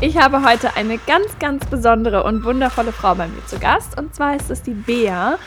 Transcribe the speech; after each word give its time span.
Ich 0.00 0.16
habe 0.16 0.48
heute 0.48 0.76
eine 0.76 0.96
ganz, 0.96 1.40
ganz 1.40 1.66
besondere 1.66 2.22
und 2.22 2.44
wundervolle 2.44 2.92
Frau 2.92 3.16
bei 3.16 3.26
mir 3.26 3.44
zu 3.46 3.58
Gast. 3.58 3.98
Und 3.98 4.14
zwar 4.14 4.36
ist 4.36 4.48
es 4.48 4.62
die 4.62 4.74
Bea. 4.74 5.38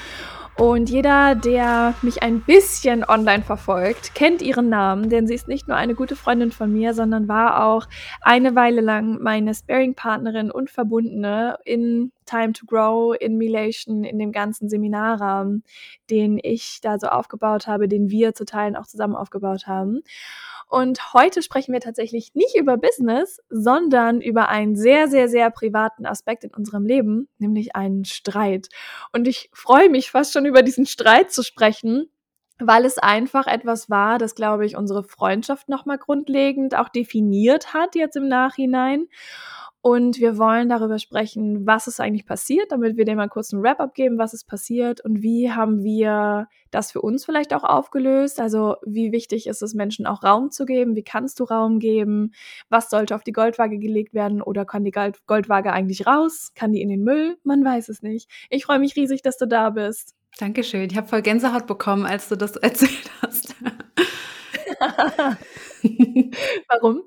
Und 0.58 0.90
jeder, 0.90 1.36
der 1.36 1.94
mich 2.02 2.22
ein 2.22 2.42
bisschen 2.42 3.06
online 3.06 3.44
verfolgt, 3.44 4.14
kennt 4.14 4.42
ihren 4.42 4.68
Namen, 4.68 5.10
denn 5.10 5.26
sie 5.26 5.36
ist 5.36 5.48
nicht 5.48 5.70
nur 5.70 5.78
eine 5.78 5.96
gute 5.96 6.18
Freundin 6.18 6.52
von 6.52 6.70
mir, 6.72 6.94
sondern 6.94 7.30
war 7.30 7.66
auch 7.66 7.88
eine 8.20 8.54
Weile 8.54 8.82
lang 8.82 9.20
meine 9.22 9.56
Sparing-Partnerin 9.56 10.52
und 10.52 10.70
Verbundene 10.70 11.58
in 11.64 12.12
Time 12.26 12.52
to 12.52 12.66
Grow, 12.66 13.16
in 13.18 13.38
Milation, 13.38 14.04
in 14.04 14.20
dem 14.20 14.34
ganzen 14.34 14.68
Seminarrahmen, 14.68 15.64
den 16.10 16.38
ich 16.44 16.80
da 16.82 17.00
so 17.00 17.08
aufgebaut 17.08 17.68
habe, 17.68 17.88
den 17.88 18.10
wir 18.10 18.34
zu 18.34 18.44
Teilen 18.44 18.76
auch 18.76 18.86
zusammen 18.86 19.16
aufgebaut 19.16 19.66
haben. 19.66 20.02
Und 20.72 21.14
heute 21.14 21.42
sprechen 21.42 21.74
wir 21.74 21.82
tatsächlich 21.82 22.34
nicht 22.34 22.56
über 22.56 22.78
Business, 22.78 23.42
sondern 23.50 24.22
über 24.22 24.48
einen 24.48 24.78
sehr, 24.78 25.10
sehr, 25.10 25.28
sehr 25.28 25.52
privaten 25.52 26.06
Aspekt 26.06 26.46
in 26.46 26.54
unserem 26.54 26.86
Leben, 26.86 27.28
nämlich 27.40 27.76
einen 27.76 28.06
Streit. 28.06 28.70
Und 29.12 29.28
ich 29.28 29.50
freue 29.52 29.90
mich 29.90 30.12
fast 30.12 30.32
schon 30.32 30.46
über 30.46 30.64
diesen 30.64 30.86
Streit 30.86 31.30
zu 31.30 31.44
sprechen, 31.44 32.10
weil 32.58 32.86
es 32.86 32.98
einfach 32.98 33.48
etwas 33.48 33.90
war, 33.90 34.18
das, 34.18 34.34
glaube 34.34 34.66
ich, 34.66 34.78
unsere 34.78 35.04
Freundschaft 35.04 35.68
nochmal 35.68 35.98
grundlegend 35.98 36.74
auch 36.74 36.88
definiert 36.88 37.74
hat 37.74 37.96
jetzt 37.96 38.16
im 38.16 38.30
Nachhinein. 38.30 39.10
Und 39.84 40.20
wir 40.20 40.38
wollen 40.38 40.70
darüber 40.70 41.00
sprechen, 41.00 41.66
was 41.66 41.88
ist 41.88 42.00
eigentlich 42.00 42.28
passiert, 42.28 42.72
damit 42.72 42.98
wir 42.98 43.06
dir 43.06 43.16
mal 43.16 43.30
kurz 43.30 43.52
einen 43.52 43.64
Wrap-up 43.64 43.96
geben, 43.96 44.20
was 44.20 44.34
ist 44.34 44.46
passiert 44.46 45.02
und 45.02 45.24
wie 45.24 45.52
haben 45.52 45.84
wir 45.84 46.48
das 46.70 46.92
für 46.92 47.02
uns 47.02 47.26
vielleicht 47.26 47.52
auch 47.52 47.64
aufgelöst. 47.64 48.40
Also 48.40 48.76
wie 48.86 49.12
wichtig 49.12 49.48
ist 49.48 49.64
es, 49.64 49.74
Menschen 49.74 50.06
auch 50.06 50.24
Raum 50.24 50.52
zu 50.52 50.66
geben? 50.66 50.96
Wie 50.96 51.04
kannst 51.04 51.40
du 51.40 51.46
Raum 51.46 51.80
geben? 51.80 52.32
Was 52.70 52.92
sollte 52.92 53.16
auf 53.16 53.24
die 53.24 53.32
Goldwaage 53.32 53.80
gelegt 53.80 54.14
werden 54.14 54.44
oder 54.44 54.66
kann 54.66 54.84
die 54.84 54.92
Goldwaage 54.92 55.74
eigentlich 55.74 56.06
raus? 56.06 56.52
Kann 56.54 56.74
die 56.74 56.82
in 56.82 56.90
den 56.90 57.04
Müll? 57.04 57.38
Man 57.44 57.66
weiß 57.66 57.90
es 57.90 58.04
nicht. 58.04 58.30
Ich 58.52 58.66
freue 58.66 58.80
mich 58.80 58.96
riesig, 58.96 59.24
dass 59.24 59.38
du 59.38 59.48
da 59.48 59.72
bist. 59.72 60.14
Dankeschön. 60.38 60.90
Ich 60.92 60.96
habe 60.96 61.08
voll 61.08 61.24
Gänsehaut 61.24 61.66
bekommen, 61.66 62.06
als 62.06 62.30
du 62.30 62.36
das 62.36 62.56
erzählt 62.58 63.10
hast. 63.24 63.56
Warum? 66.70 67.04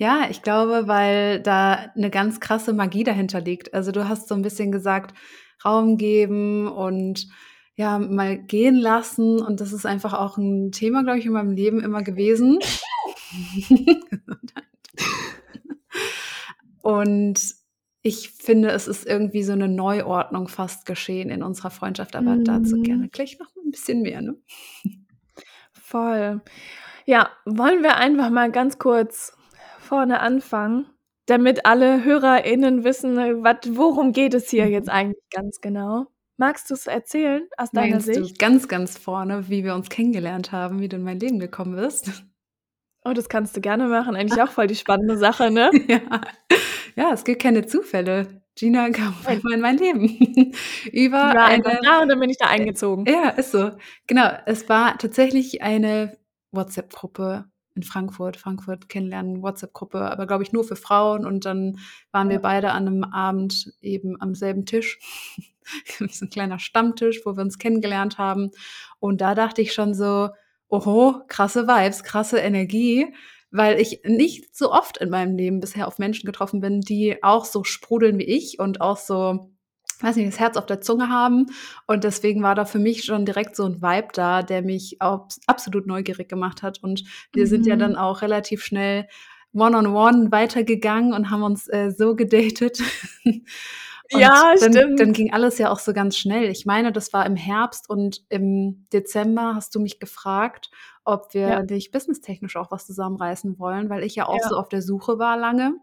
Ja, 0.00 0.28
ich 0.30 0.40
glaube, 0.40 0.88
weil 0.88 1.40
da 1.42 1.92
eine 1.94 2.08
ganz 2.08 2.40
krasse 2.40 2.72
Magie 2.72 3.04
dahinter 3.04 3.42
liegt. 3.42 3.74
Also 3.74 3.92
du 3.92 4.08
hast 4.08 4.28
so 4.28 4.34
ein 4.34 4.40
bisschen 4.40 4.72
gesagt, 4.72 5.14
Raum 5.62 5.98
geben 5.98 6.68
und 6.68 7.28
ja, 7.74 7.98
mal 7.98 8.38
gehen 8.38 8.76
lassen. 8.76 9.42
Und 9.42 9.60
das 9.60 9.74
ist 9.74 9.84
einfach 9.84 10.14
auch 10.14 10.38
ein 10.38 10.72
Thema, 10.72 11.02
glaube 11.02 11.18
ich, 11.18 11.26
in 11.26 11.32
meinem 11.32 11.52
Leben 11.52 11.80
immer 11.80 12.02
gewesen. 12.02 12.60
und 16.80 17.54
ich 18.00 18.30
finde, 18.30 18.70
es 18.70 18.88
ist 18.88 19.04
irgendwie 19.04 19.42
so 19.42 19.52
eine 19.52 19.68
Neuordnung 19.68 20.48
fast 20.48 20.86
geschehen 20.86 21.28
in 21.28 21.42
unserer 21.42 21.70
Freundschaft, 21.70 22.16
aber 22.16 22.36
mhm. 22.36 22.44
dazu 22.44 22.80
gerne 22.80 23.10
gleich 23.10 23.38
noch 23.38 23.54
ein 23.54 23.70
bisschen 23.70 24.00
mehr. 24.00 24.22
Ne? 24.22 24.36
Voll. 25.74 26.40
Ja, 27.04 27.28
wollen 27.44 27.82
wir 27.82 27.98
einfach 27.98 28.30
mal 28.30 28.50
ganz 28.50 28.78
kurz 28.78 29.36
vorne 29.90 30.20
anfangen, 30.20 30.86
damit 31.26 31.66
alle 31.66 32.04
HörerInnen 32.04 32.84
wissen, 32.84 33.16
wat, 33.42 33.76
worum 33.76 34.12
geht 34.12 34.34
es 34.34 34.48
hier 34.48 34.68
jetzt 34.68 34.88
eigentlich 34.88 35.28
ganz 35.34 35.60
genau? 35.60 36.06
Magst 36.36 36.70
du 36.70 36.74
es 36.74 36.86
erzählen 36.86 37.42
aus 37.56 37.72
deiner 37.72 37.94
Meinst 37.94 38.06
Sicht? 38.06 38.18
Du 38.18 38.34
ganz, 38.38 38.68
ganz 38.68 38.96
vorne, 38.96 39.48
wie 39.48 39.64
wir 39.64 39.74
uns 39.74 39.90
kennengelernt 39.90 40.52
haben, 40.52 40.80
wie 40.80 40.88
du 40.88 40.96
in 40.96 41.02
mein 41.02 41.18
Leben 41.18 41.40
gekommen 41.40 41.74
bist? 41.74 42.22
Oh, 43.04 43.12
das 43.12 43.28
kannst 43.28 43.56
du 43.56 43.60
gerne 43.60 43.88
machen. 43.88 44.14
Eigentlich 44.14 44.40
auch 44.42 44.50
voll 44.50 44.68
die 44.68 44.76
spannende 44.76 45.18
Sache, 45.18 45.50
ne? 45.50 45.70
ja. 45.88 46.20
ja, 46.94 47.12
es 47.12 47.24
gibt 47.24 47.42
keine 47.42 47.66
Zufälle. 47.66 48.42
Gina 48.54 48.90
kam 48.90 49.14
einmal 49.26 49.54
in 49.54 49.60
mein 49.60 49.76
Leben. 49.76 50.04
Über 50.92 51.34
ja, 51.34 51.46
eine, 51.46 51.62
da 51.82 52.00
und 52.00 52.08
dann 52.08 52.20
bin 52.20 52.30
ich 52.30 52.38
da 52.38 52.46
eingezogen. 52.46 53.06
Ja, 53.06 53.30
ist 53.30 53.50
so. 53.50 53.72
Genau, 54.06 54.30
es 54.46 54.68
war 54.68 54.98
tatsächlich 54.98 55.62
eine 55.62 56.16
WhatsApp-Gruppe 56.52 57.46
in 57.80 57.82
Frankfurt, 57.82 58.36
Frankfurt 58.36 58.88
kennenlernen, 58.88 59.42
WhatsApp-Gruppe, 59.42 60.10
aber 60.10 60.26
glaube 60.26 60.42
ich 60.42 60.52
nur 60.52 60.64
für 60.64 60.76
Frauen. 60.76 61.24
Und 61.24 61.46
dann 61.46 61.78
waren 62.12 62.28
wir 62.28 62.40
beide 62.40 62.72
an 62.72 62.86
einem 62.86 63.04
Abend 63.04 63.72
eben 63.80 64.20
am 64.20 64.34
selben 64.34 64.66
Tisch. 64.66 64.98
so 66.10 66.24
ein 66.26 66.30
kleiner 66.30 66.58
Stammtisch, 66.58 67.22
wo 67.24 67.36
wir 67.36 67.42
uns 67.42 67.58
kennengelernt 67.58 68.18
haben. 68.18 68.50
Und 68.98 69.20
da 69.22 69.34
dachte 69.34 69.62
ich 69.62 69.72
schon 69.72 69.94
so, 69.94 70.28
oho, 70.68 71.22
krasse 71.28 71.66
Vibes, 71.66 72.04
krasse 72.04 72.38
Energie, 72.38 73.14
weil 73.50 73.80
ich 73.80 74.02
nicht 74.04 74.54
so 74.54 74.72
oft 74.72 74.98
in 74.98 75.08
meinem 75.08 75.36
Leben 75.36 75.60
bisher 75.60 75.88
auf 75.88 75.98
Menschen 75.98 76.26
getroffen 76.26 76.60
bin, 76.60 76.80
die 76.80 77.22
auch 77.22 77.46
so 77.46 77.64
sprudeln 77.64 78.18
wie 78.18 78.24
ich 78.24 78.58
und 78.58 78.80
auch 78.80 78.98
so 78.98 79.50
weiß 80.02 80.16
nicht, 80.16 80.28
das 80.28 80.40
Herz 80.40 80.56
auf 80.56 80.66
der 80.66 80.80
Zunge 80.80 81.08
haben. 81.08 81.46
Und 81.86 82.04
deswegen 82.04 82.42
war 82.42 82.54
da 82.54 82.64
für 82.64 82.78
mich 82.78 83.04
schon 83.04 83.24
direkt 83.24 83.56
so 83.56 83.64
ein 83.64 83.82
Vibe 83.82 84.08
da, 84.12 84.42
der 84.42 84.62
mich 84.62 85.00
auch 85.00 85.28
absolut 85.46 85.86
neugierig 85.86 86.28
gemacht 86.28 86.62
hat. 86.62 86.82
Und 86.82 87.04
wir 87.32 87.44
mhm. 87.44 87.48
sind 87.48 87.66
ja 87.66 87.74
mhm. 87.76 87.80
dann 87.80 87.96
auch 87.96 88.22
relativ 88.22 88.62
schnell 88.62 89.08
one-on-one 89.52 89.86
-on 89.86 90.24
-one 90.26 90.32
weitergegangen 90.32 91.12
und 91.12 91.30
haben 91.30 91.42
uns 91.42 91.68
äh, 91.68 91.90
so 91.90 92.14
gedatet. 92.14 92.80
ja, 94.10 94.54
dann, 94.60 94.72
stimmt. 94.72 95.00
Dann 95.00 95.12
ging 95.12 95.32
alles 95.32 95.58
ja 95.58 95.70
auch 95.70 95.80
so 95.80 95.92
ganz 95.92 96.16
schnell. 96.16 96.50
Ich 96.50 96.66
meine, 96.66 96.92
das 96.92 97.12
war 97.12 97.26
im 97.26 97.36
Herbst 97.36 97.90
und 97.90 98.22
im 98.28 98.86
Dezember 98.92 99.54
hast 99.54 99.74
du 99.74 99.80
mich 99.80 99.98
gefragt, 99.98 100.70
ob 101.04 101.34
wir 101.34 101.48
ja. 101.48 101.62
nicht 101.62 101.92
businesstechnisch 101.92 102.56
auch 102.56 102.70
was 102.70 102.86
zusammenreißen 102.86 103.58
wollen, 103.58 103.90
weil 103.90 104.04
ich 104.04 104.14
ja 104.14 104.26
auch 104.26 104.38
ja. 104.40 104.48
so 104.48 104.56
auf 104.56 104.68
der 104.68 104.82
Suche 104.82 105.18
war 105.18 105.36
lange 105.36 105.74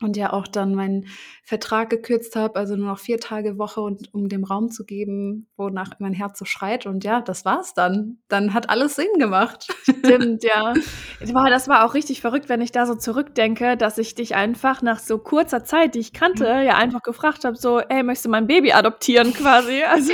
und 0.00 0.16
ja 0.16 0.32
auch 0.32 0.46
dann 0.46 0.74
meinen 0.74 1.06
Vertrag 1.42 1.90
gekürzt 1.90 2.36
habe, 2.36 2.56
also 2.56 2.76
nur 2.76 2.86
noch 2.86 2.98
vier 2.98 3.18
Tage 3.18 3.58
Woche 3.58 3.80
und 3.80 4.12
um 4.14 4.28
dem 4.28 4.44
Raum 4.44 4.70
zu 4.70 4.84
geben, 4.84 5.48
wonach 5.56 5.90
mein 5.98 6.12
Herz 6.12 6.38
so 6.38 6.44
schreit. 6.44 6.86
Und 6.86 7.04
ja, 7.04 7.20
das 7.20 7.44
war's 7.44 7.74
dann. 7.74 8.18
Dann 8.28 8.54
hat 8.54 8.70
alles 8.70 8.96
Sinn 8.96 9.18
gemacht. 9.18 9.66
Stimmt, 9.82 10.44
ja. 10.44 10.74
Boah, 11.32 11.50
das 11.50 11.68
war 11.68 11.84
auch 11.84 11.94
richtig 11.94 12.20
verrückt, 12.20 12.48
wenn 12.48 12.60
ich 12.60 12.70
da 12.70 12.86
so 12.86 12.94
zurückdenke, 12.94 13.76
dass 13.76 13.98
ich 13.98 14.14
dich 14.14 14.36
einfach 14.36 14.82
nach 14.82 15.00
so 15.00 15.18
kurzer 15.18 15.64
Zeit, 15.64 15.94
die 15.94 16.00
ich 16.00 16.12
kannte, 16.12 16.44
ja, 16.44 16.62
ja 16.62 16.76
einfach 16.76 17.02
gefragt 17.02 17.44
habe, 17.44 17.56
so, 17.56 17.80
ey, 17.80 18.02
möchtest 18.02 18.26
du 18.26 18.30
mein 18.30 18.46
Baby 18.46 18.72
adoptieren 18.72 19.32
quasi? 19.32 19.82
Also 19.88 20.12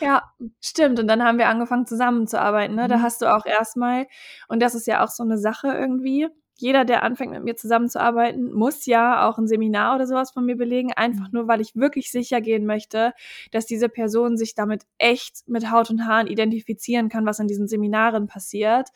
Ja, 0.00 0.22
stimmt. 0.60 1.00
Und 1.00 1.08
dann 1.08 1.22
haben 1.22 1.38
wir 1.38 1.48
angefangen 1.48 1.86
zusammenzuarbeiten. 1.86 2.76
Ne? 2.76 2.88
Da 2.88 2.98
mhm. 2.98 3.02
hast 3.02 3.22
du 3.22 3.34
auch 3.34 3.46
erstmal, 3.46 4.06
und 4.48 4.60
das 4.60 4.74
ist 4.74 4.86
ja 4.86 5.04
auch 5.04 5.08
so 5.08 5.22
eine 5.22 5.38
Sache 5.38 5.68
irgendwie, 5.68 6.28
jeder, 6.60 6.84
der 6.84 7.04
anfängt 7.04 7.32
mit 7.32 7.44
mir 7.44 7.56
zusammenzuarbeiten, 7.56 8.52
muss 8.52 8.84
ja 8.86 9.28
auch 9.28 9.38
ein 9.38 9.46
Seminar 9.46 9.94
oder 9.94 10.06
sowas 10.06 10.32
von 10.32 10.44
mir 10.44 10.56
belegen, 10.56 10.92
einfach 10.92 11.26
mhm. 11.26 11.32
nur, 11.32 11.48
weil 11.48 11.60
ich 11.60 11.76
wirklich 11.76 12.10
sicher 12.10 12.40
gehen 12.40 12.66
möchte, 12.66 13.12
dass 13.52 13.66
diese 13.66 13.88
Person 13.88 14.36
sich 14.36 14.54
damit 14.54 14.82
echt 14.98 15.48
mit 15.48 15.70
Haut 15.70 15.90
und 15.90 16.06
Haaren 16.06 16.26
identifizieren 16.26 17.08
kann, 17.08 17.26
was 17.26 17.38
in 17.38 17.46
diesen 17.46 17.68
Seminaren 17.68 18.26
passiert. 18.26 18.88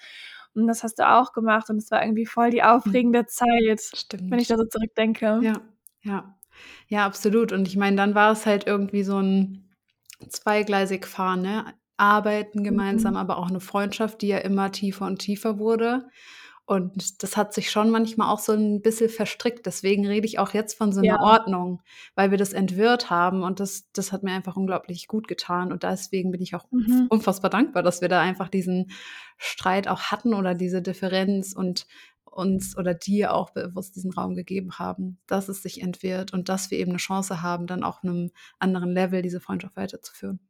Und 0.54 0.66
das 0.66 0.82
hast 0.82 0.98
du 0.98 1.08
auch 1.08 1.32
gemacht 1.32 1.70
und 1.70 1.76
es 1.76 1.90
war 1.90 2.02
irgendwie 2.02 2.26
voll 2.26 2.50
die 2.50 2.62
aufregende 2.62 3.22
mhm. 3.22 3.28
Zeit, 3.28 3.80
Stimmt. 3.80 4.30
wenn 4.30 4.38
ich 4.38 4.48
da 4.48 4.56
so 4.56 4.64
zurückdenke. 4.64 5.40
Ja, 5.42 5.60
ja. 6.02 6.36
Ja, 6.88 7.06
absolut. 7.06 7.52
Und 7.52 7.66
ich 7.66 7.76
meine, 7.76 7.96
dann 7.96 8.14
war 8.14 8.32
es 8.32 8.44
halt 8.44 8.66
irgendwie 8.66 9.02
so 9.02 9.18
ein 9.18 9.70
zweigleisig 10.28 11.06
fahren, 11.06 11.42
ne? 11.42 11.64
Arbeiten 11.96 12.64
gemeinsam, 12.64 13.12
mhm. 13.12 13.18
aber 13.18 13.38
auch 13.38 13.48
eine 13.48 13.60
Freundschaft, 13.60 14.22
die 14.22 14.28
ja 14.28 14.38
immer 14.38 14.72
tiefer 14.72 15.06
und 15.06 15.18
tiefer 15.18 15.58
wurde. 15.58 16.08
Und 16.72 17.22
das 17.22 17.36
hat 17.36 17.52
sich 17.52 17.70
schon 17.70 17.90
manchmal 17.90 18.32
auch 18.32 18.38
so 18.38 18.52
ein 18.52 18.80
bisschen 18.80 19.10
verstrickt. 19.10 19.66
Deswegen 19.66 20.06
rede 20.06 20.26
ich 20.26 20.38
auch 20.38 20.54
jetzt 20.54 20.72
von 20.78 20.90
so 20.90 21.00
einer 21.00 21.06
ja. 21.06 21.20
Ordnung, 21.20 21.82
weil 22.14 22.30
wir 22.30 22.38
das 22.38 22.54
entwirrt 22.54 23.10
haben. 23.10 23.42
Und 23.42 23.60
das, 23.60 23.92
das 23.92 24.10
hat 24.10 24.22
mir 24.22 24.32
einfach 24.32 24.56
unglaublich 24.56 25.06
gut 25.06 25.28
getan. 25.28 25.70
Und 25.70 25.82
deswegen 25.82 26.30
bin 26.30 26.40
ich 26.40 26.54
auch 26.54 26.64
mhm. 26.70 27.08
unfassbar 27.10 27.50
dankbar, 27.50 27.82
dass 27.82 28.00
wir 28.00 28.08
da 28.08 28.22
einfach 28.22 28.48
diesen 28.48 28.90
Streit 29.36 29.86
auch 29.86 30.04
hatten 30.04 30.32
oder 30.32 30.54
diese 30.54 30.80
Differenz 30.80 31.52
und 31.52 31.86
uns 32.24 32.74
oder 32.78 32.94
dir 32.94 33.34
auch 33.34 33.50
bewusst 33.50 33.94
diesen 33.94 34.10
Raum 34.10 34.34
gegeben 34.34 34.78
haben, 34.78 35.18
dass 35.26 35.50
es 35.50 35.62
sich 35.62 35.82
entwirrt 35.82 36.32
und 36.32 36.48
dass 36.48 36.70
wir 36.70 36.78
eben 36.78 36.92
eine 36.92 36.98
Chance 36.98 37.42
haben, 37.42 37.66
dann 37.66 37.84
auch 37.84 37.98
auf 37.98 38.04
einem 38.04 38.30
anderen 38.58 38.92
Level 38.92 39.20
diese 39.20 39.40
Freundschaft 39.40 39.76
weiterzuführen. 39.76 40.40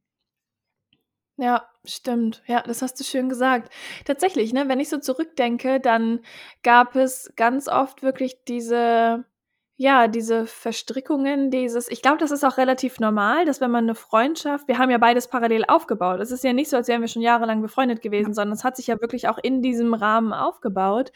Ja, 1.38 1.66
stimmt. 1.84 2.42
Ja, 2.46 2.62
das 2.62 2.82
hast 2.82 3.00
du 3.00 3.04
schön 3.04 3.28
gesagt. 3.28 3.72
Tatsächlich, 4.04 4.52
ne, 4.52 4.68
wenn 4.68 4.80
ich 4.80 4.88
so 4.90 4.98
zurückdenke, 4.98 5.80
dann 5.80 6.20
gab 6.62 6.94
es 6.94 7.32
ganz 7.36 7.68
oft 7.68 8.02
wirklich 8.02 8.44
diese 8.44 9.24
ja, 9.76 10.06
diese 10.06 10.46
Verstrickungen, 10.46 11.50
dieses 11.50 11.90
ich 11.90 12.02
glaube, 12.02 12.18
das 12.18 12.30
ist 12.30 12.44
auch 12.44 12.58
relativ 12.58 13.00
normal, 13.00 13.46
dass 13.46 13.60
wenn 13.60 13.70
man 13.70 13.84
eine 13.84 13.94
Freundschaft 13.96 14.68
wir 14.68 14.78
haben 14.78 14.90
ja 14.90 14.98
beides 14.98 15.28
parallel 15.28 15.64
aufgebaut. 15.66 16.20
Es 16.20 16.30
ist 16.30 16.44
ja 16.44 16.52
nicht 16.52 16.68
so, 16.70 16.76
als 16.76 16.88
wären 16.88 17.00
wir 17.00 17.08
schon 17.08 17.22
jahrelang 17.22 17.62
befreundet 17.62 18.02
gewesen, 18.02 18.34
sondern 18.34 18.52
es 18.56 18.64
hat 18.64 18.76
sich 18.76 18.86
ja 18.88 19.00
wirklich 19.00 19.28
auch 19.28 19.38
in 19.42 19.62
diesem 19.62 19.94
Rahmen 19.94 20.32
aufgebaut. 20.34 21.10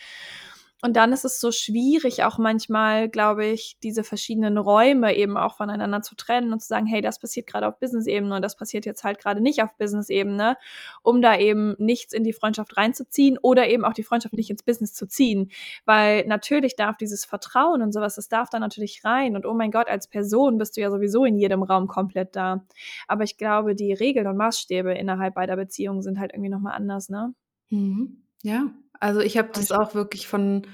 Und 0.83 0.95
dann 0.95 1.13
ist 1.13 1.25
es 1.25 1.41
so 1.41 1.53
schwierig, 1.53 2.23
auch 2.25 2.37
manchmal, 2.37 3.09
glaube 3.09 3.47
ich, 3.47 3.79
diese 3.83 4.05
verschiedenen 4.05 4.59
Räume 4.59 5.17
eben 5.17 5.39
auch 5.39 5.57
voneinander 5.57 6.03
zu 6.03 6.15
trennen 6.17 6.53
und 6.53 6.61
zu 6.61 6.69
sagen, 6.69 6.85
hey, 6.85 7.01
das 7.01 7.19
passiert 7.19 7.47
gerade 7.47 7.67
auf 7.67 7.79
Business-Ebene 7.79 8.37
und 8.37 8.43
das 8.43 8.57
passiert 8.57 8.85
jetzt 8.85 9.03
halt 9.03 9.19
gerade 9.19 9.41
nicht 9.41 9.63
auf 9.63 9.75
Business-Ebene, 9.79 10.59
um 11.03 11.23
da 11.23 11.39
eben 11.39 11.77
nichts 11.79 12.13
in 12.13 12.25
die 12.25 12.35
Freundschaft 12.35 12.77
reinzuziehen 12.77 13.39
oder 13.41 13.69
eben 13.69 13.87
auch 13.87 13.95
die 13.95 14.03
Freundschaft 14.03 14.35
nicht 14.35 14.51
ins 14.51 14.63
Business 14.63 14.93
zu 14.93 15.09
ziehen. 15.09 15.51
Weil 15.87 16.27
natürlich 16.27 16.77
darf 16.77 16.99
dieses 16.99 17.25
Vertrauen 17.25 17.81
und 17.81 17.93
sowas, 17.93 18.17
das 18.17 18.29
darf 18.29 18.51
da 18.51 18.59
natürlich 18.59 19.03
rein. 19.03 19.35
Und 19.35 19.47
oh 19.47 19.55
mein 19.55 19.71
Gott, 19.71 19.89
als 19.89 20.09
Person 20.09 20.59
bist 20.59 20.77
du 20.77 20.83
ja 20.83 20.91
sowieso 20.91 21.25
in 21.25 21.37
jedem 21.37 21.63
Raum 21.63 21.87
komplett 21.87 22.37
da. 22.37 22.67
Aber 23.09 23.25
ich 23.25 23.39
glaube, 23.39 23.75
die 23.75 23.95
Regeln 23.95 24.27
und 24.27 24.37
Maßstäbe 24.37 24.93
innerhalb 24.93 25.35
beider 25.35 25.57
Beziehungen 25.57 26.03
sind 26.03 26.19
halt 26.19 26.33
irgendwie 26.35 26.51
nochmal 26.51 26.75
anders, 26.75 27.09
ne? 27.09 27.35
Mhm. 27.71 28.23
Ja, 28.43 28.71
also 29.01 29.21
ich 29.21 29.37
habe 29.39 29.49
das 29.53 29.73
auch 29.73 29.95
wirklich 29.95 30.27
von 30.29 30.67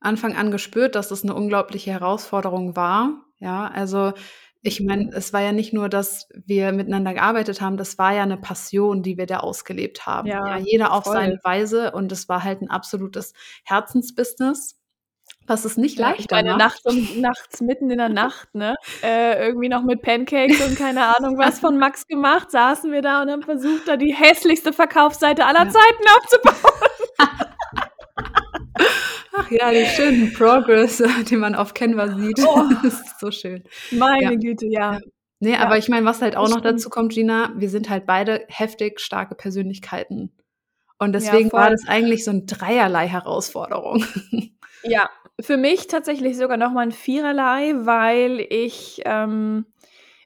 Anfang 0.00 0.36
an 0.36 0.50
gespürt, 0.50 0.94
dass 0.94 1.08
das 1.08 1.22
eine 1.22 1.34
unglaubliche 1.34 1.90
Herausforderung 1.90 2.76
war. 2.76 3.10
Ja, 3.38 3.68
also 3.74 4.12
ich 4.62 4.80
meine, 4.80 5.10
es 5.14 5.32
war 5.32 5.42
ja 5.42 5.52
nicht 5.52 5.72
nur, 5.72 5.88
dass 5.88 6.28
wir 6.34 6.72
miteinander 6.72 7.14
gearbeitet 7.14 7.60
haben, 7.60 7.76
das 7.76 7.98
war 7.98 8.12
ja 8.14 8.22
eine 8.24 8.36
Passion, 8.36 9.02
die 9.02 9.16
wir 9.16 9.26
da 9.26 9.38
ausgelebt 9.38 10.06
haben. 10.06 10.26
Ja, 10.28 10.46
Ja, 10.48 10.58
jeder 10.58 10.92
auf 10.92 11.04
voll. 11.04 11.12
seine 11.14 11.38
Weise 11.44 11.92
und 11.92 12.10
es 12.12 12.28
war 12.28 12.42
halt 12.42 12.62
ein 12.62 12.70
absolutes 12.70 13.32
Herzensbusiness, 13.64 14.80
was 15.46 15.64
es 15.64 15.76
nicht 15.76 15.98
Ja, 15.98 16.10
ich 16.12 16.18
leichter 16.18 16.36
meine, 16.36 16.48
macht. 16.56 16.84
nachts 16.84 17.16
nachts 17.16 17.60
mitten 17.60 17.90
in 17.90 17.98
der 17.98 18.08
Nacht, 18.08 18.52
ne, 18.54 18.74
äh, 19.02 19.46
irgendwie 19.46 19.68
noch 19.68 19.82
mit 19.84 20.02
Pancakes 20.02 20.60
und 20.66 20.76
keine 20.76 21.14
Ahnung 21.16 21.38
was 21.38 21.60
von 21.60 21.78
Max 21.78 22.06
gemacht, 22.08 22.50
saßen 22.50 22.90
wir 22.90 23.02
da 23.02 23.22
und 23.22 23.30
haben 23.30 23.42
versucht, 23.42 23.86
da 23.86 23.96
die 23.96 24.12
hässlichste 24.14 24.72
Verkaufsseite 24.72 25.44
aller 25.46 25.66
Ja. 25.66 25.70
Zeiten 25.70 26.04
aufzubauen. 26.18 26.90
Ach 29.46 29.50
ja, 29.50 29.70
den 29.70 29.86
schönen 29.86 30.32
Progress, 30.32 30.98
den 31.30 31.38
man 31.38 31.54
auf 31.54 31.74
Canva 31.74 32.08
sieht. 32.16 32.40
Oh. 32.46 32.62
Das 32.82 32.94
ist 33.00 33.20
so 33.20 33.30
schön. 33.30 33.62
Meine 33.92 34.22
Ja. 34.24 34.30
Güte, 34.34 34.66
ja. 34.66 34.94
Ja. 34.94 35.00
Ne, 35.40 35.50
Ja, 35.52 35.58
aber 35.60 35.76
ich 35.78 35.88
meine, 35.88 36.06
was 36.06 36.22
halt 36.22 36.36
auch 36.36 36.48
noch 36.48 36.62
dazu 36.62 36.88
kommt, 36.88 37.12
Gina, 37.12 37.52
wir 37.56 37.68
sind 37.68 37.90
halt 37.90 38.06
beide 38.06 38.44
heftig 38.48 39.00
starke 39.00 39.34
Persönlichkeiten. 39.34 40.32
Und 40.98 41.12
deswegen 41.12 41.52
war 41.52 41.70
das 41.70 41.86
eigentlich 41.86 42.24
so 42.24 42.30
'n 42.30 42.46
dreierlei 42.46 43.06
Herausforderung. 43.08 44.04
Ja, 44.88 45.10
für 45.40 45.56
mich 45.56 45.88
tatsächlich 45.88 46.36
sogar 46.36 46.56
noch 46.56 46.70
mal 46.70 46.84
'n 46.86 46.92
Viererlei, 46.92 47.74
weil 47.76 48.46
ich, 48.50 49.02
ähm 49.04 49.66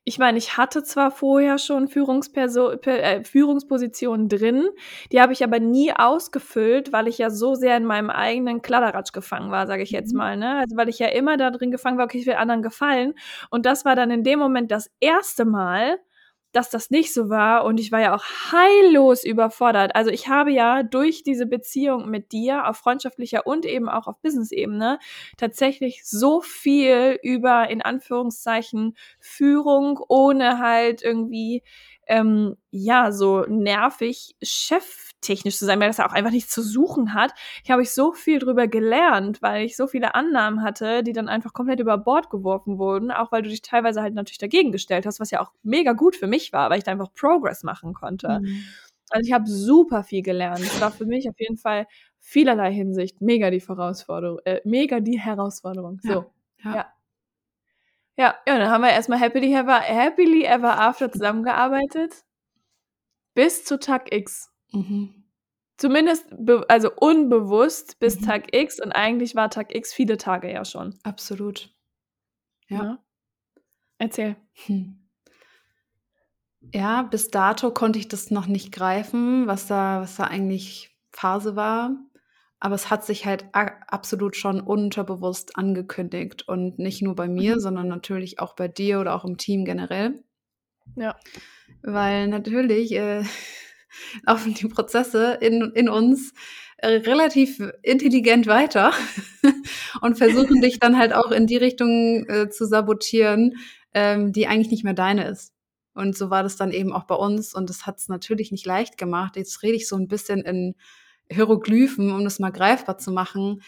ich 0.05 0.19
meine, 0.19 0.39
ich 0.39 0.57
hatte 0.57 0.83
zwar 0.83 1.11
vorher 1.11 1.59
schon 1.59 1.87
Führungsperso 1.89 2.77
pe 2.79 3.01
äh, 3.01 3.25
Führungspositionen 3.25 4.29
drin, 4.29 4.69
die 5.13 5.21
habe 5.21 5.33
ich 5.33 5.45
aber 5.45 5.61
nie 5.61 5.93
ausgefüllt, 5.93 6.93
weil 6.93 7.07
ich 7.09 7.19
ja 7.19 7.31
so 7.31 7.55
sehr 7.55 7.77
in 7.77 7.85
meinem 7.85 8.11
eigenen 8.11 8.63
Kladderadatsch 8.63 9.13
gefangen 9.13 9.51
war, 9.51 9.67
sage 9.67 9.83
ich 9.83 9.91
jetzt 9.91 10.13
Mhm. 10.13 10.19
mal, 10.19 10.37
ne? 10.37 10.57
Also, 10.61 10.77
weil 10.77 10.89
ich 10.89 10.99
ja 10.99 11.09
immer 11.09 11.37
da 11.37 11.51
drin 11.51 11.71
gefangen 11.71 11.99
war: 11.99 12.07
„Okay, 12.07 12.19
ich 12.19 12.27
will 12.27 12.35
anderen 12.35 12.63
gefallen.“ 12.63 13.15
Und 13.51 13.67
das 13.67 13.85
war 13.85 13.95
dann 13.97 14.11
in 14.11 14.25
dem 14.25 14.39
Moment 14.39 14.71
das 14.73 14.91
erste 15.01 15.45
Mal, 15.45 15.99
dass 16.53 16.71
das 16.71 16.91
nicht 16.91 17.13
so 17.15 17.29
war 17.29 17.65
und 17.65 17.79
ich 17.81 17.93
war 17.93 18.01
ja 18.01 18.15
auch 18.15 18.25
heillos 18.53 19.25
überfordert. 19.25 19.95
Also, 19.95 20.11
ich 20.11 20.29
habe 20.29 20.51
ja 20.53 20.83
durch 20.83 21.23
diese 21.23 21.47
Beziehung 21.47 22.11
mit 22.11 22.33
dir 22.33 22.69
auf 22.69 22.77
freundschaftlicher 22.79 23.47
und 23.47 23.65
eben 23.67 23.89
auch 23.89 24.07
auf 24.07 24.21
Business-Ebene 24.23 24.99
tatsächlich 25.37 26.03
so 26.05 26.41
viel 26.43 27.19
über, 27.23 27.69
in 27.71 27.83
Anführungszeichen, 27.83 28.97
Führung, 29.21 30.01
ohne 30.09 30.59
halt 30.59 31.03
irgendwie, 31.03 31.63
ähm, 32.07 32.57
ja, 32.71 33.13
so 33.13 33.43
nervig 33.49 34.35
cheftechnisch 34.43 35.59
zu 35.59 35.65
sein, 35.65 35.81
weil 35.81 35.89
das 35.89 35.99
ja 35.99 36.09
auch 36.09 36.13
einfach 36.13 36.31
nichts 36.31 36.53
zu 36.53 36.63
suchen 36.63 37.15
hat. 37.15 37.33
Ich 37.65 37.71
habe 37.71 37.83
ich 37.83 37.93
so 37.93 38.13
viel 38.13 38.39
drüber 38.39 38.67
gelernt, 38.67 39.43
weil 39.43 39.65
ich 39.65 39.77
so 39.77 39.87
viele 39.87 40.15
Annahmen 40.15 40.63
hatte, 40.63 41.03
die 41.03 41.13
dann 41.13 41.29
einfach 41.29 41.53
komplett 41.53 41.81
über 41.81 41.99
Bord 41.99 42.31
geworfen 42.31 42.79
wurden, 42.79 43.11
auch 43.11 43.31
weil 43.33 43.43
du 43.43 43.49
dich 43.49 43.63
teilweise 43.63 44.03
halt 44.03 44.15
natürlich 44.15 44.39
dagegen 44.39 44.73
gestellt 44.73 45.07
hast, 45.07 45.21
was 45.21 45.31
ja 45.31 45.41
auch 45.41 45.53
mega 45.63 45.93
gut 45.93 46.17
für 46.17 46.27
mich 46.27 46.53
war, 46.53 46.71
weil 46.71 46.79
ich 46.79 46.85
da 46.85 46.93
einfach 46.93 47.13
Progress 47.13 47.63
machen 47.63 47.95
konnte. 47.95 48.41
Mhm. 48.41 48.65
Also, 49.11 49.27
ich 49.27 49.33
habe 49.33 49.49
super 49.49 50.05
viel 50.05 50.23
gelernt. 50.23 50.61
Es 50.61 50.81
war 50.81 50.93
für 50.93 51.07
mich 51.07 51.29
auf 51.29 51.39
jeden 51.39 51.57
Fall 51.57 51.87
vielerlei 52.21 52.73
Hinsicht 52.73 53.21
mega 53.21 53.51
die 53.51 53.61
Vorausforderung 53.61 54.39
äh, 54.45 54.61
mega 54.65 55.01
die 55.01 55.19
Herausforderung. 55.19 55.99
So, 56.03 56.11
ja. 56.11 56.25
ja. 56.65 56.75
Ja, 56.75 56.87
ja, 58.21 58.59
dann 58.59 58.71
haben 58.71 58.83
wir 58.83 58.91
erst 58.91 59.09
mal 59.09 59.19
happily 59.19 59.55
ever 59.55 59.81
happily 59.81 60.45
ever 60.45 60.79
after 60.79 61.11
zusammengearbeitet 61.11 62.25
bis 63.35 63.65
zu 63.65 63.79
Tag 63.79 64.13
X. 64.13 64.53
Mhm. 64.73 65.25
Zumindest 65.79 66.27
also 66.69 66.91
unbewusst 66.95 67.99
bis 67.99 68.21
Mhm. 68.21 68.25
Tag 68.27 68.55
X 68.55 68.81
und 68.81 68.93
eigentlich 68.93 69.35
war 69.35 69.49
Tag 69.49 69.75
X 69.75 69.95
viele 69.95 70.19
Tage 70.19 70.53
ja 70.53 70.65
schon. 70.65 70.99
Absolut. 71.03 71.75
Ja. 72.69 72.83
Ne? 72.83 72.99
Erzähl. 73.99 74.37
Hm. 74.67 75.09
Ja, 76.75 77.03
bis 77.03 77.29
dato 77.29 77.71
konnte 77.71 77.99
ich 77.99 78.09
das 78.09 78.31
noch 78.31 78.47
nicht 78.47 78.73
greifen, 78.73 79.47
was 79.47 79.67
da 79.67 80.03
was 80.03 80.17
da 80.17 80.25
eigentlich 80.25 80.95
Phase 81.11 81.57
war. 81.57 81.97
Aber 82.61 82.75
es 82.75 82.91
hat 82.91 83.05
sich 83.07 83.25
halt 83.27 83.47
absolut 83.53 84.37
schon 84.37 84.61
unterbewusst 84.61 85.57
angekündigt 85.57 86.47
und 86.47 86.79
nicht 86.79 87.01
nur 87.03 87.15
bei 87.15 87.27
mir, 87.29 87.57
Mhm. 87.57 87.61
sondern 87.61 87.89
natürlich 87.89 88.39
auch 88.39 88.55
bei 88.55 88.69
dir 88.69 89.01
oder 89.01 89.15
auch 89.15 89.25
im 89.25 89.39
Team 89.39 89.65
generell. 89.65 90.23
Ja. 90.97 91.17
Weil 91.83 92.29
natürlich, 92.29 92.93
äh, 92.93 93.23
laufen 94.27 94.55
die 94.55 94.69
Prozesse 94.69 95.39
in 95.41 95.73
in 95.75 95.89
uns, 95.89 96.33
äh, 96.79 96.89
relativ 96.97 97.61
intelligent 97.83 98.47
weiter 98.47 98.93
und 100.03 100.19
versuchen 100.19 100.61
dich 100.63 100.79
dann 100.81 100.99
halt 100.99 101.13
auch 101.15 101.31
in 101.33 101.47
die 101.47 101.57
Richtung, 101.59 102.27
äh, 102.29 102.51
zu 102.51 102.67
sabotieren, 102.67 103.55
ähm, 103.95 104.33
die 104.33 104.47
eigentlich 104.49 104.71
nicht 104.71 104.85
mehr 104.85 104.95
deine 104.95 105.27
ist. 105.29 105.53
Und 105.95 106.17
so 106.17 106.31
war 106.31 106.43
das 106.43 106.57
dann 106.57 106.73
eben 106.73 106.93
auch 106.93 107.05
bei 107.05 107.15
uns 107.17 107.55
und 107.55 107.71
das 107.71 107.87
hat's 107.87 108.09
natürlich 108.09 108.53
nicht 108.53 108.67
leicht 108.67 108.99
gemacht. 108.99 109.37
Jetzt 109.37 109.63
rede 109.63 109.77
ich 109.77 109.89
so 109.89 109.97
'n 109.97 110.09
bisschen 110.09 110.41
in 110.43 110.75
Hieroglyphen, 111.31 112.13
um 112.13 112.25
das 112.25 112.39
mal 112.41 112.51
greifbar 112.51 112.99
zu 112.99 113.13
machen. 113.13 113.63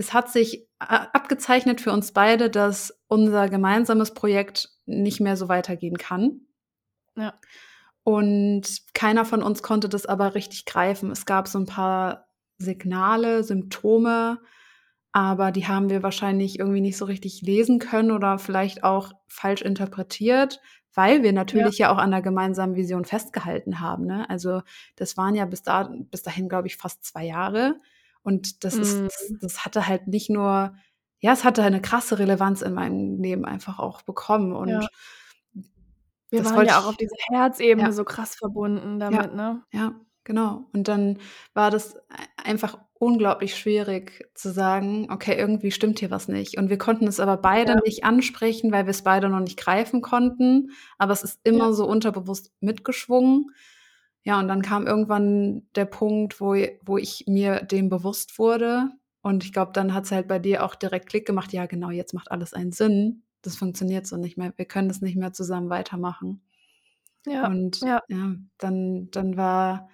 Es 0.00 0.12
hat 0.14 0.30
sich 0.30 0.66
a 0.78 1.08
abgezeichnet 1.12 1.80
für 1.80 1.92
uns 1.92 2.12
beide, 2.12 2.48
dass 2.50 3.00
unser 3.08 3.48
gemeinsames 3.48 4.14
Projekt 4.14 4.70
nicht 4.86 5.20
mehr 5.20 5.36
so 5.36 5.48
weitergehen 5.48 5.98
kann. 5.98 6.42
Ja. 7.16 7.34
Und 8.04 8.64
keiner 8.94 9.24
von 9.24 9.42
uns 9.42 9.62
konnte 9.62 9.88
das 9.88 10.06
aber 10.06 10.34
richtig 10.34 10.66
greifen. 10.66 11.10
Es 11.10 11.26
gab 11.26 11.48
so 11.48 11.58
'n 11.58 11.66
paar 11.66 12.28
Signale, 12.58 13.44
Symptome, 13.44 14.40
aber 15.12 15.52
die 15.52 15.68
haben 15.68 15.90
wir 15.90 16.02
wahrscheinlich 16.02 16.58
irgendwie 16.58 16.80
nicht 16.82 16.98
so 16.98 17.06
richtig 17.06 17.42
lesen 17.42 17.78
können 17.80 18.12
oder 18.12 18.38
vielleicht 18.38 18.84
auch 18.84 19.12
falsch 19.28 19.62
interpretiert, 19.62 20.60
weil 20.98 21.22
wir 21.24 21.32
Ja. 21.52 21.72
natürlich 21.72 21.78
ja 21.78 21.92
auch 21.92 21.98
an 21.98 22.12
der 22.12 22.22
gemeinsamen 22.22 22.76
Vision 22.76 23.06
festgehalten 23.06 23.80
haben, 23.80 24.06
ne? 24.06 24.28
Also, 24.30 24.62
das 24.96 25.16
waren 25.18 25.34
ja 25.36 25.46
bis 25.46 25.62
da 25.64 25.90
bis 26.12 26.22
dahin, 26.24 26.50
glaube 26.50 26.68
ich, 26.68 26.76
fast 26.78 27.04
2 27.06 27.24
Jahre 27.26 27.76
und 28.24 28.64
das 28.64 28.78
ist 28.78 29.04
das 29.06 29.30
Mhm. 29.30 29.38
das 29.42 29.64
hatte 29.66 29.88
halt 29.88 30.08
nicht 30.08 30.30
nur 30.30 30.74
ja, 31.20 31.32
es 31.34 31.44
hatte 31.44 31.62
eine 31.64 31.80
krasse 31.82 32.18
Relevanz 32.20 32.62
in 32.62 32.74
meinem 32.74 33.20
Leben 33.22 33.44
einfach 33.46 33.78
auch 33.80 34.02
bekommen 34.02 34.52
und 34.54 34.70
Ja. 34.70 34.88
Wir 36.32 36.40
das 36.40 36.54
waren 36.54 36.64
ja 36.66 36.78
auch 36.80 36.86
auf 36.86 36.96
dieser 36.96 37.16
Herzebene 37.30 37.88
ja. 37.88 37.92
so 37.92 38.04
krass 38.04 38.34
verbunden 38.36 39.00
Ja, 39.10 39.22
damit, 39.22 39.34
ne? 39.34 39.62
ja, 39.72 39.94
genau. 40.24 40.68
Und 40.72 40.88
dann 40.88 41.18
war 41.54 41.70
das 41.70 41.96
ei 42.10 42.26
einfach 42.48 42.78
unglaublich 42.94 43.56
schwierig 43.56 44.28
zu 44.34 44.50
sagen: 44.52 45.08
„Okay, 45.10 45.36
irgendwie 45.38 45.70
stimmt 45.70 46.00
hier 46.00 46.10
was 46.10 46.28
nicht.“ 46.28 46.58
Und 46.58 46.70
wir 46.70 46.78
konnten 46.78 47.06
es 47.06 47.20
aber 47.20 47.36
beide 47.38 47.74
Ja. 47.74 47.80
nicht 47.84 48.04
ansprechen, 48.04 48.72
weil 48.72 48.86
wir's 48.86 49.02
beide 49.02 49.28
noch 49.28 49.40
nicht 49.40 49.58
greifen 49.58 50.02
konnten, 50.02 50.70
aber 50.98 51.12
es 51.12 51.22
ist 51.24 51.40
Ja. 51.52 51.64
immer 51.64 51.72
so 51.74 51.86
unterbewusst 51.86 52.52
mitgeschwungen. 52.60 53.46
Ja, 54.24 54.38
und 54.40 54.48
dann 54.48 54.62
kam 54.62 54.86
irgendwann 54.86 55.68
der 55.76 55.86
Punkt, 55.86 56.40
wo 56.40 56.54
wo 56.82 56.98
ich 56.98 57.24
mir 57.28 57.60
dem 57.64 57.88
bewusst 57.88 58.38
wurde 58.38 58.90
und 59.22 59.44
ich 59.44 59.52
glaube, 59.52 59.72
dann 59.74 59.94
hat's 59.94 60.10
halt 60.12 60.28
bei 60.28 60.38
dir 60.38 60.64
auch 60.64 60.74
direkt 60.74 61.08
Klick 61.10 61.26
gemacht: 61.26 61.52
„Ja, 61.52 61.66
genau, 61.66 61.90
jetzt 61.90 62.14
macht 62.14 62.30
alles 62.30 62.54
einen 62.54 62.72
Sinn. 62.72 63.22
Das 63.42 63.56
funktioniert 63.56 64.06
so 64.06 64.16
nicht 64.16 64.36
mehr. 64.38 64.52
Wir 64.56 64.66
können 64.66 64.88
das 64.88 65.00
nicht 65.02 65.16
mehr 65.16 65.32
zusammen 65.32 65.70
weitermachen.“ 65.70 66.42
Ja, 67.26 67.46
Und 67.46 67.84
ja. 67.84 68.02
ja, 68.08 68.34
dann 68.58 69.10
dann 69.10 69.36
war 69.36 69.90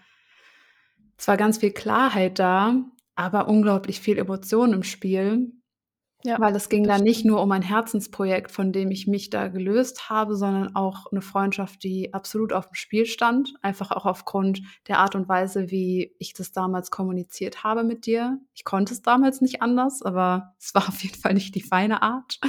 zwar 1.17 1.37
ganz 1.37 1.59
viel 1.59 1.73
Klarheit 1.73 2.39
da, 2.39 2.77
aber 3.15 3.49
unglaublich 3.49 4.01
viel 4.01 4.19
Emotion 4.19 4.73
im 4.73 4.83
Spiel. 4.83 5.53
Ja, 6.27 6.41
Weil 6.41 6.57
es 6.57 6.71
ging 6.71 6.85
da 6.85 6.99
nicht 6.99 7.27
nur 7.27 7.43
um 7.43 7.53
ein 7.53 7.61
Herzensprojekt, 7.61 8.51
von 8.51 8.73
dem 8.73 8.91
ich 8.91 9.07
mich 9.07 9.29
da 9.29 9.49
gelöst 9.49 10.09
habe, 10.09 10.37
sondern 10.37 10.75
auch 10.75 11.13
eine 11.13 11.21
Freundschaft, 11.21 11.83
die 11.85 12.15
absolut 12.15 12.55
auf 12.55 12.69
dem 12.69 12.75
Spiel 12.75 13.05
stand. 13.05 13.53
Einfach 13.61 13.91
auch 13.91 14.07
aufgrund 14.07 14.63
der 14.89 15.01
Art 15.01 15.15
und 15.17 15.29
Weise, 15.29 15.71
wie 15.71 16.15
ich 16.19 16.33
das 16.33 16.51
damals 16.51 16.91
kommuniziert 16.91 17.63
habe 17.63 17.85
mit 17.85 18.07
dir. 18.07 18.39
Ich 18.55 18.65
konnte 18.65 18.95
es 18.95 19.03
damals 19.03 19.43
nicht 19.43 19.61
anders, 19.61 20.01
aber 20.01 20.55
es 20.59 20.75
war 20.75 20.89
auf 20.89 21.03
jeden 21.03 21.21
Fall 21.21 21.35
nicht 21.35 21.55
die 21.55 21.63
feine 21.63 22.01
Art. 22.01 22.41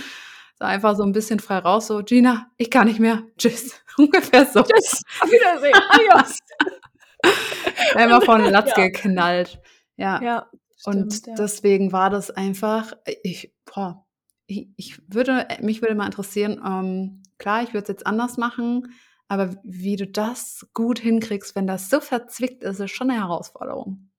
So 0.57 0.63
einfach 0.63 0.95
so 0.95 1.03
ein 1.03 1.11
bisschen 1.11 1.41
frei 1.41 1.57
raus, 1.57 1.87
so, 1.87 2.01
Gina, 2.01 2.49
ich 2.55 2.71
kann 2.71 2.87
nicht 2.87 3.01
mehr. 3.01 3.23
Tschüss. 3.37 3.77
Ungefähr 3.97 4.45
so. 4.45 4.63
Tschüss. 4.63 5.01
Auf 5.19 5.29
Wiedersehen. 5.29 5.75
Adios. 5.89 6.39
Einmal 7.95 8.21
von 8.21 8.43
Latz 8.51 8.71
ja. 8.75 8.87
geknallt. 8.87 9.59
Ja. 9.97 10.21
ja 10.21 10.49
und 10.85 11.13
stimmt, 11.13 11.27
ja. 11.27 11.35
deswegen 11.35 11.91
war 11.91 12.09
das 12.09 12.31
einfach, 12.31 12.93
ich, 13.23 13.53
boah, 13.65 14.05
ich, 14.47 14.69
ich 14.75 14.99
würde, 15.07 15.47
mich 15.61 15.81
würde 15.81 15.95
mal 15.95 16.05
interessieren, 16.05 16.61
ähm, 16.65 17.23
klar, 17.37 17.63
ich 17.63 17.69
würde 17.69 17.83
es 17.83 17.89
jetzt 17.89 18.07
anders 18.07 18.37
machen, 18.37 18.93
aber 19.27 19.55
wie 19.63 19.95
du 19.95 20.05
das 20.05 20.67
gut 20.73 20.99
hinkriegst, 20.99 21.55
wenn 21.55 21.67
das 21.67 21.89
so 21.89 21.99
verzwickt 21.99 22.63
ist, 22.63 22.79
ist 22.79 22.91
schon 22.91 23.09
eine 23.09 23.19
Herausforderung. 23.19 24.11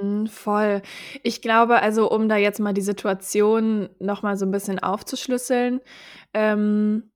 Mhm, 0.00 0.26
voll. 0.28 0.82
Ich 1.22 1.42
glaube, 1.42 1.82
also 1.82 2.10
um 2.10 2.28
da 2.28 2.36
jetzt 2.36 2.60
mal 2.60 2.72
die 2.72 2.80
Situation 2.80 3.88
noch 3.98 4.22
mal 4.22 4.36
so 4.36 4.46
ein 4.46 4.50
bisschen 4.52 4.78
aufzuschlüsseln, 4.78 5.80
ähm, 6.32 7.10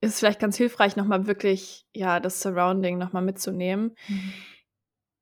ist 0.00 0.14
es 0.14 0.18
vielleicht 0.18 0.40
ganz 0.40 0.56
hilfreich, 0.56 0.96
noch 0.96 1.06
mal 1.06 1.26
wirklich, 1.26 1.86
ja, 1.94 2.20
das 2.20 2.40
Surrounding 2.40 2.98
noch 2.98 3.12
mal 3.12 3.20
mitzunehmen. 3.22 3.96
Mhm. 4.08 4.32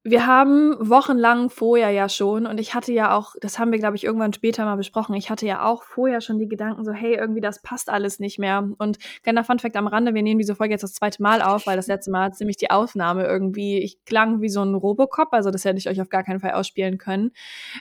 Wir 0.04 0.26
haben 0.26 0.76
wochenlang 0.80 1.50
vorher 1.50 1.90
ja 1.90 2.08
schon 2.08 2.47
und 2.47 2.58
ich 2.61 2.73
hatte 2.73 2.92
ja 2.92 3.14
auch 3.14 3.35
das 3.40 3.58
haben 3.58 3.73
wir, 3.73 3.78
glaube 3.78 3.97
ich, 3.97 4.04
irgendwann 4.04 4.32
später 4.32 4.64
mal 4.64 4.76
besprochen. 4.76 5.14
Ich 5.14 5.28
hatte 5.28 5.44
ja 5.44 5.66
auch 5.66 5.82
vorher 5.82 6.20
schon 6.23 6.38
die 6.38 6.49
Gedanken 6.49 6.85
so: 6.85 6.92
„Hey, 6.92 7.16
irgendwie 7.16 7.40
das 7.42 7.61
passt 7.61 7.90
alles 7.90 8.18
nicht 8.20 8.38
mehr.“ 8.38 8.70
Und 8.78 8.99
kleiner 9.23 9.44
Funfact 9.44 9.76
am 9.76 9.87
Rande, 9.88 10.14
wir 10.14 10.23
nehmen 10.23 10.38
diese 10.38 10.54
Folge 10.54 10.73
jetzt 10.73 10.82
das 10.82 10.94
zweite 10.94 11.20
Mal 11.20 11.42
auf, 11.42 11.66
weil 11.66 11.76
das 11.76 11.87
letzte 11.88 12.11
Mal 12.11 12.26
hat 12.26 12.37
ziemlich 12.37 12.56
die 12.56 12.70
Aufnahme 12.70 13.26
irgendwie 13.26 13.78
ich 13.78 14.02
klang 14.06 14.40
wie 14.40 14.49
so 14.49 14.62
ein 14.62 14.75
Robocop, 14.75 15.28
also 15.32 15.50
das 15.50 15.64
hätte 15.64 15.78
ich 15.78 15.88
euch 15.90 16.00
auf 16.00 16.08
gar 16.08 16.23
keinen 16.25 16.40
Fall 16.40 16.52
ausspielen 16.52 16.97
können. 16.97 17.32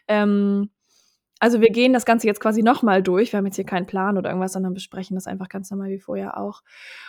Ähm 0.07 0.69
also 1.39 1.61
wir 1.61 1.69
gehen 1.69 1.93
das 1.93 2.05
Ganze 2.05 2.25
jetzt 2.25 2.39
quasi 2.39 2.63
nochmal 2.63 3.03
durch. 3.03 3.31
Wir 3.31 3.37
haben 3.37 3.45
jetzt 3.45 3.57
hier 3.57 3.65
keinen 3.65 3.85
Plan 3.85 4.17
oder 4.17 4.29
irgendwas, 4.29 4.53
sondern 4.53 4.73
besprechen 4.73 5.15
das 5.15 5.27
einfach 5.27 5.49
ganz 5.49 5.69
normal 5.69 5.89
wie 5.89 5.99
vorher 5.99 6.37
auch. 6.37 6.63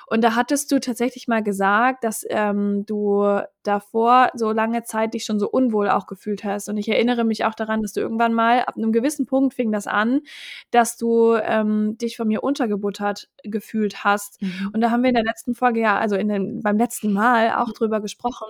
Und 0.07 0.23
da 0.23 0.35
hattest 0.35 0.71
du 0.71 0.81
tatsächlich 0.81 1.29
mal 1.29 1.43
gesagt, 1.43 2.05
dass 2.05 2.27
ähm, 2.29 2.85
du 2.87 3.41
davor 3.63 4.31
so 4.35 4.53
lange 4.53 4.83
Zeit 4.83 5.15
dich 5.15 5.25
schon 5.25 5.39
so 5.39 5.49
unwohl 5.49 5.89
auch 5.89 6.07
gefühlt 6.07 6.45
hast. 6.45 6.69
Und 6.69 6.77
ich 6.77 6.89
erinnere 6.89 7.25
mich 7.25 7.45
auch 7.47 7.55
daran, 7.55 7.81
dass 7.81 7.93
du 7.93 8.01
irgendwann 8.01 8.35
mal, 8.35 8.61
ab 8.61 8.77
einem 8.77 8.93
gewissen 8.93 9.27
Punkt 9.27 9.55
fing 9.55 9.73
das 9.73 9.87
an, 9.87 10.21
dass 10.71 10.97
du 10.97 11.35
ähm, 11.35 11.97
dich 11.97 12.17
von 12.17 12.29
mir 12.29 12.43
untergebuttert 12.43 13.29
gefühlt 13.45 14.05
hast. 14.05 14.43
Mhm. 14.43 14.71
Und 14.75 14.81
da 14.83 14.91
haben 14.91 15.03
wir 15.03 15.09
in 15.09 15.17
der 15.17 15.25
letzten 15.25 15.55
Folge 15.55 15.81
ja, 15.81 15.99
also 15.99 16.17
in 16.17 16.29
den, 16.29 16.61
beim 16.61 16.77
letzten 16.77 17.13
Mal 17.13 17.55
auch 17.55 17.73
drüber 17.73 18.01
gesprochen. 18.01 18.49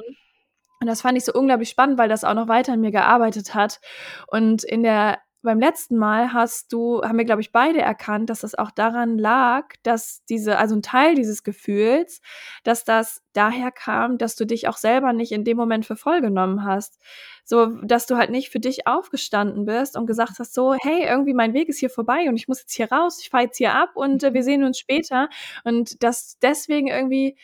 Und 0.81 0.87
das 0.87 1.03
fand 1.03 1.19
ich 1.19 1.25
so 1.25 1.33
unglaublich 1.33 1.69
spannend, 1.69 1.99
weil 1.99 2.09
das 2.09 2.25
auch 2.25 2.35
noch 2.35 2.49
weiter 2.49 2.75
in 2.75 2.81
mir 2.81 2.93
gearbeitet 2.93 3.55
hat. 3.55 3.81
Und 4.29 4.63
in 4.63 4.83
der 4.83 5.19
beim 5.43 5.61
letzten 5.61 5.97
Mal 5.97 6.33
hast 6.33 6.73
du, 6.73 7.03
haben 7.03 7.19
wir, 7.19 7.25
glaube 7.25 7.41
ich, 7.41 7.53
beide 7.53 7.81
erkannt, 7.81 8.29
dass 8.29 8.41
das 8.41 8.55
auch 8.55 8.71
daran 8.71 9.19
lag, 9.19 9.67
dass 9.83 10.25
diese, 10.29 10.59
also 10.59 10.75
ein 10.75 10.83
Teil 10.83 11.15
dieses 11.15 11.45
Gefühls, 11.45 12.21
dass 12.65 12.85
das 12.85 13.23
daher 13.33 13.71
kam, 13.71 14.19
dass 14.19 14.35
du 14.35 14.45
dich 14.45 14.69
auch 14.69 14.77
selber 14.77 15.13
nicht 15.13 15.33
in 15.33 15.45
dem 15.45 15.57
Moment 15.57 15.87
für 15.87 15.97
voll 15.97 16.21
genommen 16.21 16.65
hast. 16.65 16.99
So, 17.45 17.67
dass 17.83 18.07
du 18.07 18.17
halt 18.17 18.31
nicht 18.31 18.51
für 18.51 18.61
dich 18.61 18.87
aufgestanden 18.87 19.65
bist 19.65 19.97
und 19.97 20.07
gesagt 20.07 20.39
hast, 20.39 20.55
so, 20.55 20.75
hey, 20.75 21.05
irgendwie 21.05 21.35
mein 21.35 21.55
Weg 21.55 21.69
ist 21.69 21.79
hier 21.79 21.91
vorbei 21.91 22.29
und 22.29 22.37
ich 22.37 22.49
muss 22.49 22.61
jetzt 22.61 22.75
hier 22.75 22.91
raus, 22.91 23.19
ich 23.23 23.31
fahre 23.31 23.45
jetzt 23.45 23.59
hier 23.59 23.75
ab 23.75 23.91
und 23.95 24.23
äh, 24.25 24.35
wir 24.35 24.43
sehen 24.43 24.65
uns 24.65 24.79
später. 24.79 25.29
Und 25.65 26.03
dass 26.03 26.39
deswegen 26.41 26.89
irgendwie 26.89 27.37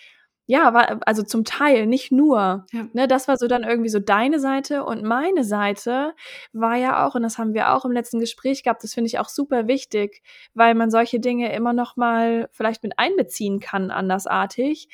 ja, 0.46 0.74
war 0.74 1.00
also 1.06 1.22
zum 1.22 1.44
Teil, 1.44 1.86
nicht 1.86 2.12
nur. 2.12 2.66
Ja. 2.70 2.86
Ne, 2.92 3.08
das 3.08 3.28
war 3.28 3.38
so 3.38 3.48
dann 3.48 3.62
irgendwie 3.62 3.88
so 3.88 3.98
deine 3.98 4.38
Seite 4.38 4.84
und 4.84 5.02
meine 5.02 5.42
Seite 5.42 6.14
war 6.52 6.76
ja 6.76 7.06
auch, 7.06 7.14
und 7.14 7.22
das 7.22 7.38
haben 7.38 7.54
wir 7.54 7.72
auch 7.72 7.86
im 7.86 7.92
letzten 7.92 8.20
Gespräch 8.20 8.62
gehabt, 8.62 8.84
das 8.84 8.92
finde 8.92 9.08
ich 9.08 9.18
auch 9.18 9.30
super 9.30 9.66
wichtig, 9.68 10.22
weil 10.52 10.74
man 10.74 10.90
solche 10.90 11.18
Dinge 11.18 11.54
immer 11.54 11.72
noch 11.72 11.96
mal 11.96 12.48
vielleicht 12.52 12.82
mit 12.82 12.98
einbeziehen 12.98 13.58
kann, 13.58 13.90
andersartig, 13.90 14.88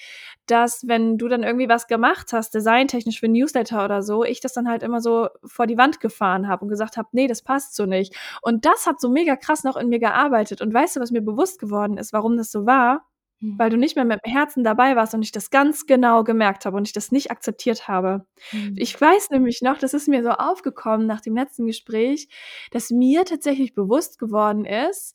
dass 0.47 0.87
wenn 0.87 1.19
du 1.19 1.27
dann 1.27 1.43
irgendwie 1.43 1.69
was 1.69 1.89
gemacht 1.89 2.33
hast, 2.33 2.55
designtechnisch 2.55 3.19
für 3.19 3.29
Newsletter 3.29 3.85
oder 3.85 4.03
so, 4.03 4.23
ich 4.25 4.41
das 4.41 4.53
dann 4.53 4.69
halt 4.69 4.85
immer 4.85 5.01
so 5.01 5.29
vor 5.45 5.67
die 5.67 5.79
Wand 5.79 6.01
gefahren 6.01 6.47
habe 6.47 6.65
und 6.65 6.69
gesagt 6.69 6.97
habe, 6.97 7.09
nee, 7.13 7.27
das 7.27 7.43
passt 7.43 7.75
so 7.75 7.87
nicht. 7.87 8.15
Und 8.43 8.65
das 8.65 8.87
hat 8.87 9.01
so 9.01 9.09
mega 9.09 9.35
krass 9.37 9.65
noch 9.65 9.77
in 9.77 9.89
mir 9.89 9.99
gearbeitet. 9.99 10.61
Und 10.61 10.73
weißt 10.73 10.97
du, 10.97 11.01
was 11.01 11.11
mir 11.11 11.23
bewusst 11.23 11.59
geworden 11.59 11.99
ist, 11.99 12.13
warum 12.13 12.37
das 12.37 12.51
so 12.53 12.67
war? 12.67 13.10
Mhm. 13.41 13.59
Weil 13.59 13.71
du 13.71 13.77
nicht 13.77 13.97
mehr 13.97 14.05
mit 14.05 14.21
dem 14.25 14.31
Herzen 14.33 14.65
dabei 14.65 14.97
warst 14.97 15.15
und 15.15 15.23
ich 15.23 15.33
das 15.33 15.51
ganz 15.51 15.87
genau 15.87 16.25
gemerkt 16.25 16.67
habe 16.67 16.77
und 16.77 16.87
ich 16.87 16.93
das 16.93 17.13
nicht 17.13 17.31
akzeptiert 17.31 17.89
habe. 17.89 18.27
Mhm. 18.53 18.75
Ich 18.77 18.99
weiß 19.01 19.31
nämlich 19.31 19.63
noch, 19.63 19.79
das 19.79 19.95
ist 19.95 20.09
mir 20.09 20.23
so 20.23 20.31
aufgekommen 20.31 21.07
nach 21.07 21.21
dem 21.21 21.37
letzten 21.37 21.67
Gespräch, 21.67 22.29
dass 22.71 22.91
mir 22.91 23.25
tatsächlich 23.25 23.75
bewusst 23.75 24.19
geworden 24.19 24.65
ist, 24.65 25.15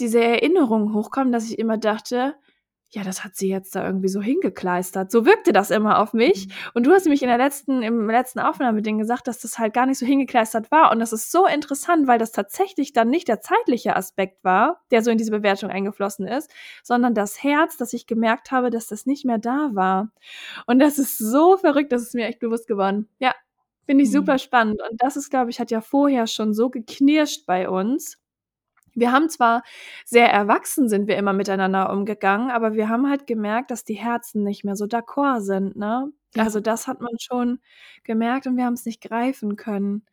diese 0.00 0.20
Erinnerungen 0.22 0.94
hochkommen, 0.94 1.32
dass 1.32 1.44
ich 1.50 1.58
immer 1.58 1.76
dachte, 1.78 2.34
ja, 2.92 3.04
das 3.04 3.22
hat 3.22 3.36
sie 3.36 3.48
jetzt 3.48 3.76
da 3.76 3.86
irgendwie 3.86 4.08
so 4.08 4.20
hingekleistert. 4.20 5.12
So 5.12 5.24
wirkte 5.24 5.52
das 5.52 5.70
immer 5.70 6.00
auf 6.00 6.12
mich. 6.12 6.48
Mhm. 6.48 6.52
Und 6.74 6.86
du 6.86 6.92
hast 6.92 7.04
nämlich 7.04 7.22
in 7.22 7.28
der 7.28 7.38
letzten, 7.38 7.82
im 7.82 8.10
letzten 8.10 8.40
Aufnahmeding 8.40 8.98
gesagt, 8.98 9.28
dass 9.28 9.38
das 9.38 9.60
halt 9.60 9.74
gar 9.74 9.86
nicht 9.86 9.98
so 9.98 10.06
hingekleistert 10.06 10.72
war. 10.72 10.90
Und 10.90 10.98
das 10.98 11.12
ist 11.12 11.30
so 11.30 11.46
interessant, 11.46 12.08
weil 12.08 12.18
das 12.18 12.32
tatsächlich 12.32 12.92
dann 12.92 13.08
nicht 13.08 13.28
der 13.28 13.40
zeitliche 13.40 13.94
Aspekt 13.94 14.42
war, 14.42 14.82
der 14.90 15.02
so 15.04 15.10
in 15.12 15.18
diese 15.18 15.30
Bewertung 15.30 15.70
eingeflossen 15.70 16.26
ist, 16.26 16.50
sondern 16.82 17.14
das 17.14 17.42
Herz, 17.42 17.76
dass 17.76 17.92
ich 17.92 18.08
gemerkt 18.08 18.50
habe, 18.50 18.70
dass 18.70 18.88
das 18.88 19.06
nicht 19.06 19.24
mehr 19.24 19.38
da 19.38 19.70
war. 19.74 20.10
Und 20.66 20.80
das 20.80 20.98
ist 20.98 21.16
so 21.16 21.56
verrückt, 21.56 21.92
das 21.92 22.02
ist 22.02 22.14
mir 22.14 22.26
echt 22.26 22.40
bewusst 22.40 22.66
geworden. 22.66 23.08
Ja, 23.20 23.34
finde 23.86 24.02
ich 24.02 24.10
mhm. 24.10 24.14
super 24.14 24.38
spannend. 24.38 24.82
Und 24.90 25.00
das 25.00 25.16
ist, 25.16 25.30
glaube 25.30 25.50
ich, 25.50 25.60
hat 25.60 25.70
ja 25.70 25.80
vorher 25.80 26.26
schon 26.26 26.54
so 26.54 26.70
geknirscht 26.70 27.46
bei 27.46 27.68
uns 27.68 28.19
wir 28.94 29.12
haben 29.12 29.28
zwar 29.28 29.62
sehr 30.04 30.30
erwachsen 30.30 30.88
sind 30.88 31.08
wir 31.08 31.16
immer 31.16 31.32
miteinander 31.32 31.90
umgegangen, 31.92 32.50
aber 32.50 32.74
wir 32.74 32.88
haben 32.88 33.08
halt 33.08 33.26
gemerkt, 33.26 33.70
dass 33.70 33.84
die 33.84 33.94
Herzen 33.94 34.42
nicht 34.44 34.64
mehr 34.64 34.76
so 34.76 34.86
d'accord 34.86 35.40
sind, 35.40 35.76
ne? 35.76 36.12
Ja. 36.34 36.44
Also 36.44 36.60
das 36.60 36.86
hat 36.86 37.00
man 37.00 37.14
schon 37.20 37.60
gemerkt 38.04 38.46
und 38.46 38.56
wir 38.56 38.64
haben 38.64 38.74
es 38.74 38.86
nicht 38.86 39.02
greifen 39.02 39.56
können. 39.56 40.04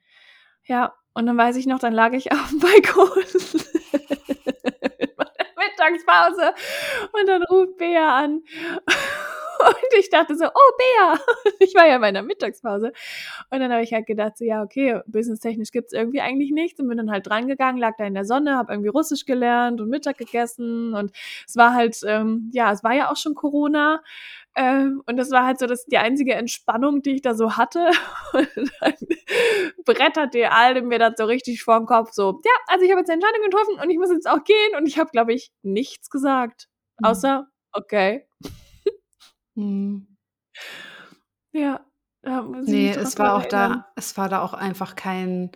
Ja, 0.66 0.94
und 1.14 1.26
dann 1.28 1.38
weiß 1.38 1.56
ich 1.58 1.68
noch, 1.68 1.80
dann 1.80 1.94
lag 1.94 2.14
ich 2.14 2.32
auf 2.34 2.50
dem 2.50 2.60
Balkon 2.60 3.10
in 5.00 5.10
meiner 5.18 5.52
Mittagspause 5.58 6.54
und 7.14 7.28
dann 7.28 7.44
ruft 7.44 7.78
Bea 7.78 8.18
an 8.18 8.42
und 9.66 10.00
ich 10.00 10.10
dachte 10.10 10.36
so, 10.36 10.46
oh, 10.46 10.72
Bea. 10.78 11.20
Ich 11.60 11.74
war 11.76 11.88
ja 11.88 11.96
in 11.96 12.02
meiner 12.02 12.22
Mittagspause. 12.22 12.92
Und 13.50 13.60
dann 13.60 13.72
habe 13.72 13.84
ich 13.84 13.94
halt 13.94 14.06
gedacht, 14.06 14.38
so, 14.38 14.46
ja, 14.46 14.64
okay, 14.64 15.02
businesstechnisch 15.08 15.72
gibt 15.72 15.88
es 15.88 15.94
irgendwie 15.94 16.22
eigentlich 16.22 16.52
nichts. 16.52 16.80
Und 16.80 16.88
bin 16.88 16.98
dann 16.98 17.12
halt 17.12 17.28
drangegangen, 17.28 17.80
lag 17.80 17.96
da 17.98 18.06
in 18.06 18.14
der 18.14 18.26
Sonne, 18.26 18.56
habe 18.56 18.74
irgendwie 18.74 18.90
Russisch 18.90 19.26
gelernt 19.26 19.82
und 19.82 19.90
Mittag 19.90 20.18
gegessen. 20.18 20.94
Und 20.94 21.12
es 21.48 21.56
war 21.56 21.74
halt, 21.74 21.98
ähm, 22.06 22.50
ja, 22.54 22.72
es 22.72 22.84
war 22.84 22.94
ja 22.94 23.12
auch 23.12 23.18
schon 23.18 23.36
Corona. 23.36 24.02
Ähm, 24.58 25.04
und 25.06 25.18
das 25.18 25.30
war 25.30 25.46
halt 25.46 25.60
so 25.60 25.68
das, 25.68 25.86
die 25.86 26.00
einzige 26.00 26.34
Entspannung, 26.34 27.04
die 27.04 27.12
ich 27.12 27.22
da 27.22 27.36
so 27.36 27.58
hatte. 27.58 27.92
Und 28.34 28.72
dann 28.82 28.94
bretterte 29.86 30.52
alle 30.52 30.82
mir 30.82 30.98
das 30.98 31.14
so 31.18 31.26
richtig 31.26 31.64
vor 31.64 31.80
den 31.80 31.86
Kopf. 31.86 32.12
So, 32.12 32.42
ja, 32.44 32.52
also 32.66 32.84
ich 32.84 32.90
habe 32.90 33.02
jetzt 33.02 33.10
eine 33.12 33.22
Entscheidung 33.22 33.44
getroffen 33.44 33.80
und 33.80 33.90
ich 33.92 33.98
muss 33.98 34.10
jetzt 34.10 34.28
auch 34.28 34.44
gehen. 34.44 34.76
Und 34.76 34.88
ich 34.88 34.98
habe, 34.98 35.12
glaube 35.12 35.34
ich, 35.34 35.52
nichts 35.62 36.10
gesagt. 36.10 36.70
Mhm. 37.00 37.06
Außer, 37.06 37.48
okay. 37.72 38.28
Mhm. 39.58 40.08
Ja. 41.52 41.82
nee, 42.66 42.92
es 42.92 43.18
war 43.18 43.36
auch 43.36 43.46
da, 43.46 43.88
es 43.96 44.16
war 44.18 44.30
da 44.30 44.42
auch 44.42 44.54
einfach 44.54 44.96
kein 44.96 45.52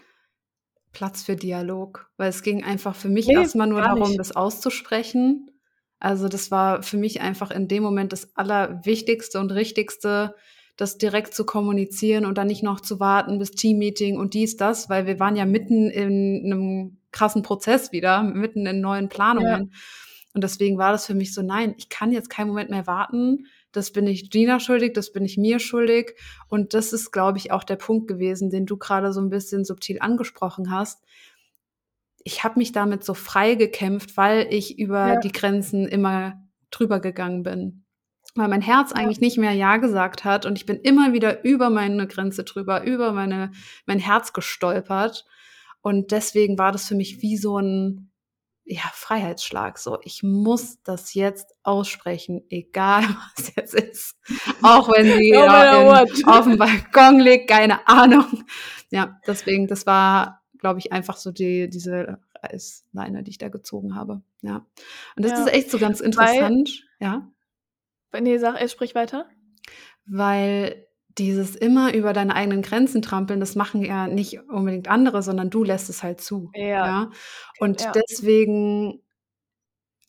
Platz 0.91 1.23
für 1.23 1.35
Dialog, 1.35 2.09
weil 2.17 2.29
es 2.29 2.43
ging 2.43 2.63
einfach 2.63 2.95
für 2.95 3.09
mich 3.09 3.27
nee, 3.27 3.35
erstmal 3.35 3.67
nur 3.67 3.81
darum, 3.81 4.09
nicht. 4.09 4.19
das 4.19 4.35
auszusprechen. 4.35 5.51
Also 5.99 6.27
das 6.27 6.49
war 6.49 6.81
für 6.81 6.97
mich 6.97 7.21
einfach 7.21 7.51
in 7.51 7.67
dem 7.67 7.83
Moment 7.83 8.11
das 8.11 8.35
Allerwichtigste 8.35 9.39
und 9.39 9.51
Richtigste, 9.51 10.35
das 10.75 10.97
direkt 10.97 11.35
zu 11.35 11.45
kommunizieren 11.45 12.25
und 12.25 12.37
dann 12.39 12.47
nicht 12.47 12.63
noch 12.63 12.79
zu 12.79 12.99
warten 12.99 13.37
bis 13.37 13.51
Teammeeting 13.51 14.17
und 14.17 14.33
dies, 14.33 14.57
das, 14.57 14.89
weil 14.89 15.05
wir 15.05 15.19
waren 15.19 15.35
ja 15.35 15.45
mitten 15.45 15.91
in 15.91 16.51
einem 16.51 16.97
krassen 17.11 17.43
Prozess 17.43 17.91
wieder, 17.91 18.23
mitten 18.23 18.65
in 18.65 18.81
neuen 18.81 19.07
Planungen. 19.09 19.71
Ja. 19.71 19.79
Und 20.33 20.43
deswegen 20.43 20.77
war 20.77 20.91
das 20.91 21.05
für 21.05 21.13
mich 21.13 21.33
so, 21.33 21.41
nein, 21.41 21.75
ich 21.77 21.89
kann 21.89 22.11
jetzt 22.11 22.29
keinen 22.29 22.47
Moment 22.47 22.71
mehr 22.71 22.87
warten 22.87 23.45
das 23.71 23.91
bin 23.91 24.07
ich 24.07 24.29
Gina 24.29 24.59
schuldig, 24.59 24.93
das 24.93 25.11
bin 25.11 25.25
ich 25.25 25.37
mir 25.37 25.59
schuldig. 25.59 26.15
Und 26.47 26.73
das 26.73 26.93
ist, 26.93 27.11
glaube 27.11 27.37
ich, 27.37 27.51
auch 27.51 27.63
der 27.63 27.77
Punkt 27.77 28.07
gewesen, 28.07 28.49
den 28.49 28.65
du 28.65 28.77
gerade 28.77 29.13
so 29.13 29.21
ein 29.21 29.29
bisschen 29.29 29.65
subtil 29.65 29.97
angesprochen 29.99 30.71
hast. 30.71 31.03
Ich 32.23 32.43
habe 32.43 32.59
mich 32.59 32.71
damit 32.71 33.03
so 33.03 33.13
frei 33.13 33.55
gekämpft, 33.55 34.17
weil 34.17 34.47
ich 34.51 34.77
über 34.77 35.13
ja. 35.13 35.19
die 35.19 35.31
Grenzen 35.31 35.87
immer 35.87 36.41
drüber 36.69 36.99
gegangen 36.99 37.43
bin. 37.43 37.85
Weil 38.35 38.47
mein 38.47 38.61
Herz 38.61 38.91
eigentlich 38.91 39.19
nicht 39.19 39.37
mehr 39.37 39.53
Ja 39.53 39.77
gesagt 39.77 40.23
hat 40.23 40.45
und 40.45 40.57
ich 40.57 40.65
bin 40.65 40.77
immer 40.77 41.11
wieder 41.11 41.43
über 41.43 41.69
meine 41.69 42.07
Grenze 42.07 42.43
drüber, 42.43 42.83
über 42.83 43.11
meine, 43.11 43.51
mein 43.85 43.99
Herz 43.99 44.31
gestolpert. 44.33 45.25
Und 45.81 46.11
deswegen 46.11 46.57
war 46.57 46.71
das 46.71 46.87
für 46.87 46.95
mich 46.95 47.21
wie 47.21 47.37
so 47.37 47.57
ein, 47.57 48.10
ja, 48.71 48.83
Freiheitsschlag. 48.93 49.77
So, 49.77 49.99
ich 50.01 50.23
muss 50.23 50.81
das 50.83 51.13
jetzt 51.13 51.53
aussprechen, 51.61 52.45
egal 52.49 53.03
was 53.35 53.53
jetzt 53.55 53.73
ist. 53.73 54.15
Auch 54.61 54.89
wenn 54.89 55.05
sie 55.05 55.31
no 55.33 55.43
in, 55.43 56.25
auf 56.25 56.45
dem 56.45 56.57
Balkon 56.57 57.19
liegt, 57.19 57.49
keine 57.49 57.85
Ahnung. 57.87 58.45
Ja, 58.89 59.19
deswegen, 59.27 59.67
das 59.67 59.85
war, 59.85 60.41
glaube 60.57 60.79
ich, 60.79 60.93
einfach 60.93 61.17
so 61.17 61.31
die, 61.31 61.69
diese 61.69 62.19
Reißleine, 62.41 63.23
die 63.23 63.31
ich 63.31 63.37
da 63.37 63.49
gezogen 63.49 63.95
habe. 63.95 64.21
Ja. 64.41 64.65
Und 65.17 65.25
das 65.25 65.31
ja. 65.31 65.43
ist 65.43 65.53
echt 65.53 65.71
so 65.71 65.77
ganz 65.77 65.99
interessant. 65.99 66.85
Weil, 66.99 67.07
ja. 67.07 67.27
Nee, 68.21 68.37
sag, 68.37 68.69
sprich 68.69 68.95
weiter. 68.95 69.25
Weil 70.05 70.87
dieses 71.17 71.55
immer 71.55 71.93
über 71.93 72.13
deine 72.13 72.35
eigenen 72.35 72.61
Grenzen 72.61 73.01
trampeln, 73.01 73.39
das 73.39 73.55
machen 73.55 73.83
ja 73.83 74.07
nicht 74.07 74.39
unbedingt 74.49 74.87
andere, 74.87 75.21
sondern 75.23 75.49
du 75.49 75.63
lässt 75.63 75.89
es 75.89 76.03
halt 76.03 76.21
zu. 76.21 76.51
Ja. 76.53 76.63
ja? 76.65 77.09
Und 77.59 77.81
ja. 77.81 77.91
deswegen, 77.91 79.01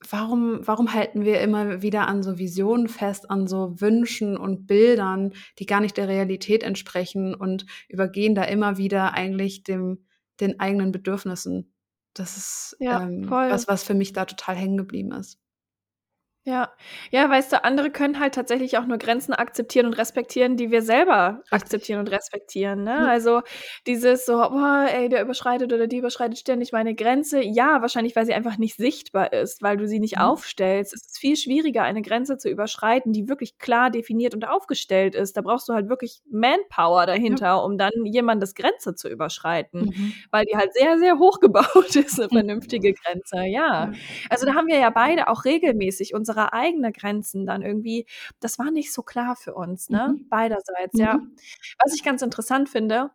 warum, 0.09 0.61
warum 0.67 0.93
halten 0.93 1.25
wir 1.25 1.41
immer 1.41 1.83
wieder 1.83 2.07
an 2.09 2.23
so 2.23 2.39
Visionen 2.39 2.89
fest, 2.89 3.31
an 3.31 3.47
so 3.47 3.81
Wünschen 3.81 4.37
und 4.37 4.67
Bildern, 4.67 5.33
die 5.59 5.67
gar 5.67 5.81
nicht 5.81 5.97
der 5.97 6.09
Realität 6.09 6.63
entsprechen 6.63 7.35
und 7.35 7.67
übergehen 7.89 8.35
da 8.35 8.45
immer 8.45 8.77
wieder 8.77 9.15
eigentlich 9.15 9.65
dem, 9.65 10.07
den 10.41 10.61
eigenen 10.61 10.93
Bedürfnissen? 10.93 11.73
Das 12.15 12.37
ist 12.37 12.77
ja, 12.79 13.03
ähm, 13.03 13.29
was, 13.29 13.69
was 13.69 13.85
für 13.85 13.95
mich 13.95 14.13
da 14.13 14.27
total 14.27 14.55
hängen 14.55 14.77
geblieben 14.77 15.13
ist. 15.13 15.42
Ja. 16.47 16.73
Ja, 17.13 17.31
weißt 17.31 17.53
du, 17.53 17.63
andere 17.65 17.91
können 17.91 18.19
halt 18.19 18.35
tatsächlich 18.35 18.77
auch 18.77 18.85
nur 18.87 18.99
Grenzen 18.99 19.33
akzeptieren 19.33 19.87
und 19.87 19.93
respektieren, 19.95 20.57
die 20.57 20.73
wir 20.73 20.83
selber 20.83 21.41
Richtig. 21.53 21.53
akzeptieren 21.53 22.01
und 22.01 22.09
respektieren, 22.11 22.83
ne? 22.83 22.97
Mhm. 22.97 23.09
Also, 23.09 23.43
dieses 23.87 24.27
so: 24.27 24.33
„Boah, 24.39 24.87
ey, 24.93 25.09
der 25.09 25.23
überschreitet 25.23 25.73
oder 25.73 25.87
die 25.87 25.99
überschreitet 25.99 26.39
ständig 26.39 26.73
meine 26.73 26.97
Grenze.“ 26.97 27.41
Ja, 27.45 27.81
wahrscheinlich, 27.81 28.17
weil 28.17 28.27
sie 28.27 28.35
einfach 28.35 28.59
nicht 28.59 28.77
sichtbar 28.77 29.33
ist, 29.33 29.63
weil 29.63 29.77
du 29.77 29.87
sie 29.87 30.01
nicht 30.01 30.19
Mhm. 30.19 30.19
aufstellst. 30.19 30.93
Es 30.95 31.03
ist 31.07 31.19
viel 31.19 31.37
schwieriger, 31.37 31.83
eine 31.85 32.03
Grenze 32.03 32.39
zu 32.39 32.49
überschreiten, 32.51 33.13
die 33.13 33.29
wirklich 33.29 33.59
klar 33.59 33.91
definiert 33.91 34.35
und 34.35 34.45
aufgestellt 34.49 35.15
ist. 35.15 35.37
Da 35.37 35.43
brauchst 35.43 35.69
du 35.69 35.75
halt 35.75 35.89
wirklich 35.89 36.23
Manpower 36.29 37.07
Ja. 37.29 37.37
dahinter, 37.37 37.63
um 37.65 37.79
dann 37.79 37.93
jemandes 38.05 38.57
Grenze 38.57 38.97
zu 38.97 39.09
überschreiten, 39.09 39.87
Mhm. 39.87 40.23
weil 40.33 40.45
die 40.47 40.57
halt 40.57 40.75
sehr, 40.75 40.99
sehr 40.99 41.19
hoch 41.21 41.39
gebaut 41.39 41.95
ist, 41.95 42.19
'ne 42.19 42.29
Mhm. 42.31 42.31
vernünftige 42.31 42.93
Grenze, 42.95 43.43
ja. 43.47 43.63
Ja. 43.79 43.93
Also, 44.29 44.45
da 44.45 44.55
haben 44.55 44.67
wir 44.67 44.79
ja 44.81 44.91
beide 44.91 45.29
auch 45.29 45.45
regelmäßig 45.45 46.15
unser 46.15 46.32
unsere 46.33 46.53
eigenen 46.53 46.93
Grenzen 46.93 47.47
dann 47.47 47.63
irgendwie, 47.63 48.07
das 48.41 48.59
war 48.59 48.71
nicht 48.71 48.93
so 48.93 49.03
klar 49.03 49.37
für 49.37 49.55
uns, 49.55 49.91
ne? 49.91 50.17
Mhm. 50.17 50.29
Beiderseits, 50.29 50.99
ja. 50.99 51.15
Mhm. 51.15 51.37
Was 51.85 51.95
ich 51.95 52.03
ganz 52.03 52.23
interessant 52.23 52.69
finde, 52.69 53.11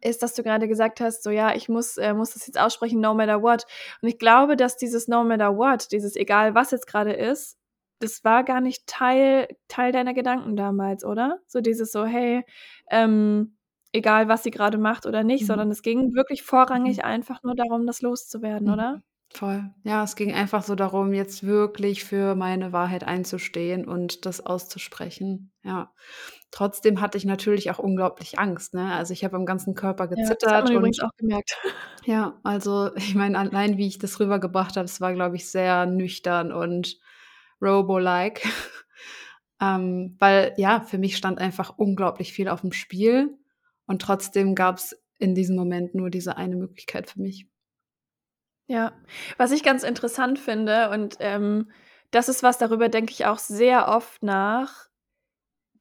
ist, 0.00 0.22
dass 0.22 0.34
du 0.34 0.42
gerade 0.42 0.68
gesagt 0.68 1.00
hast, 1.00 1.22
so 1.22 1.30
ja, 1.30 1.54
ich 1.54 1.68
muss, 1.68 1.96
äh, 1.98 2.14
muss 2.14 2.32
das 2.34 2.46
jetzt 2.46 2.58
aussprechen, 2.58 3.00
no 3.00 3.14
matter 3.14 3.42
what. 3.42 3.66
Und 4.02 4.08
ich 4.08 4.18
glaube, 4.18 4.56
dass 4.56 4.76
dieses 4.76 5.08
no 5.08 5.24
matter 5.24 5.56
what, 5.56 5.92
dieses 5.92 6.16
egal 6.16 6.54
was 6.54 6.70
jetzt 6.70 6.86
gerade 6.86 7.12
ist, 7.12 7.58
das 8.00 8.24
war 8.24 8.44
gar 8.44 8.60
nicht 8.60 8.86
Teil, 8.86 9.48
Teil 9.68 9.92
deiner 9.92 10.14
Gedanken 10.14 10.56
damals, 10.56 11.04
oder? 11.04 11.40
So 11.46 11.60
dieses 11.60 11.92
so, 11.92 12.04
hey, 12.04 12.44
ähm, 12.90 13.56
egal 13.92 14.28
was 14.28 14.42
sie 14.42 14.50
gerade 14.50 14.78
macht 14.78 15.06
oder 15.06 15.22
nicht, 15.22 15.42
mhm. 15.42 15.46
sondern 15.46 15.70
es 15.70 15.82
ging 15.82 16.14
wirklich 16.14 16.42
vorrangig 16.42 16.98
mhm. 16.98 17.04
einfach 17.04 17.42
nur 17.42 17.54
darum, 17.54 17.86
das 17.86 18.02
loszuwerden, 18.02 18.68
mhm. 18.68 18.72
oder? 18.74 19.02
Voll. 19.34 19.64
Ja, 19.82 20.04
es 20.04 20.14
ging 20.14 20.32
einfach 20.32 20.62
so 20.62 20.76
darum, 20.76 21.12
jetzt 21.12 21.42
wirklich 21.44 22.04
für 22.04 22.36
meine 22.36 22.72
Wahrheit 22.72 23.02
einzustehen 23.02 23.84
und 23.84 24.26
das 24.26 24.40
auszusprechen. 24.46 25.50
Ja. 25.64 25.92
Trotzdem 26.52 27.00
hatte 27.00 27.18
ich 27.18 27.24
natürlich 27.24 27.68
auch 27.72 27.80
unglaublich 27.80 28.38
Angst, 28.38 28.74
ne? 28.74 28.92
Also, 28.94 29.12
ich 29.12 29.24
habe 29.24 29.34
am 29.34 29.44
ganzen 29.44 29.74
Körper 29.74 30.08
Ja, 30.16 30.34
das 30.38 30.52
hat 30.52 30.64
man 30.66 30.74
übrigens 30.74 31.00
auch 31.00 31.10
gemerkt. 31.16 31.58
ja, 32.04 32.38
also, 32.44 32.94
ich 32.94 33.16
meine, 33.16 33.36
allein 33.36 33.76
wie 33.76 33.88
ich 33.88 33.98
das 33.98 34.20
rübergebracht 34.20 34.76
habe, 34.76 34.84
es 34.84 35.00
war, 35.00 35.12
glaube 35.12 35.34
ich, 35.34 35.50
sehr 35.50 35.86
nüchtern 35.86 36.52
und 36.52 36.98
Robo-like. 37.60 38.42
Ähm, 39.60 40.16
weil, 40.18 40.52
ja, 40.56 40.80
für 40.80 40.98
mich 40.98 41.16
stand 41.16 41.38
einfach 41.38 41.78
unglaublich 41.78 42.32
viel 42.32 42.48
auf 42.48 42.62
dem 42.62 42.72
Spiel 42.72 43.38
und 43.86 44.02
trotzdem 44.02 44.54
gab 44.56 44.78
es 44.78 45.00
in 45.18 45.34
diesem 45.34 45.54
Moment 45.56 45.94
nur 45.94 46.10
diese 46.10 46.36
eine 46.36 46.56
Möglichkeit 46.56 47.08
für 47.08 47.20
mich. 47.20 47.46
Ja, 48.70 48.92
was 49.36 49.52
ich 49.52 49.62
ganz 49.62 49.82
interessant 49.82 50.38
finde 50.38 50.88
und, 50.90 51.16
ähm, 51.20 51.70
das 52.10 52.28
ist 52.28 52.42
was, 52.42 52.58
darüber 52.58 52.88
denke 52.88 53.12
ich 53.12 53.26
auch 53.26 53.38
sehr 53.38 53.88
oft 53.88 54.22
nach. 54.22 54.88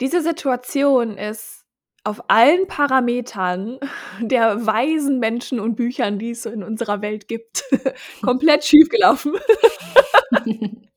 Diese 0.02 0.22
Situation 0.22 1.18
ist 1.18 1.66
auf 2.04 2.30
allen 2.30 2.68
Parametern 2.68 3.80
der 4.22 4.66
weisen 4.66 5.20
Menschen 5.20 5.60
und 5.60 5.76
Büchern, 5.76 6.20
die 6.20 6.32
es 6.32 6.44
so 6.44 6.50
in 6.52 6.64
unserer 6.64 7.02
Welt 7.02 7.28
gibt, 7.28 7.64
komplett 8.24 8.66
schiefgelaufen. 8.66 9.34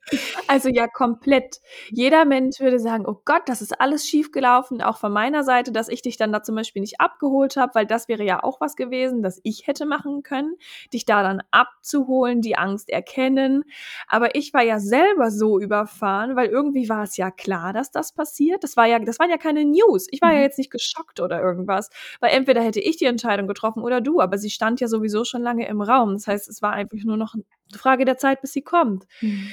Also 0.46 0.68
ja, 0.68 0.86
komplett. 0.86 1.60
Jeder 1.90 2.24
Mensch 2.24 2.60
würde 2.60 2.78
sagen, 2.78 3.04
oh 3.06 3.20
Gott, 3.24 3.42
das 3.46 3.60
ist 3.60 3.80
alles 3.80 4.06
schiefgelaufen, 4.06 4.80
auch 4.80 4.98
von 4.98 5.12
meiner 5.12 5.42
Seite, 5.42 5.72
dass 5.72 5.88
ich 5.88 6.02
dich 6.02 6.16
dann 6.16 6.32
da 6.32 6.42
zum 6.42 6.54
Beispiel 6.54 6.80
nicht 6.80 7.00
abgeholt 7.00 7.56
habe, 7.56 7.74
weil 7.74 7.86
das 7.86 8.08
wäre 8.08 8.22
ja 8.22 8.42
auch 8.42 8.60
was 8.60 8.76
gewesen, 8.76 9.22
das 9.22 9.40
ich 9.42 9.66
hätte 9.66 9.86
machen 9.86 10.22
können, 10.22 10.54
dich 10.92 11.04
da 11.04 11.22
dann 11.22 11.42
abzuholen, 11.50 12.40
die 12.40 12.56
Angst 12.56 12.88
erkennen. 12.90 13.64
Aber 14.06 14.34
ich 14.34 14.54
war 14.54 14.62
ja 14.62 14.78
selber 14.78 15.30
so 15.30 15.58
überfahren, 15.58 16.36
weil 16.36 16.48
irgendwie 16.48 16.88
war 16.88 17.02
es 17.02 17.16
ja 17.16 17.30
klar, 17.30 17.72
dass 17.72 17.90
das 17.90 18.12
passiert. 18.12 18.62
Das 18.62 18.76
war 18.76 18.86
ja, 18.86 18.98
das 19.00 19.18
waren 19.18 19.30
ja 19.30 19.38
keine 19.38 19.64
News. 19.64 20.06
Ich 20.10 20.22
war 20.22 20.30
ja 20.30 20.38
mhm. 20.38 20.44
jetzt 20.44 20.58
nicht 20.58 20.70
geschockt 20.70 21.20
oder 21.20 21.40
irgendwas, 21.40 21.90
weil 22.20 22.30
entweder 22.30 22.62
hätte 22.62 22.80
ich 22.80 22.96
die 22.96 23.06
Entscheidung 23.06 23.48
getroffen 23.48 23.82
oder 23.82 24.00
du, 24.00 24.20
aber 24.20 24.38
sie 24.38 24.50
stand 24.50 24.80
ja 24.80 24.88
sowieso 24.88 25.24
schon 25.24 25.42
lange 25.42 25.66
im 25.66 25.80
Raum. 25.80 26.12
Das 26.12 26.26
heißt, 26.26 26.48
es 26.48 26.62
war 26.62 26.72
einfach 26.72 26.98
nur 27.04 27.16
noch 27.16 27.34
eine 27.34 27.44
Frage 27.76 28.04
der 28.04 28.16
Zeit, 28.16 28.40
bis 28.40 28.52
sie 28.52 28.62
kommt. 28.62 29.06
Mhm. 29.20 29.50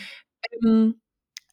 Ähm, 0.63 0.99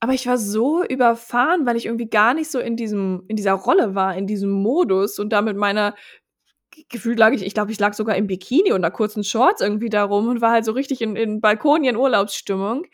aber 0.00 0.14
ich 0.14 0.26
war 0.26 0.38
so 0.38 0.84
überfahren, 0.84 1.66
weil 1.66 1.76
ich 1.76 1.86
irgendwie 1.86 2.08
gar 2.10 2.34
nicht 2.34 2.50
so 2.50 2.58
in 2.60 2.76
diesem 2.76 3.24
in 3.28 3.36
dieser 3.36 3.54
Rolle 3.54 3.94
war, 3.94 4.16
in 4.16 4.26
diesem 4.26 4.50
Modus 4.50 5.18
und 5.18 5.30
da 5.32 5.42
mit 5.42 5.56
meiner 5.56 5.94
gefühlt 6.90 7.18
lag 7.18 7.32
ich 7.32 7.44
ich 7.44 7.54
glaube, 7.54 7.72
ich 7.72 7.80
lag 7.80 7.94
sogar 7.94 8.16
im 8.16 8.26
Bikini 8.28 8.72
und 8.72 8.82
'ner 8.82 8.90
kurzen 8.92 9.24
Shorts 9.24 9.62
irgendwie 9.62 9.90
da 9.90 10.04
rum 10.04 10.28
und 10.28 10.40
war 10.42 10.52
halt 10.52 10.64
so 10.66 10.72
richtig 10.72 11.02
in 11.02 11.16
in 11.16 11.40
Balkonien-Urlaubsstimmung. 11.42 12.86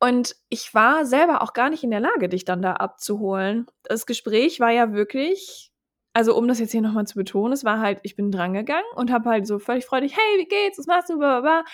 Und 0.00 0.36
ich 0.50 0.74
war 0.74 1.06
selber 1.06 1.42
auch 1.42 1.52
gar 1.54 1.70
nicht 1.70 1.84
in 1.84 1.90
der 1.92 2.00
Lage, 2.00 2.28
dich 2.30 2.44
dann 2.46 2.62
da 2.62 2.74
abzuholen. 2.74 3.66
Das 3.84 4.06
Gespräch 4.06 4.60
war 4.60 4.70
ja 4.72 4.92
wirklich 4.94 5.67
also 6.18 6.36
um 6.36 6.48
das 6.48 6.58
jetzt 6.58 6.72
hier 6.72 6.82
nochmal 6.82 7.06
zu 7.06 7.14
betonen, 7.14 7.52
es 7.52 7.62
war 7.62 7.78
halt, 7.78 8.00
ich 8.02 8.16
bin 8.16 8.32
drangegangen 8.32 8.90
und 8.96 9.12
habe 9.12 9.30
halt 9.30 9.46
so 9.46 9.60
völlig 9.60 9.86
freudig, 9.86 10.16
hey, 10.16 10.40
wie 10.40 10.48
geht's, 10.48 10.76
was 10.76 10.88
machst 10.88 11.10
du, 11.10 11.16
blablabla. 11.16 11.64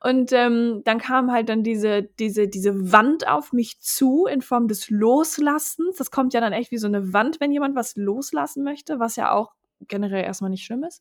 Und 0.00 0.30
ähm, 0.34 0.82
dann 0.84 0.98
kam 0.98 1.32
halt 1.32 1.48
dann 1.48 1.62
diese, 1.62 2.02
diese, 2.02 2.46
diese 2.46 2.92
Wand 2.92 3.26
auf 3.26 3.54
mich 3.54 3.80
zu 3.80 4.26
in 4.26 4.42
Form 4.42 4.68
des 4.68 4.90
Loslassens. 4.90 5.96
Das 5.96 6.10
kommt 6.10 6.34
ja 6.34 6.42
dann 6.42 6.52
echt 6.52 6.70
wie 6.70 6.76
so 6.76 6.86
eine 6.86 7.14
Wand, 7.14 7.40
wenn 7.40 7.50
jemand 7.50 7.76
was 7.76 7.96
loslassen 7.96 8.62
möchte, 8.62 8.98
was 8.98 9.16
ja 9.16 9.32
auch 9.32 9.54
generell 9.88 10.22
erstmal 10.22 10.50
nicht 10.50 10.66
schlimm 10.66 10.84
ist. 10.84 11.00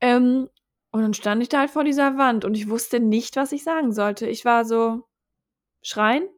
Ähm, 0.00 0.48
und 0.92 1.02
dann 1.02 1.14
stand 1.14 1.42
ich 1.42 1.48
da 1.48 1.58
halt 1.58 1.70
vor 1.70 1.82
dieser 1.82 2.16
Wand 2.16 2.44
und 2.44 2.54
ich 2.54 2.68
wusste 2.70 3.00
nicht, 3.00 3.34
was 3.34 3.50
ich 3.50 3.64
sagen 3.64 3.92
sollte. 3.92 4.28
Ich 4.28 4.44
war 4.44 4.64
so, 4.64 5.02
schreien? 5.82 6.28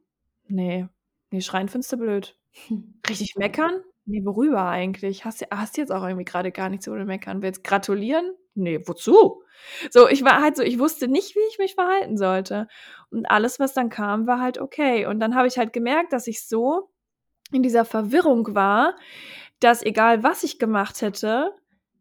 Nee. 0.48 0.88
Nee, 1.30 1.42
schreien 1.42 1.68
findest 1.68 1.92
du 1.92 1.98
blöd. 1.98 2.38
Richtig 3.10 3.36
meckern? 3.36 3.82
Ne, 4.06 4.20
worüber 4.24 4.64
eigentlich? 4.66 5.24
Hast 5.24 5.46
hast 5.50 5.76
jetzt 5.76 5.92
auch 5.92 6.02
irgendwie 6.02 6.24
gerade 6.24 6.50
gar 6.50 6.68
nichts, 6.68 6.86
worüber 6.88 7.00
du 7.02 7.06
meckern 7.06 7.40
willst. 7.42 7.62
Gratulieren? 7.62 8.32
Ne, 8.54 8.80
wozu? 8.86 9.42
So, 9.90 10.08
ich 10.08 10.24
war 10.24 10.42
halt 10.42 10.56
so 10.56 10.62
ich 10.62 10.78
wusste 10.80 11.06
nicht, 11.08 11.36
wie 11.36 11.40
ich 11.50 11.58
mich 11.58 11.74
verhalten 11.74 12.16
sollte. 12.16 12.66
Und 13.10 13.26
alles, 13.26 13.60
was 13.60 13.74
dann 13.74 13.90
kam, 13.90 14.26
war 14.26 14.40
halt 14.40 14.58
okay. 14.58 15.06
Und 15.06 15.20
dann 15.20 15.36
habe 15.36 15.46
ich 15.46 15.56
halt 15.56 15.72
gemerkt, 15.72 16.12
dass 16.12 16.26
ich 16.26 16.44
so 16.46 16.90
in 17.52 17.62
dieser 17.62 17.84
Verwirrung 17.84 18.54
war, 18.54 18.96
dass 19.60 19.82
egal 19.84 20.22
was 20.24 20.44
ich 20.44 20.58
gemacht 20.58 21.02
hätte, 21.02 21.52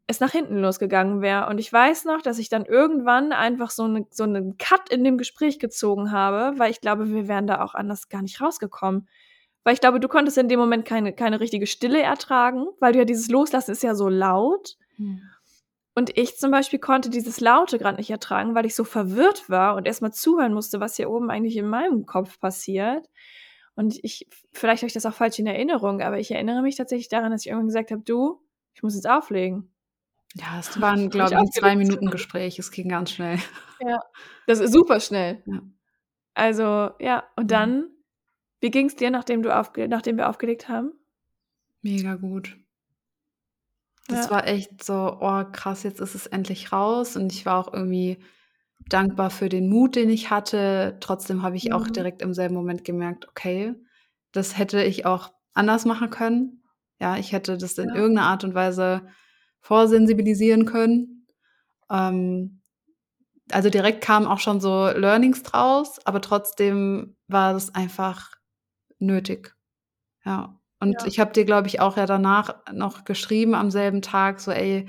es 0.07 0.19
nach 0.21 0.31
hinten 0.31 0.57
losgegangen 0.59 1.21
wäre. 1.21 1.47
Und 1.49 1.59
ich 1.59 1.71
weiß 1.73 2.05
noch, 2.05 2.21
dass 2.23 2.39
ich 2.39 2.49
dann 2.49 2.65
irgendwann 2.65 3.33
einfach 3.33 3.71
so 3.71 3.87
'ne 3.87 4.07
so 4.11 4.25
'nen 4.25 4.57
Cut 4.59 4.89
in 4.91 5.03
dem 5.05 5.17
Gespräch 5.19 5.59
gezogen 5.59 6.11
habe, 6.11 6.59
weil 6.59 6.71
ich 6.71 6.81
glaube, 6.81 7.09
wir 7.13 7.27
wären 7.29 7.47
da 7.47 7.63
auch 7.63 7.75
anders 7.75 8.09
gar 8.09 8.21
nicht 8.23 8.41
rausgekommen. 8.41 9.07
Weil 9.63 9.73
ich 9.73 9.81
glaube, 9.81 9.99
du 9.99 10.07
konntest 10.07 10.37
in 10.37 10.49
dem 10.49 10.59
Moment 10.59 10.85
keine, 10.85 11.13
keine 11.13 11.39
richtige 11.39 11.67
Stille 11.67 12.01
ertragen, 12.01 12.65
weil 12.79 12.93
du 12.93 12.99
ja 12.99 13.05
dieses 13.05 13.29
Loslassen 13.29 13.71
ist 13.71 13.83
ja 13.83 13.93
so 13.93 14.09
laut. 14.09 14.75
Hm. 14.95 15.21
Und 15.93 16.17
ich 16.17 16.37
zum 16.37 16.51
Beispiel 16.51 16.79
konnte 16.79 17.09
dieses 17.09 17.41
Laute 17.41 17.77
gerade 17.77 17.97
nicht 17.97 18.09
ertragen, 18.09 18.55
weil 18.55 18.65
ich 18.65 18.75
so 18.75 18.83
verwirrt 18.83 19.49
war 19.49 19.75
und 19.75 19.85
erstmal 19.85 20.13
zuhören 20.13 20.53
musste, 20.53 20.79
was 20.79 20.95
hier 20.95 21.09
oben 21.09 21.29
eigentlich 21.29 21.57
in 21.57 21.67
meinem 21.67 22.05
Kopf 22.05 22.39
passiert. 22.39 23.07
Und 23.75 23.99
ich, 24.03 24.27
vielleicht 24.51 24.83
habe 24.83 24.87
ich 24.87 24.93
das 24.93 25.05
auch 25.05 25.13
falsch 25.13 25.39
in 25.39 25.47
Erinnerung, 25.47 26.01
aber 26.01 26.17
ich 26.17 26.31
erinnere 26.31 26.61
mich 26.61 26.77
tatsächlich 26.77 27.09
daran, 27.09 27.31
dass 27.31 27.41
ich 27.41 27.47
irgendwann 27.47 27.67
gesagt 27.67 27.91
habe, 27.91 28.01
du, 28.03 28.41
ich 28.73 28.83
muss 28.83 28.95
jetzt 28.95 29.09
auflegen. 29.09 29.73
Ja, 30.35 30.59
es 30.59 30.79
waren, 30.79 31.09
glaube 31.09 31.31
ich, 31.31 31.37
ein 31.37 31.51
zwei 31.51 31.75
Minuten 31.75 32.09
Gespräch. 32.09 32.57
Es 32.57 32.71
ging 32.71 32.87
ganz 32.87 33.11
schnell. 33.11 33.37
Ja, 33.81 33.99
das 34.47 34.59
ist 34.59 34.71
super 34.71 34.99
schnell. 34.99 35.43
Ja. 35.45 35.61
Also, 36.35 36.91
ja, 36.99 37.23
und 37.35 37.51
dann 37.51 37.89
wie 38.61 38.71
ging's 38.71 38.95
dir, 38.95 39.11
nachdem 39.11 39.43
du 39.43 39.55
aufge 39.55 39.87
nachdem 39.89 40.17
wir 40.17 40.29
aufgelegt 40.29 40.69
haben? 40.69 40.93
Mega 41.83 42.15
gut. 42.15 42.61
Das 44.09 44.29
ja. 44.29 44.29
war 44.29 44.47
echt 44.47 44.83
so, 44.83 45.17
oh 45.21 45.43
krass, 45.51 45.83
jetzt 45.83 45.99
ist 46.01 46.15
es 46.15 46.27
endlich 46.27 46.71
raus 46.71 47.15
und 47.15 47.31
ich 47.31 47.45
war 47.45 47.57
auch 47.59 47.73
irgendwie 47.73 48.19
dankbar 48.89 49.29
für 49.29 49.49
den 49.49 49.69
Mut, 49.69 49.95
den 49.95 50.09
ich 50.09 50.29
hatte. 50.31 50.97
Trotzdem 51.01 51.43
habe 51.43 51.57
ich 51.57 51.71
Mhm. 51.71 51.73
auch 51.73 51.87
direkt 51.87 52.21
im 52.21 52.33
selben 52.33 52.55
Moment 52.55 52.83
gemerkt, 52.85 53.27
okay, 53.29 53.75
das 54.31 54.57
hätte 54.57 54.83
ich 54.83 55.05
auch 55.05 55.31
anders 55.53 55.85
machen 55.85 56.09
können. 56.09 56.63
Ja, 56.99 57.17
ich 57.17 57.31
hätte 57.31 57.57
das 57.57 57.77
in 57.77 57.89
Ja. 57.89 57.95
irgend 57.95 58.15
'ner 58.15 58.23
Art 58.27 58.43
und 58.43 58.53
Weise 58.55 59.07
vorsensibilisieren 59.61 60.65
können. 60.65 61.27
Ähm, 61.91 62.61
also, 63.51 63.69
direkt 63.69 64.01
kamen 64.03 64.27
auch 64.27 64.39
schon 64.39 64.61
so 64.61 64.87
Learnings 64.89 65.43
draus, 65.43 65.99
aber 66.05 66.21
trotzdem 66.21 67.17
war 67.27 67.53
das 67.53 67.75
einfach 67.75 68.31
nötig. 69.01 69.55
Ja. 70.25 70.59
Und 70.81 71.03
Ja. 71.03 71.07
ich 71.07 71.19
habe 71.19 71.33
dir, 71.33 71.45
glaube 71.45 71.67
ich, 71.69 71.79
auch 71.81 71.97
ja 71.97 72.05
danach 72.07 72.55
noch 72.73 73.05
geschrieben 73.05 73.55
am 73.55 73.71
selben 73.71 74.01
Tag 74.03 74.39
so: 74.41 74.51
„Ey, 74.51 74.87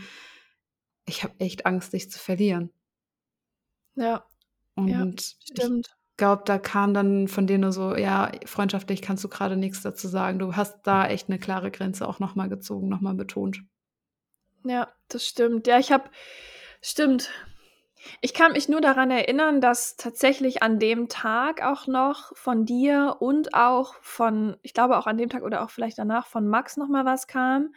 ich 1.06 1.24
habe 1.24 1.34
echt 1.40 1.66
Angst, 1.66 1.92
dich 1.94 2.10
zu 2.10 2.18
verlieren.“ 2.18 2.72
Ja. 3.96 4.26
Ja, 4.86 5.06
Und 5.14 5.36
ich 5.54 5.74
stimmt. 5.78 5.96
glaube, 6.16 6.42
da 6.46 6.58
kam 6.58 6.94
dann 6.94 7.28
von 7.28 7.46
dir 7.46 7.58
nur 7.58 7.72
so: 7.72 7.94
„Ja, 7.96 8.30
freundschaftlich 8.46 9.02
kannst 9.02 9.24
du 9.24 9.28
grade 9.28 9.56
nix 9.56 9.82
dazu 9.82 10.08
sagen.“ 10.08 10.38
Du 10.38 10.56
hast 10.56 10.82
da 10.86 11.06
echt 11.06 11.28
'ne 11.28 11.38
klare 11.38 11.70
Grenze 11.70 12.08
auch 12.08 12.18
noch 12.20 12.34
mal 12.34 12.48
gezogen, 12.48 12.88
noch 12.88 13.00
mal 13.00 13.14
betont. 13.14 13.62
Ja, 14.64 14.92
das 15.08 15.26
stimmt. 15.26 15.66
Ja, 15.66 15.78
ich 15.78 15.90
habe 15.92 16.10
stimmt. 16.82 17.30
Ich 18.20 18.34
kann 18.34 18.52
mich 18.52 18.68
nur 18.68 18.80
daran 18.80 19.10
erinnern, 19.10 19.60
dass 19.60 19.96
tatsächlich 19.96 20.62
an 20.62 20.78
dem 20.78 21.08
Tag 21.08 21.62
auch 21.62 21.86
noch 21.86 22.36
von 22.36 22.64
dir 22.64 23.16
und 23.20 23.54
auch 23.54 23.94
von 24.00 24.56
ich 24.62 24.74
glaube 24.74 24.98
auch 24.98 25.06
an 25.06 25.18
dem 25.18 25.28
Tag 25.28 25.42
oder 25.42 25.62
auch 25.62 25.70
vielleicht 25.70 25.98
danach 25.98 26.26
von 26.26 26.48
Max 26.48 26.76
noch 26.76 26.88
mal 26.88 27.04
was 27.04 27.26
kam, 27.26 27.74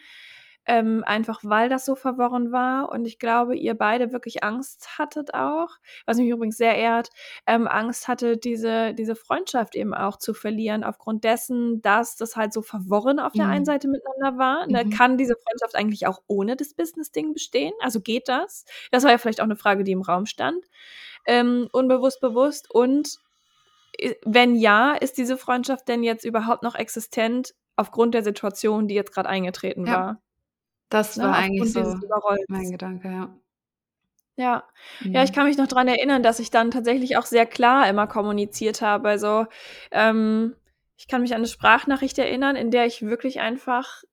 ähm, 0.68 1.04
einfach 1.06 1.42
weil 1.44 1.70
das 1.70 1.86
so 1.86 1.96
verworren 1.96 2.52
war 2.52 2.90
und 2.92 3.06
ich 3.06 3.20
glaube, 3.20 3.56
ihr 3.56 3.76
beide 3.76 4.12
wirklich 4.14 4.44
Angst 4.44 4.98
hattet 5.00 5.34
auch, 5.34 5.70
was 6.06 6.18
mich 6.18 6.30
übrigens 6.30 6.58
sehr 6.58 6.76
ehrt, 6.78 7.10
ähm, 7.48 7.68
Angst 7.68 8.08
hattet, 8.08 8.44
diese 8.46 8.94
diese 8.94 9.16
Freundschaft 9.16 9.76
eben 9.76 9.94
auch 9.94 10.18
zu 10.18 10.34
verlieren 10.34 10.84
aufgrund 10.84 11.24
dessen, 11.24 11.82
dass 11.82 12.16
das 12.16 12.36
halt 12.36 12.54
so 12.54 12.62
verworren 12.62 13.20
auf 13.20 13.34
der 13.36 13.50
einen 13.50 13.66
Mhm. 13.66 13.66
Seite 13.66 13.88
miteinander 13.88 14.38
war, 14.40 14.68
ne? 14.68 14.86
Mhm. 14.86 14.90
Kann 14.90 15.18
diese 15.18 15.36
Freundschaft 15.36 15.76
eigentlich 15.76 16.08
auch 16.08 16.22
ohne 16.28 16.56
das 16.56 16.74
Business-Ding 16.74 17.34
bestehen? 17.34 17.74
Also, 17.82 18.02
geht 18.02 18.28
das? 18.30 18.66
Das 18.92 19.04
war 19.04 19.12
ja 19.12 19.18
vielleicht 19.20 19.42
auch 19.42 19.48
'ne 19.48 19.56
Frage, 19.58 19.84
die 19.84 19.92
im 19.94 20.02
Raum 20.02 20.26
stand. 20.26 20.66
Ähm, 21.28 21.70
unbewusst, 21.74 22.22
bewusst 22.22 22.72
und, 22.74 23.18
äh, 23.98 24.16
wenn 24.26 24.56
ja, 24.56 24.94
ist 24.96 25.18
diese 25.20 25.38
Freundschaft 25.38 25.88
denn 25.90 26.04
jetzt 26.04 26.26
überhaupt 26.26 26.64
noch 26.64 26.76
existent 26.76 27.56
aufgrund 27.78 28.14
der 28.16 28.24
Situation, 28.24 28.88
die 28.90 28.96
jetzt 28.96 29.14
grad 29.14 29.28
eingetreten 29.28 29.88
Ja. 29.88 29.92
war? 29.92 30.22
Das 30.92 31.20
Ne, 31.20 31.24
war 31.24 31.36
eigentlich 31.36 31.72
aufgrund 31.72 31.74
dieses 31.74 31.96
so 32.00 32.08
mein 32.48 32.72
Gedanke, 32.72 33.08
ja. 33.10 33.36
Ja. 34.38 34.64
Ja, 35.14 35.24
ich 35.24 35.32
Mhm. 35.32 35.34
kann 35.34 35.46
mich 35.46 35.58
noch 35.58 35.68
dran 35.68 35.88
erinnern, 35.88 36.22
dass 36.22 36.40
ich 36.40 36.52
dann 36.52 36.70
tatsächlich 36.72 37.16
auch 37.18 37.26
sehr 37.26 37.46
klar 37.46 37.88
immer 37.90 38.06
kommuniziert 38.08 38.82
habe. 38.82 39.08
Also, 39.08 39.46
ähm, 39.92 40.56
ich 40.98 41.08
kann 41.08 41.22
mich 41.22 41.34
an 41.34 41.42
'ne 41.42 41.48
Sprachnachricht 41.48 42.18
erinnern, 42.20 42.56
in 42.58 42.70
der 42.72 42.86
ich 42.86 43.02
wirklich 43.02 43.40
einfach 43.40 44.04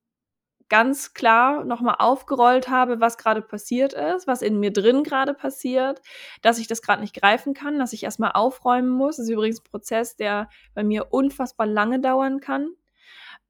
ganz 0.68 1.14
klar 1.14 1.64
noch 1.64 1.80
mal 1.82 1.96
aufgerollt 1.98 2.68
habe, 2.68 3.00
was 3.00 3.18
grade 3.18 3.42
passiert 3.42 3.94
ist, 3.94 4.26
was 4.26 4.42
in 4.42 4.60
mir 4.60 4.72
drin 4.72 5.04
grade 5.04 5.34
passiert, 5.34 6.02
dass 6.42 6.58
ich 6.58 6.68
das 6.68 6.82
grad 6.82 7.00
nicht 7.00 7.14
greifen 7.20 7.54
kann, 7.54 7.78
dass 7.78 7.92
ich 7.94 8.04
erst 8.04 8.20
mal 8.20 8.32
aufräumen 8.32 8.90
muss. 8.90 9.16
Das 9.18 9.26
ist 9.26 9.32
übrigens 9.32 9.60
'n 9.60 9.64
Prozess, 9.70 10.16
der 10.16 10.48
bei 10.74 10.84
mir 10.84 11.08
unfassbar 11.12 11.66
lange 11.68 12.00
dauern 12.00 12.40
kann. 12.40 12.70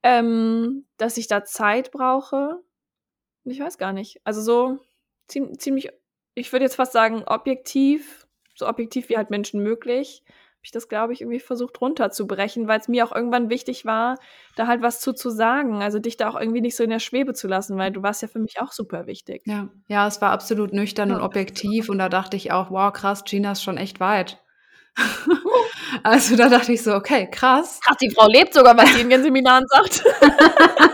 Ähm, 0.03 0.87
dass 0.97 1.17
ich 1.17 1.27
da 1.27 1.45
Zeit 1.45 1.91
brauche. 1.91 2.61
Und 3.45 3.51
ich 3.51 3.59
weiß 3.59 3.77
gar 3.77 3.93
nicht. 3.93 4.21
Also, 4.23 4.41
so 4.41 4.79
ziem 5.27 5.57
ziemlich 5.59 5.89
ich 6.35 6.51
würde 6.51 6.65
jetzt 6.65 6.75
fast 6.75 6.93
sagen, 6.93 7.23
objektiv, 7.27 8.25
so 8.55 8.67
objektiv 8.67 9.07
wie 9.09 9.17
halt 9.17 9.29
Menschen 9.29 9.61
möglich, 9.61 10.23
habe 10.27 10.61
ich 10.63 10.71
das, 10.71 10.87
glaube 10.87 11.13
ich, 11.13 11.21
irgendwie 11.21 11.39
versucht 11.39 11.79
runterzubrechen, 11.79 12.67
weil's 12.67 12.87
mir 12.87 13.05
auch 13.05 13.11
irgendwann 13.13 13.49
wichtig 13.51 13.85
war, 13.85 14.17
da 14.55 14.65
halt 14.65 14.81
was 14.81 14.99
zu 14.99 15.13
zu 15.13 15.29
sagen. 15.29 15.81
Also, 15.83 15.99
dich 15.99 16.17
da 16.17 16.29
auch 16.29 16.39
irgendwie 16.39 16.61
nicht 16.61 16.75
so 16.75 16.83
in 16.83 16.89
der 16.89 16.99
Schwebe 16.99 17.33
zu 17.33 17.47
lassen, 17.47 17.77
weil 17.77 17.91
du 17.91 18.01
warst 18.01 18.21
ja 18.21 18.27
für 18.27 18.39
mich 18.39 18.59
auch 18.61 18.71
super 18.71 19.05
wichtig. 19.07 19.43
Ja. 19.45 19.69
Ja, 19.87 20.07
es 20.07 20.21
war 20.21 20.31
absolut 20.31 20.73
nüchtern 20.73 21.11
und 21.11 21.19
Ja. 21.19 21.25
objektiv 21.25 21.89
und 21.89 21.97
da 21.99 22.09
dachte 22.09 22.37
ich 22.37 22.51
auch: 22.51 22.71
„Wow, 22.71 22.91
krass, 22.93 23.23
Gina 23.25 23.51
ist 23.51 23.63
schon 23.63 23.77
echt 23.77 23.99
weit.“ 23.99 24.39
Also, 26.03 26.35
da 26.35 26.49
dachte 26.49 26.73
ich 26.73 26.81
so: 26.83 26.95
„Okay, 26.95 27.29
krass.“ 27.29 27.79
Krass, 27.85 27.97
die 28.01 28.09
Frau 28.09 28.27
lebt 28.27 28.53
sogar, 28.53 28.75
was 28.77 28.93
sie 28.93 29.01
in 29.01 29.11
ihren 29.11 29.23
Seminaren 29.23 29.65
sagt. 29.67 30.03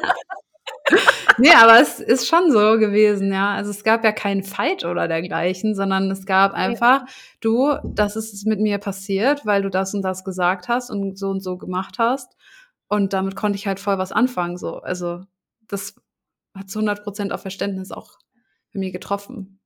Ne, 1.39 1.49
aber 1.57 1.79
es 1.79 1.99
ist 2.01 2.27
schon 2.27 2.51
so 2.51 2.77
gewesen, 2.79 3.31
ja. 3.31 3.51
Also, 3.53 3.71
es 3.71 3.83
gab 3.83 4.03
ja 4.03 4.11
keinen 4.11 4.43
Fight 4.43 4.83
oder 4.83 5.07
dergleichen, 5.07 5.73
sondern 5.75 6.11
es 6.11 6.25
gab 6.25 6.53
einfach: 6.53 7.05
„Du, 7.39 7.75
das 7.85 8.15
ist 8.17 8.33
es 8.33 8.45
mit 8.45 8.59
mir 8.59 8.77
passiert, 8.77 9.45
weil 9.45 9.61
du 9.61 9.69
das 9.69 9.93
und 9.93 10.01
das 10.01 10.23
gesagt 10.25 10.67
hast 10.67 10.89
und 10.89 11.17
so 11.17 11.29
und 11.29 11.41
so 11.41 11.57
gemacht 11.57 11.97
hast.“ 11.99 12.35
Und 12.89 13.13
damit 13.13 13.35
konnte 13.35 13.57
ich 13.57 13.67
halt 13.67 13.79
voll 13.79 13.97
was 13.97 14.11
anfangen 14.11 14.57
so. 14.57 14.79
Also, 14.81 15.21
das 15.67 15.95
hat 16.55 16.69
zu 16.69 16.79
100 16.79 17.03
% 17.05 17.31
auf 17.33 17.41
Verständnis 17.41 17.91
auch 17.91 18.17
bei 18.73 18.79
mir 18.79 18.91
getroffen. 18.91 19.58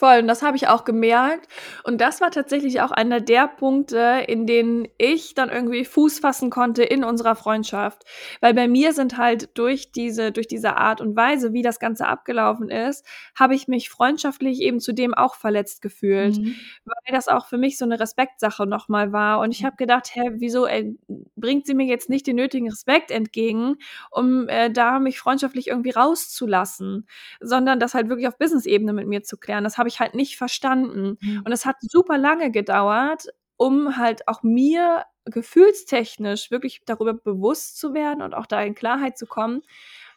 Voll, 0.00 0.20
und 0.20 0.28
das 0.28 0.42
habe 0.42 0.56
ich 0.56 0.66
auch 0.66 0.84
gemerkt. 0.86 1.46
Und 1.84 2.00
das 2.00 2.22
war 2.22 2.30
tatsächlich 2.30 2.80
auch 2.80 2.90
einer 2.90 3.20
der 3.20 3.46
Punkte, 3.48 4.24
in 4.26 4.46
denen 4.46 4.88
ich 4.96 5.34
dann 5.34 5.50
irgendwie 5.50 5.84
Fuß 5.84 6.20
fassen 6.20 6.48
konnte 6.48 6.82
in 6.82 7.04
unserer 7.04 7.36
Freundschaft. 7.36 8.04
Weil 8.40 8.54
bei 8.54 8.66
mir 8.66 8.94
sind 8.94 9.18
halt 9.18 9.50
durch 9.58 9.92
diese 9.92 10.32
durch 10.32 10.48
diese 10.48 10.78
Art 10.78 11.02
und 11.02 11.16
Weise, 11.16 11.52
wie 11.52 11.60
das 11.60 11.78
Ganze 11.80 12.06
abgelaufen 12.06 12.70
ist, 12.70 13.04
habe 13.38 13.54
ich 13.54 13.68
mich 13.68 13.90
freundschaftlich 13.90 14.62
eben 14.62 14.80
zudem 14.80 15.12
auch 15.12 15.34
verletzt 15.34 15.82
gefühlt, 15.82 16.38
Mhm. 16.38 16.56
weil 16.86 17.14
das 17.14 17.28
auch 17.28 17.44
für 17.46 17.58
mich 17.58 17.76
so 17.76 17.84
'ne 17.84 18.00
Respektsache 18.00 18.64
noch 18.66 18.88
mal 18.88 19.12
war. 19.12 19.40
Und 19.40 19.50
ich 19.50 19.64
habe 19.66 19.76
gedacht: 19.76 20.08
„Hä, 20.14 20.30
wieso, 20.36 20.64
äh, 20.64 20.94
bringt 21.36 21.66
sie 21.66 21.74
mir 21.74 21.84
jetzt 21.84 22.08
nicht 22.08 22.26
den 22.26 22.36
nötigen 22.36 22.70
Respekt 22.70 23.10
entgegen, 23.10 23.76
um, 24.10 24.48
äh, 24.48 24.70
da 24.70 24.98
mich 24.98 25.18
freundschaftlich 25.18 25.66
irgendwie 25.68 25.90
rauszulassen, 25.90 27.06
sondern 27.40 27.78
das 27.80 27.92
halt 27.92 28.08
wirklich 28.08 28.28
auf 28.28 28.38
Business-Ebene 28.38 28.94
mit 28.94 29.06
mir 29.06 29.22
zu 29.22 29.36
klären?“ 29.36 29.62
Das 29.64 29.76
habe 29.76 29.88
ich 29.90 30.00
halt 30.00 30.14
nicht 30.14 30.36
verstanden. 30.38 31.18
Mhm. 31.20 31.42
Und 31.44 31.52
es 31.52 31.66
hat 31.66 31.76
super 31.80 32.18
lange 32.18 32.50
gedauert, 32.50 33.26
um 33.56 33.96
halt 33.98 34.26
auch 34.28 34.42
mir 34.42 35.04
gefühlstechnisch 35.26 36.50
wirklich 36.50 36.82
darüber 36.86 37.14
bewusst 37.14 37.78
zu 37.78 37.94
werden 37.94 38.22
und 38.22 38.34
auch 38.34 38.46
da 38.46 38.62
in 38.62 38.74
Klarheit 38.74 39.18
zu 39.18 39.26
kommen, 39.26 39.62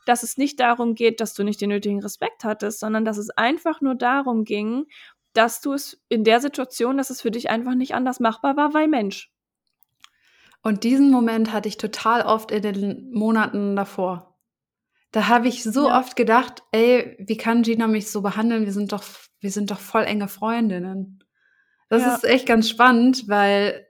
dass 0.05 0.23
es 0.23 0.37
nicht 0.37 0.59
darum 0.59 0.95
geht, 0.95 1.21
dass 1.21 1.33
du 1.33 1.43
nicht 1.43 1.61
den 1.61 1.69
nötigen 1.69 2.01
Respekt 2.01 2.43
hattest, 2.45 2.79
sondern 2.79 3.05
dass 3.05 3.17
es 3.17 3.29
einfach 3.31 3.81
nur 3.81 3.95
darum 3.95 4.45
ging, 4.45 4.85
dass 5.33 5.61
du 5.61 5.73
es 5.73 6.01
in 6.09 6.23
der 6.23 6.39
Situation 6.41 6.97
dass 6.97 7.09
es 7.09 7.21
für 7.21 7.31
dich 7.31 7.49
einfach 7.49 7.75
nicht 7.75 7.95
anders 7.95 8.19
machbar 8.19 8.55
war, 8.57 8.73
weil 8.73 8.87
Mensch. 8.87 9.31
Und 10.61 10.83
diesen 10.85 11.11
Moment 11.11 11.51
hatte 11.51 11.67
ich 11.67 11.77
total 11.77 12.21
oft 12.23 12.51
in 12.51 12.61
den 12.61 13.11
Monaten 13.11 13.75
davor. 13.75 14.37
Da 15.11 15.27
habe 15.29 15.47
ich 15.49 15.63
so 15.63 15.87
Ja. 15.89 15.99
oft 15.99 16.15
gedacht: 16.17 16.63
„Ey, 16.71 17.17
wie 17.19 17.37
kann 17.37 17.63
Gina 17.63 17.87
mich 17.87 18.11
so 18.11 18.21
behandeln? 18.21 18.65
Wir 18.65 18.73
sind 18.73 18.91
doch 18.93 19.03
wir 19.43 19.51
sind 19.51 19.71
doch 19.71 19.79
voll 19.81 20.03
enge 20.05 20.27
Freundinnen.“ 20.29 21.23
Das 21.89 22.03
Ja. 22.03 22.15
ist 22.15 22.25
echt 22.25 22.47
ganz 22.47 22.69
spannend, 22.69 23.27
weil 23.29 23.87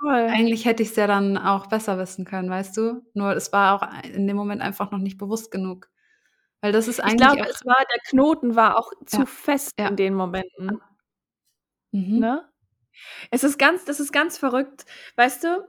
Voll. 0.00 0.14
eigentlich 0.28 0.64
hätte 0.66 0.82
ich's 0.84 0.96
ja 0.96 1.06
dann 1.08 1.38
auch 1.38 1.66
besser 1.68 1.98
wissen 1.98 2.24
können, 2.26 2.50
weißt 2.50 2.76
du? 2.76 3.02
Nur 3.14 3.36
es 3.36 3.52
war 3.52 3.74
auch 3.76 4.04
in 4.04 4.26
dem 4.28 4.36
Moment 4.36 4.62
einfach 4.62 4.90
noch 4.92 4.98
nicht 5.00 5.18
bewusst 5.18 5.50
genug. 5.52 5.88
Weil 6.62 6.72
das 6.72 6.88
ist 6.88 7.00
Ich 7.00 7.04
eigentlich 7.04 7.18
glaube, 7.18 7.42
auch 7.42 7.46
es 7.46 7.64
war 7.66 7.76
der 7.90 8.00
Knoten 8.10 8.56
war 8.56 8.78
auch 8.78 8.92
zu 9.06 9.18
Ja. 9.22 9.26
fest 9.26 9.72
Ja. 9.78 9.88
in 9.88 9.96
den 9.96 10.14
Momenten, 10.14 10.80
Mhm. 11.92 12.18
ne? 12.20 12.48
Es 13.30 13.44
ist 13.44 13.58
ganz 13.58 13.84
das 13.86 14.00
ist 14.00 14.12
ganz 14.12 14.38
verrückt. 14.38 14.86
Weißt 15.16 15.44
du, 15.44 15.68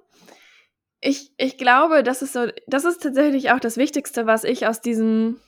ich 1.01 1.33
ich 1.37 1.57
glaube, 1.57 2.03
das 2.03 2.21
ist 2.23 2.33
so 2.33 2.47
das 2.67 2.85
ist 2.85 3.03
tatsächlich 3.03 3.51
auch 3.51 3.59
das 3.61 3.77
Wichtigste, 3.77 4.27
was 4.27 4.43
ich 4.45 4.67
aus 4.67 4.81
diesem 4.81 5.39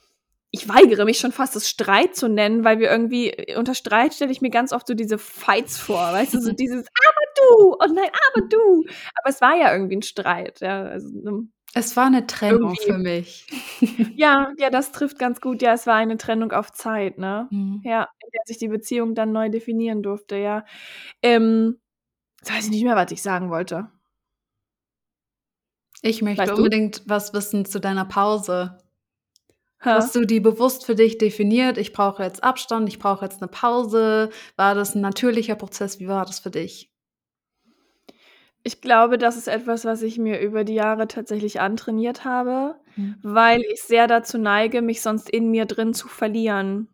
ich 0.51 0.69
weigere 0.69 1.05
mich 1.05 1.19
schon 1.19 1.31
fast, 1.33 1.55
es 1.55 1.69
Streit 1.69 2.15
zu 2.15 2.29
nennen, 2.29 2.63
weil 2.63 2.79
wir 2.79 2.89
irgendwie 2.89 3.33
unter 3.57 3.73
Streit 3.75 4.13
stelle 4.13 4.31
ich 4.31 4.41
mir 4.41 4.49
ganz 4.49 4.71
oft 4.73 4.87
so 4.87 4.93
diese 4.93 5.17
Fights 5.17 5.77
vor, 5.77 6.13
weißt 6.13 6.33
du, 6.35 6.41
so 6.41 6.51
dieses: 6.53 6.85
„Aber 6.87 7.25
du 7.37 7.73
und 7.85 7.95
nein, 7.95 8.09
aber 8.33 8.47
du.“ 8.47 8.85
Aber 9.15 9.29
es 9.29 9.41
war 9.41 9.55
ja 9.57 9.73
irgendwie 9.73 9.95
'n 9.97 10.01
Streit, 10.03 10.61
ja, 10.61 10.83
also, 10.83 11.09
ne? 11.13 11.47
Es 11.73 11.95
war 11.97 12.09
'ne 12.09 12.25
Trennung 12.27 12.75
Irgendwie. 12.75 12.77
für 12.77 12.97
mich. 12.97 13.47
Ja, 14.19 14.51
ja, 14.57 14.71
das 14.71 14.91
trifft 14.91 15.19
ganz 15.19 15.41
gut. 15.41 15.61
Ja, 15.61 15.73
es 15.73 15.85
war 15.85 15.95
eine 15.95 16.17
Trennung 16.17 16.51
auf 16.51 16.71
Zeit, 16.71 17.19
ne? 17.19 17.47
Mhm. 17.51 17.81
Ja, 17.83 18.09
in 18.23 18.29
der 18.33 18.41
sich 18.47 18.57
die 18.57 18.67
Beziehung 18.67 19.13
dann 19.13 19.31
neu 19.31 19.49
definieren 19.49 20.01
durfte, 20.01 20.37
ja. 20.37 20.65
Ähm, 21.23 21.79
jetzt 22.39 22.51
weiß 22.53 22.65
ich 22.65 22.71
nicht 22.71 22.83
mehr, 22.85 22.95
was 22.97 23.11
ich 23.11 23.21
sagen 23.23 23.49
wollte. 23.51 23.89
Ich 26.03 26.21
möchte 26.21 26.41
Weißt 26.41 26.57
du? 26.57 26.57
unbedingt 26.57 27.01
was 27.05 27.33
wissen 27.33 27.65
zu 27.65 27.79
deiner 27.79 28.05
Pause. 28.05 28.77
Hast 29.81 30.15
du 30.15 30.25
die 30.25 30.39
bewusst 30.39 30.85
für 30.87 30.95
dich 30.95 31.17
definiert: 31.19 31.77
„Ich 31.77 31.93
brauche 31.93 32.23
jetzt 32.23 32.43
Abstand, 32.43 32.89
ich 32.89 32.97
brauche 32.99 33.23
jetzt 33.25 33.41
'ne 33.41 33.47
Pause.“ 33.47 34.29
War 34.55 34.73
das 34.75 34.95
'n 34.95 35.01
natürlicher 35.01 35.55
Prozess? 35.55 35.99
Wie 35.99 36.07
war 36.07 36.25
das 36.25 36.39
für 36.39 36.49
dich? 36.51 36.87
Ich 38.65 38.81
glaube, 38.81 39.17
das 39.17 39.37
ist 39.37 39.47
etwas, 39.47 39.85
was 39.85 40.01
ich 40.01 40.17
mir 40.17 40.39
über 40.39 40.63
die 40.63 40.73
Jahre 40.73 41.07
tatsächlich 41.07 41.59
antrainiert 41.61 42.25
habe, 42.25 42.75
Mhm. 42.97 43.21
weil 43.21 43.61
ich 43.71 43.81
sehr 43.83 44.07
dazu 44.07 44.37
neige, 44.37 44.81
mich 44.81 45.01
sonst 45.01 45.29
in 45.29 45.49
mir 45.51 45.65
drin 45.65 45.93
zu 45.93 46.07
verlieren. 46.07 46.87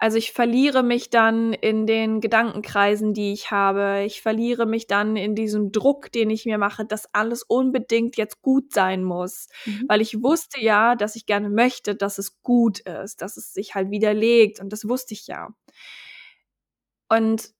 Also 0.00 0.16
ich 0.16 0.30
verliere 0.32 0.84
mich 0.84 1.10
dann 1.10 1.52
in 1.52 1.84
den 1.84 2.20
Gedankenkreisen, 2.20 3.14
die 3.14 3.32
ich 3.32 3.50
habe. 3.50 4.04
Ich 4.06 4.22
verliere 4.22 4.64
mich 4.64 4.86
dann 4.86 5.16
in 5.16 5.34
diesem 5.34 5.72
Druck, 5.72 6.12
den 6.12 6.30
ich 6.30 6.46
mir 6.46 6.56
mache, 6.56 6.84
dass 6.84 7.12
alles 7.12 7.42
unbedingt 7.42 8.16
jetzt 8.16 8.40
gut 8.40 8.72
sein 8.72 9.02
muss. 9.02 9.48
Mhm. 9.66 9.86
Weil 9.88 10.00
ich 10.00 10.22
wusste 10.22 10.60
ja, 10.60 10.94
dass 10.94 11.16
ich 11.16 11.26
gerne 11.26 11.50
möchte, 11.50 11.96
dass 11.96 12.18
es 12.18 12.40
gut 12.42 12.78
ist, 12.80 13.22
dass 13.22 13.36
es 13.36 13.52
sich 13.52 13.74
halt 13.74 13.90
widerlegt. 13.90 14.60
Und 14.60 14.72
das 14.72 14.88
wusste 14.88 15.14
ich 15.14 15.26
ja. 15.26 15.48
Und 17.08 17.50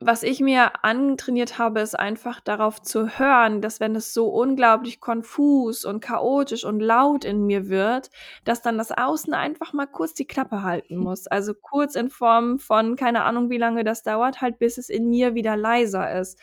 was 0.00 0.22
ich 0.22 0.40
mir 0.40 0.84
antrainiert 0.84 1.58
habe, 1.58 1.80
ist 1.80 1.98
einfach 1.98 2.40
darauf 2.40 2.80
zu 2.80 3.18
hören, 3.18 3.60
dass 3.60 3.80
wenn 3.80 3.96
es 3.96 4.14
so 4.14 4.28
unglaublich 4.28 5.00
konfus 5.00 5.84
und 5.84 6.00
chaotisch 6.00 6.64
und 6.64 6.78
laut 6.78 7.24
in 7.24 7.46
mir 7.46 7.68
wird, 7.68 8.10
dass 8.44 8.62
dann 8.62 8.78
das 8.78 8.92
Außen 8.92 9.34
einfach 9.34 9.72
mal 9.72 9.86
kurz 9.86 10.14
die 10.14 10.26
Klappe 10.26 10.62
halten 10.62 10.96
hm. 10.96 11.02
muss. 11.02 11.26
Also 11.26 11.52
kurz 11.52 11.96
in 11.96 12.10
Form 12.10 12.60
von, 12.60 12.94
keine 12.94 13.24
Ahnung, 13.24 13.50
wie 13.50 13.58
lange 13.58 13.82
das 13.82 14.04
dauert, 14.04 14.40
halt 14.40 14.60
bis 14.60 14.78
es 14.78 14.88
in 14.88 15.10
mir 15.10 15.34
wieder 15.34 15.56
leiser 15.56 16.20
ist. 16.20 16.38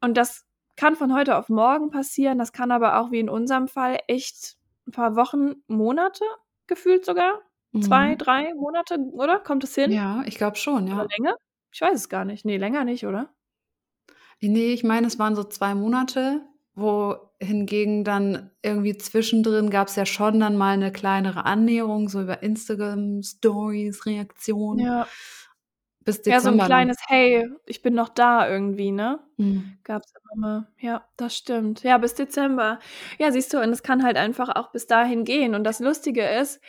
Und 0.00 0.16
das 0.16 0.44
kann 0.76 0.96
von 0.96 1.14
heute 1.14 1.36
auf 1.36 1.48
morgen 1.48 1.90
passieren. 1.90 2.38
Das 2.38 2.52
kann 2.52 2.72
aber 2.72 2.98
auch 2.98 3.12
wie 3.12 3.20
in 3.20 3.28
unserem 3.28 3.68
Fall 3.68 4.00
echt 4.08 4.56
ein 4.88 4.90
paar 4.90 5.14
Wochen, 5.14 5.62
Monate 5.68 6.24
gefühlt 6.66 7.04
sogar. 7.04 7.40
Mhm. 7.70 7.82
Zwei, 7.82 8.14
drei 8.16 8.52
Monate, 8.54 8.98
oder? 9.12 9.38
Kommt 9.38 9.62
es 9.62 9.76
hin? 9.76 9.92
Ja, 9.92 10.22
ich 10.26 10.36
glaube 10.36 10.56
schon, 10.56 10.88
ja. 10.88 11.06
Länger? 11.16 11.36
Ich 11.74 11.80
weiß 11.80 11.94
es 11.96 12.08
gar 12.08 12.24
nicht. 12.24 12.44
Nee, 12.44 12.56
länger 12.56 12.84
nicht, 12.84 13.04
oder? 13.04 13.34
Nee, 14.40 14.72
ich 14.72 14.84
meine, 14.84 15.08
es 15.08 15.18
waren 15.18 15.34
so 15.34 15.42
zwei 15.42 15.74
Monate, 15.74 16.40
wo 16.76 17.16
hingegen 17.40 18.04
dann 18.04 18.52
irgendwie 18.62 18.96
zwischendrin 18.96 19.70
gab 19.70 19.88
es 19.88 19.96
ja 19.96 20.06
schon 20.06 20.38
dann 20.38 20.56
mal 20.56 20.74
eine 20.74 20.92
kleinere 20.92 21.44
Annäherung, 21.44 22.08
so 22.08 22.22
über 22.22 22.44
Instagram, 22.44 23.24
Stories, 23.24 24.06
Reaktionen. 24.06 24.86
Ja. 24.86 25.08
Bis 26.04 26.18
Dezember. 26.18 26.36
Ja, 26.36 26.40
so 26.40 26.50
ein 26.50 26.64
kleines 26.64 26.96
Hey, 27.08 27.48
ich 27.66 27.82
bin 27.82 27.94
noch 27.94 28.08
da 28.10 28.48
irgendwie, 28.48 28.92
ne? 28.92 29.18
Mhm. 29.36 29.78
Gab 29.82 30.02
es 30.04 30.12
immer 30.12 30.40
mal. 30.40 30.68
Ja, 30.78 31.08
das 31.16 31.36
stimmt. 31.36 31.82
Ja, 31.82 31.98
bis 31.98 32.14
Dezember. 32.14 32.78
Ja, 33.18 33.32
siehst 33.32 33.52
du, 33.52 33.60
und 33.60 33.70
es 33.70 33.82
kann 33.82 34.04
halt 34.04 34.16
einfach 34.16 34.54
auch 34.54 34.70
bis 34.70 34.86
dahin 34.86 35.24
gehen. 35.24 35.56
Und 35.56 35.64
das 35.64 35.80
Lustige 35.80 36.24
ist, 36.24 36.60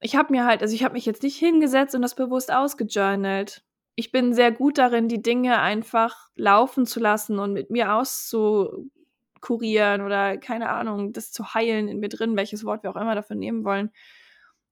ich 0.00 0.16
habe 0.16 0.32
mir 0.32 0.46
halt, 0.46 0.62
also 0.62 0.74
ich 0.74 0.82
habe 0.82 0.94
mich 0.94 1.04
jetzt 1.04 1.24
nicht 1.24 1.36
hingesetzt 1.36 1.94
und 1.94 2.00
das 2.00 2.14
bewusst 2.14 2.50
ausgejournalt 2.50 3.64
ich 4.00 4.12
bin 4.12 4.34
sehr 4.34 4.50
gut 4.52 4.78
darin, 4.78 5.08
die 5.08 5.22
Dinge 5.22 5.60
einfach 5.60 6.30
laufen 6.36 6.86
zu 6.86 7.00
lassen 7.00 7.38
und 7.38 7.52
mit 7.52 7.70
mir 7.70 7.94
auszukurieren 7.94 10.00
oder 10.02 10.38
keine 10.38 10.70
Ahnung, 10.70 11.12
das 11.12 11.32
zu 11.32 11.54
heilen 11.54 11.88
in 11.88 12.00
mir 12.00 12.08
drin, 12.08 12.36
welches 12.36 12.64
Wort 12.64 12.82
wir 12.82 12.90
auch 12.90 12.96
immer 12.96 13.14
dafür 13.14 13.36
nehmen 13.36 13.64
wollen. 13.64 13.90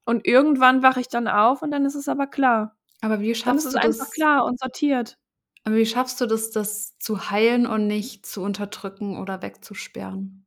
Und 0.05 0.27
irgendwann 0.27 0.83
wache 0.83 1.01
ich 1.01 1.09
dann 1.09 1.29
auf 1.29 1.63
und 1.63 1.71
dann 1.71 1.85
ist 1.85 1.95
es 1.95 2.09
aber 2.09 2.27
klar. 2.27 2.77
Aber 3.03 3.21
wie 3.21 3.35
schaffst 3.35 3.47
dann 3.47 3.57
ist 3.59 3.65
es 3.67 3.73
du 3.75 3.81
das? 3.81 4.01
einfach 4.01 4.11
klar 4.13 4.45
und 4.47 4.59
sortiert. 4.61 5.19
Aber 5.65 5.77
wie 5.77 5.87
schaffst 5.87 6.21
du 6.21 6.27
das, 6.27 6.51
das 6.51 6.99
zu 6.99 7.31
heilen 7.31 7.67
und 7.67 7.87
nicht 7.87 8.27
zu 8.27 8.43
unterdrücken 8.43 9.19
oder 9.19 9.41
wegzusperren? 9.43 10.47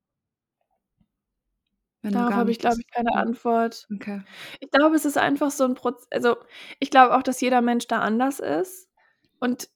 Wenn 2.01 2.13
Darauf 2.13 2.33
habe 2.33 2.51
ich, 2.51 2.59
glaube 2.59 2.77
ich, 2.79 2.91
keine 2.91 3.13
Antwort. 3.13 3.87
Okay. 3.93 4.23
Ich 4.59 4.71
glaube, 4.71 4.95
es 4.95 5.05
ist 5.05 5.17
einfach 5.17 5.51
so 5.51 5.65
ein 5.65 5.75
Prozess. 5.75 6.07
Also, 6.11 6.37
ich 6.79 6.89
glaube 6.89 7.15
auch, 7.15 7.21
dass 7.21 7.41
jeder 7.41 7.61
Mensch 7.61 7.87
da 7.87 7.99
anders 7.99 8.39
ist. 8.39 8.89
Und 9.39 9.69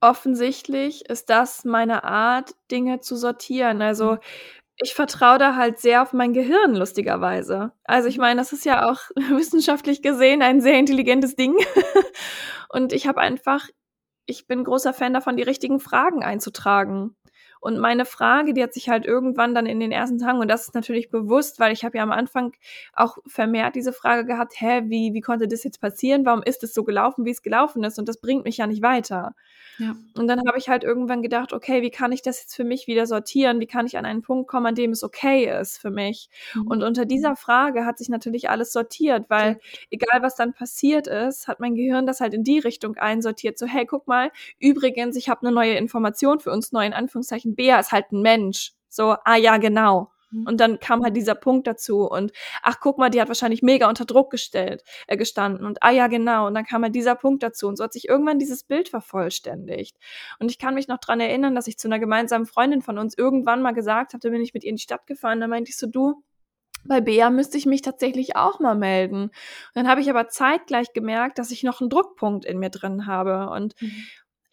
offensichtlich 0.00 1.08
ist 1.08 1.28
das 1.28 1.64
meine 1.64 2.04
Art, 2.04 2.54
Dinge 2.70 3.00
zu 3.00 3.16
sortieren. 3.16 3.82
Also, 3.82 4.12
mhm. 4.12 4.18
ich 4.76 4.94
vertraue 4.94 5.38
da 5.38 5.56
halt 5.56 5.80
sehr 5.80 6.02
auf 6.02 6.12
mein 6.12 6.32
Gehirn, 6.32 6.76
lustigerweise. 6.76 7.72
Also, 7.84 8.08
ich 8.08 8.18
meine, 8.18 8.40
das 8.40 8.52
ist 8.52 8.64
ja 8.64 8.88
auch 8.88 9.00
wissenschaftlich 9.30 10.02
gesehen 10.02 10.42
ein 10.42 10.60
sehr 10.60 10.78
intelligentes 10.78 11.34
Ding. 11.34 11.56
Und 12.68 12.92
ich 12.92 13.08
habe 13.08 13.20
einfach 13.20 13.68
ich 14.26 14.46
bin 14.46 14.64
großer 14.64 14.94
Fan 14.94 15.14
davon, 15.14 15.36
die 15.36 15.42
richtigen 15.42 15.80
Fragen 15.80 16.22
einzutragen. 16.22 17.16
Und 17.62 17.78
meine 17.78 18.04
Frage, 18.04 18.54
die 18.54 18.62
hat 18.62 18.74
sich 18.74 18.88
halt 18.88 19.06
irgendwann 19.06 19.54
dann 19.54 19.66
in 19.66 19.78
den 19.78 19.92
ersten 19.92 20.18
Tagen, 20.18 20.40
und 20.40 20.48
das 20.48 20.62
ist 20.62 20.74
natürlich 20.74 21.10
bewusst, 21.10 21.60
weil 21.60 21.72
ich 21.72 21.84
habe 21.84 21.96
ja 21.96 22.02
am 22.02 22.10
Anfang 22.10 22.54
auch 22.92 23.18
vermehrt 23.24 23.76
diese 23.76 23.92
Frage 23.92 24.26
gehabt, 24.26 24.60
hä, 24.60 24.82
wie, 24.86 25.14
wie 25.14 25.20
konnte 25.20 25.46
das 25.46 25.62
jetzt 25.62 25.80
passieren? 25.80 26.26
Warum 26.26 26.42
ist 26.42 26.64
es 26.64 26.74
so 26.74 26.82
gelaufen, 26.82 27.24
wie 27.24 27.30
es 27.30 27.40
gelaufen 27.40 27.84
ist? 27.84 28.00
Und 28.00 28.08
das 28.08 28.16
bringt 28.20 28.44
mich 28.44 28.56
ja 28.56 28.66
nicht 28.66 28.82
weiter. 28.82 29.36
Ja. 29.78 29.94
Und 30.16 30.28
dann 30.28 30.40
habe 30.46 30.58
ich 30.58 30.68
halt 30.68 30.84
irgendwann 30.84 31.22
gedacht, 31.22 31.52
okay, 31.52 31.82
wie 31.82 31.90
kann 31.90 32.12
ich 32.12 32.20
das 32.20 32.40
jetzt 32.42 32.54
für 32.54 32.64
mich 32.64 32.86
wieder 32.86 33.06
sortieren? 33.06 33.60
Wie 33.60 33.66
kann 33.66 33.86
ich 33.86 33.96
an 33.96 34.04
einen 34.04 34.22
Punkt 34.22 34.48
kommen, 34.48 34.66
an 34.66 34.74
dem 34.74 34.90
es 34.90 35.02
okay 35.02 35.60
ist 35.60 35.78
für 35.78 35.90
mich? 35.90 36.28
Mhm. 36.54 36.66
Und 36.66 36.82
unter 36.82 37.04
dieser 37.04 37.36
Frage 37.36 37.86
hat 37.86 37.98
sich 37.98 38.08
natürlich 38.08 38.50
alles 38.50 38.72
sortiert, 38.72 39.26
weil 39.28 39.58
egal 39.90 40.22
was 40.22 40.34
dann 40.34 40.52
passiert 40.52 41.06
ist, 41.06 41.48
hat 41.48 41.60
mein 41.60 41.74
Gehirn 41.74 42.06
das 42.06 42.20
halt 42.20 42.34
in 42.34 42.44
die 42.44 42.58
Richtung 42.58 42.96
einsortiert. 42.96 43.58
So, 43.58 43.66
hey, 43.66 43.86
guck 43.86 44.06
mal, 44.06 44.30
übrigens, 44.58 45.16
ich 45.16 45.28
habe 45.28 45.46
eine 45.46 45.54
neue 45.54 45.74
Information 45.74 46.40
für 46.40 46.50
uns, 46.50 46.72
neu 46.72 46.84
in 46.84 46.92
Anführungszeichen 46.92 47.51
Bea 47.54 47.78
ist 47.78 47.92
halt 47.92 48.12
ein 48.12 48.22
Mensch. 48.22 48.72
So, 48.88 49.16
ah 49.24 49.36
ja, 49.36 49.56
genau. 49.56 50.12
Mhm. 50.32 50.46
Und 50.46 50.60
dann 50.60 50.78
kam 50.80 51.02
halt 51.02 51.16
dieser 51.16 51.34
Punkt 51.34 51.66
dazu 51.66 52.08
und 52.08 52.32
ach, 52.62 52.80
guck 52.80 52.98
mal, 52.98 53.10
die 53.10 53.20
hat 53.20 53.28
wahrscheinlich 53.28 53.62
mega 53.62 53.88
unter 53.88 54.04
Druck 54.04 54.30
gestellt, 54.30 54.82
äh, 55.06 55.16
gestanden 55.16 55.66
und 55.66 55.82
ah 55.82 55.90
ja, 55.90 56.08
genau. 56.08 56.46
Und 56.46 56.54
dann 56.54 56.64
kam 56.64 56.82
halt 56.82 56.94
dieser 56.94 57.14
Punkt 57.14 57.42
dazu 57.42 57.68
und 57.68 57.76
so 57.76 57.84
hat 57.84 57.92
sich 57.92 58.08
irgendwann 58.08 58.38
dieses 58.38 58.64
Bild 58.64 58.88
vervollständigt. 58.88 59.96
Und 60.38 60.50
ich 60.50 60.58
kann 60.58 60.74
mich 60.74 60.88
noch 60.88 60.98
dran 60.98 61.20
erinnern, 61.20 61.54
dass 61.54 61.66
ich 61.66 61.78
zu 61.78 61.88
einer 61.88 61.98
gemeinsamen 61.98 62.46
Freundin 62.46 62.82
von 62.82 62.98
uns 62.98 63.16
irgendwann 63.16 63.62
mal 63.62 63.72
gesagt 63.72 64.14
habe, 64.14 64.20
da 64.20 64.30
bin 64.30 64.42
ich 64.42 64.54
mit 64.54 64.64
ihr 64.64 64.70
in 64.70 64.76
die 64.76 64.82
Stadt 64.82 65.06
gefahren, 65.06 65.40
da 65.40 65.46
meinte 65.46 65.70
ich 65.70 65.76
so, 65.76 65.86
du, 65.86 66.22
bei 66.84 67.00
Bea 67.00 67.30
müsste 67.30 67.58
ich 67.58 67.66
mich 67.66 67.82
tatsächlich 67.82 68.34
auch 68.34 68.58
mal 68.58 68.74
melden. 68.74 69.24
Und 69.24 69.32
dann 69.74 69.88
habe 69.88 70.00
ich 70.00 70.10
aber 70.10 70.28
zeitgleich 70.28 70.92
gemerkt, 70.92 71.38
dass 71.38 71.52
ich 71.52 71.62
noch 71.62 71.80
einen 71.80 71.90
Druckpunkt 71.90 72.44
in 72.44 72.58
mir 72.58 72.70
drin 72.70 73.06
habe. 73.06 73.50
Und, 73.50 73.80
mhm 73.80 74.04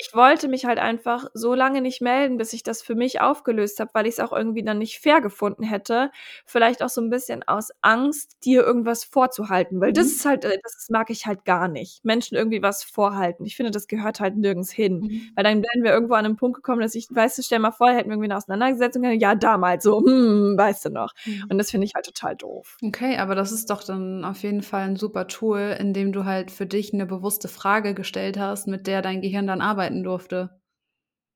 ich 0.01 0.11
wollte 0.13 0.47
mich 0.47 0.63
halt 0.63 0.79
einfach 0.79 1.27
so 1.33 1.53
lange 1.53 1.81
nicht 1.81 2.01
melden, 2.01 2.37
bis 2.37 2.53
ich 2.53 2.63
das 2.63 2.81
für 2.81 2.95
mich 2.95 3.19
aufgelöst 3.19 3.81
habe, 3.81 3.91
weil 3.93 4.07
ich 4.07 4.13
es 4.13 4.19
auch 4.21 4.31
irgendwie 4.31 4.63
dann 4.63 4.77
nicht 4.77 4.99
fair 4.99 5.19
gefunden 5.19 5.63
hätte. 5.63 6.09
Vielleicht 6.45 6.81
auch 6.81 6.89
so 6.89 7.01
ein 7.01 7.09
bisschen 7.09 7.45
aus 7.45 7.71
Angst, 7.81 8.37
dir 8.45 8.63
irgendwas 8.63 9.03
vorzuhalten, 9.03 9.81
weil 9.81 9.89
mhm. 9.89 9.95
das 9.95 10.05
ist 10.07 10.25
halt, 10.25 10.45
äh, 10.45 10.57
das 10.63 10.87
mag 10.89 11.09
ich 11.09 11.25
halt 11.25 11.43
gar 11.43 11.67
nicht. 11.67 12.05
Menschen 12.05 12.37
irgendwie 12.37 12.61
was 12.61 12.81
vorhalten. 12.81 13.45
Ich 13.45 13.57
finde, 13.57 13.71
das 13.71 13.87
gehört 13.87 14.21
halt 14.21 14.37
nirgends 14.37 14.71
hin. 14.71 15.01
Mhm. 15.01 15.21
Weil 15.35 15.43
dann 15.43 15.61
wären 15.61 15.83
wir 15.83 15.91
irgendwo 15.91 16.13
an 16.13 16.23
einem 16.23 16.37
Punkt 16.37 16.55
gekommen, 16.55 16.79
dass 16.79 16.95
ich, 16.95 17.07
weißt 17.11 17.37
du, 17.37 17.41
stell 17.41 17.59
mal 17.59 17.71
vor, 17.71 17.89
hätten 17.89 18.07
wir 18.07 18.13
irgendwie 18.13 18.27
eine 18.27 18.37
Auseinandersetzung, 18.37 19.03
ja, 19.03 19.35
damals 19.35 19.83
so, 19.83 19.99
hm, 19.99 20.55
weißt 20.57 20.85
du 20.85 20.91
noch. 20.91 21.13
Mhm. 21.25 21.47
Und 21.49 21.57
das 21.57 21.71
finde 21.71 21.85
ich 21.85 21.93
halt 21.93 22.05
total 22.05 22.37
doof. 22.37 22.77
Okay, 22.81 23.17
aber 23.17 23.35
das 23.35 23.51
ist 23.51 23.69
doch 23.69 23.83
dann 23.83 24.23
auf 24.23 24.43
jeden 24.43 24.63
Fall 24.63 24.83
ein 24.83 24.95
super 24.95 25.27
Tool, 25.27 25.75
in 25.77 25.93
dem 25.93 26.13
du 26.13 26.23
halt 26.23 26.51
für 26.51 26.65
dich 26.65 26.93
eine 26.93 27.05
bewusste 27.05 27.49
Frage 27.49 27.93
gestellt 27.93 28.39
hast, 28.39 28.65
mit 28.65 28.87
der 28.87 29.01
dein 29.01 29.21
Gehirn 29.21 29.45
dann 29.45 29.59
arbeitet 29.59 29.88
arbeiten 29.89 30.03
durfte. 30.03 30.49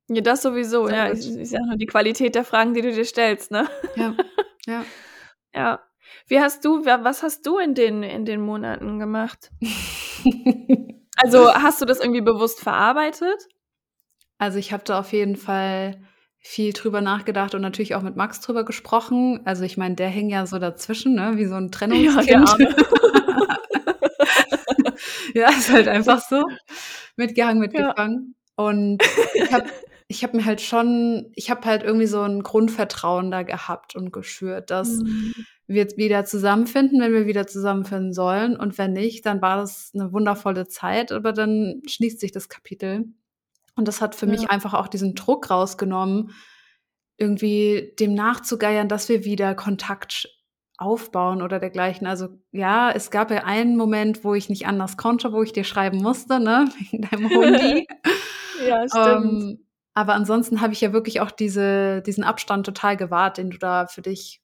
Ja, 0.09 0.21
das 0.21 0.41
sowieso. 0.41 0.89
Ja, 0.89 1.11
ich, 1.11 1.35
ich 1.35 1.49
sage 1.49 1.65
nur 1.65 1.77
die 1.77 1.85
Qualität 1.85 2.35
der 2.35 2.43
Fragen, 2.43 2.73
die 2.73 2.81
du 2.81 2.91
dir 2.91 3.05
stellst, 3.05 3.51
ne? 3.51 3.67
Ja. 3.95 4.15
Ja. 4.65 4.85
ja. 5.53 5.83
Wie 6.27 6.39
hast 6.39 6.63
du, 6.63 6.85
was 6.85 7.21
hast 7.21 7.45
du 7.45 7.57
in 7.57 7.75
den, 7.75 8.01
in 8.01 8.23
den 8.23 8.39
Monaten 8.39 8.97
gemacht? 8.97 9.51
also 11.17 11.53
hast 11.53 11.81
du 11.81 11.85
das 11.85 11.99
irgendwie 11.99 12.21
bewusst 12.21 12.61
verarbeitet? 12.61 13.49
Also 14.37 14.59
ich 14.59 14.71
habe 14.71 14.85
da 14.85 14.99
auf 14.99 15.11
jeden 15.11 15.35
Fall 15.35 16.01
viel 16.39 16.71
drüber 16.71 17.01
nachgedacht 17.01 17.55
und 17.55 17.61
natürlich 17.61 17.93
auch 17.93 18.03
mit 18.03 18.15
Max 18.15 18.39
drüber 18.39 18.63
gesprochen. 18.63 19.41
Also 19.43 19.65
ich 19.65 19.75
meine, 19.75 19.95
der 19.95 20.07
hing 20.07 20.29
ja 20.29 20.45
so 20.45 20.59
dazwischen, 20.59 21.15
ne? 21.15 21.33
wie 21.35 21.45
so 21.45 21.55
ein 21.55 21.69
Trennungskind. 21.73 22.29
Ja, 22.29 22.69
ja 25.33 25.49
ist 25.49 25.69
halt 25.69 25.89
einfach 25.89 26.21
so. 26.21 26.45
Mitgehangen, 27.17 27.59
mitgefangen. 27.59 28.35
Und 28.67 29.03
ich 29.33 29.53
habe 29.53 29.65
ich 30.07 30.23
hab 30.23 30.33
mir 30.33 30.45
halt 30.45 30.61
schon, 30.61 31.31
ich 31.35 31.49
habe 31.49 31.65
halt 31.65 31.83
irgendwie 31.83 32.07
so 32.07 32.21
ein 32.21 32.43
Grundvertrauen 32.43 33.31
da 33.31 33.43
gehabt 33.43 33.95
und 33.95 34.11
geschürt, 34.11 34.69
dass 34.69 34.89
mhm. 34.89 35.33
wir 35.67 35.87
wieder 35.97 36.25
zusammenfinden, 36.25 37.01
wenn 37.01 37.13
wir 37.13 37.25
wieder 37.25 37.47
zusammenfinden 37.47 38.13
sollen. 38.13 38.55
Und 38.55 38.77
wenn 38.77 38.93
nicht, 38.93 39.25
dann 39.25 39.41
war 39.41 39.57
das 39.57 39.91
eine 39.93 40.11
wundervolle 40.13 40.67
Zeit, 40.67 41.11
aber 41.11 41.33
dann 41.33 41.81
schließt 41.87 42.19
sich 42.19 42.31
das 42.31 42.49
Kapitel. 42.49 43.05
Und 43.75 43.87
das 43.87 44.01
hat 44.01 44.13
für 44.15 44.27
ja. 44.27 44.33
mich 44.33 44.49
einfach 44.49 44.73
auch 44.73 44.87
diesen 44.87 45.15
Druck 45.15 45.49
rausgenommen, 45.49 46.31
irgendwie 47.17 47.93
dem 47.99 48.13
nachzugeiern, 48.13 48.87
dass 48.87 49.09
wir 49.09 49.25
wieder 49.25 49.55
Kontakt 49.55 50.27
aufbauen 50.77 51.41
oder 51.41 51.59
dergleichen. 51.59 52.07
Also 52.07 52.29
ja, 52.51 52.91
es 52.91 53.11
gab 53.11 53.31
ja 53.31 53.45
einen 53.45 53.77
Moment, 53.77 54.23
wo 54.23 54.33
ich 54.33 54.49
nicht 54.49 54.67
anders 54.67 54.97
konnte, 54.97 55.31
wo 55.31 55.41
ich 55.43 55.53
dir 55.53 55.63
schreiben 55.63 55.97
musste, 55.97 56.39
ne, 56.39 56.67
wegen 56.79 57.03
deinem 57.03 57.29
Hundi. 57.35 57.87
Ja, 58.67 58.87
stimmt. 58.87 59.25
Ähm, 59.25 59.65
aber 59.93 60.13
ansonsten 60.13 60.61
habe 60.61 60.73
ich 60.73 60.81
ja 60.81 60.91
wirklich 60.91 61.21
auch 61.21 61.31
diese, 61.31 62.01
diesen 62.01 62.23
Abstand 62.23 62.65
total 62.65 62.97
gewahrt, 62.97 63.37
den 63.37 63.51
du 63.51 63.57
da 63.57 63.87
für 63.87 64.01
dich, 64.01 64.41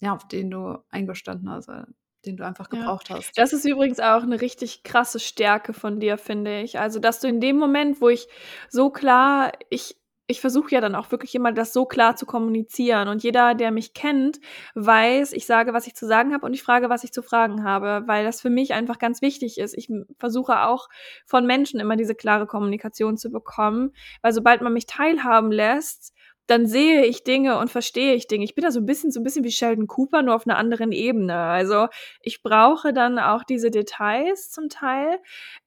ja, 0.00 0.14
auf 0.14 0.28
den 0.28 0.50
du 0.50 0.78
eingestanden 0.90 1.50
hast, 1.50 1.68
äh, 1.68 1.84
den 2.24 2.36
du 2.36 2.44
einfach 2.44 2.68
gebraucht 2.68 3.08
ja. 3.08 3.16
hast. 3.16 3.32
Das 3.36 3.52
ist 3.52 3.64
übrigens 3.64 3.98
auch 4.00 4.22
eine 4.22 4.40
richtig 4.40 4.82
krasse 4.84 5.18
Stärke 5.18 5.72
von 5.72 5.98
dir, 5.98 6.18
finde 6.18 6.60
ich. 6.60 6.78
Also, 6.78 7.00
dass 7.00 7.20
du 7.20 7.28
in 7.28 7.40
dem 7.40 7.56
Moment, 7.56 8.00
wo 8.00 8.08
ich 8.08 8.28
so 8.68 8.90
klar, 8.90 9.52
ich 9.70 9.96
ich 10.28 10.40
versuche 10.40 10.72
ja 10.72 10.80
dann 10.80 10.94
auch 10.94 11.10
wirklich 11.12 11.34
immer, 11.34 11.52
das 11.52 11.72
so 11.72 11.84
klar 11.84 12.16
zu 12.16 12.26
kommunizieren. 12.26 13.08
Und 13.08 13.22
jeder, 13.22 13.54
der 13.54 13.70
mich 13.70 13.94
kennt, 13.94 14.40
weiß, 14.74 15.32
ich 15.32 15.46
sage, 15.46 15.72
was 15.72 15.86
ich 15.86 15.94
zu 15.94 16.06
sagen 16.06 16.34
habe 16.34 16.44
und 16.46 16.52
ich 16.52 16.62
frage, 16.62 16.88
was 16.88 17.04
ich 17.04 17.12
zu 17.12 17.22
fragen 17.22 17.62
habe, 17.62 18.02
weil 18.06 18.24
das 18.24 18.40
für 18.40 18.50
mich 18.50 18.74
einfach 18.74 18.98
ganz 18.98 19.22
wichtig 19.22 19.58
ist. 19.58 19.74
Ich 19.76 19.88
versuche 20.18 20.62
auch 20.62 20.88
von 21.26 21.46
Menschen 21.46 21.78
immer 21.78 21.96
diese 21.96 22.14
klare 22.14 22.46
Kommunikation 22.46 23.16
zu 23.16 23.30
bekommen, 23.30 23.92
weil 24.22 24.32
sobald 24.32 24.62
man 24.62 24.72
mich 24.72 24.86
teilhaben 24.86 25.52
lässt, 25.52 26.12
dann 26.46 26.66
sehe 26.66 27.04
ich 27.04 27.24
Dinge 27.24 27.58
und 27.58 27.70
verstehe 27.70 28.14
ich 28.14 28.28
Dinge. 28.28 28.44
Ich 28.44 28.54
bin 28.54 28.64
da 28.64 28.70
so 28.70 28.80
ein 28.80 28.86
bisschen, 28.86 29.10
so 29.10 29.20
ein 29.20 29.24
bisschen 29.24 29.44
wie 29.44 29.50
Sheldon 29.50 29.86
Cooper, 29.86 30.22
nur 30.22 30.34
auf 30.34 30.46
einer 30.46 30.56
anderen 30.56 30.92
Ebene. 30.92 31.36
Also 31.36 31.88
ich 32.20 32.42
brauche 32.42 32.92
dann 32.92 33.18
auch 33.18 33.44
diese 33.44 33.70
Details 33.70 34.50
zum 34.50 34.68
Teil. 34.68 35.18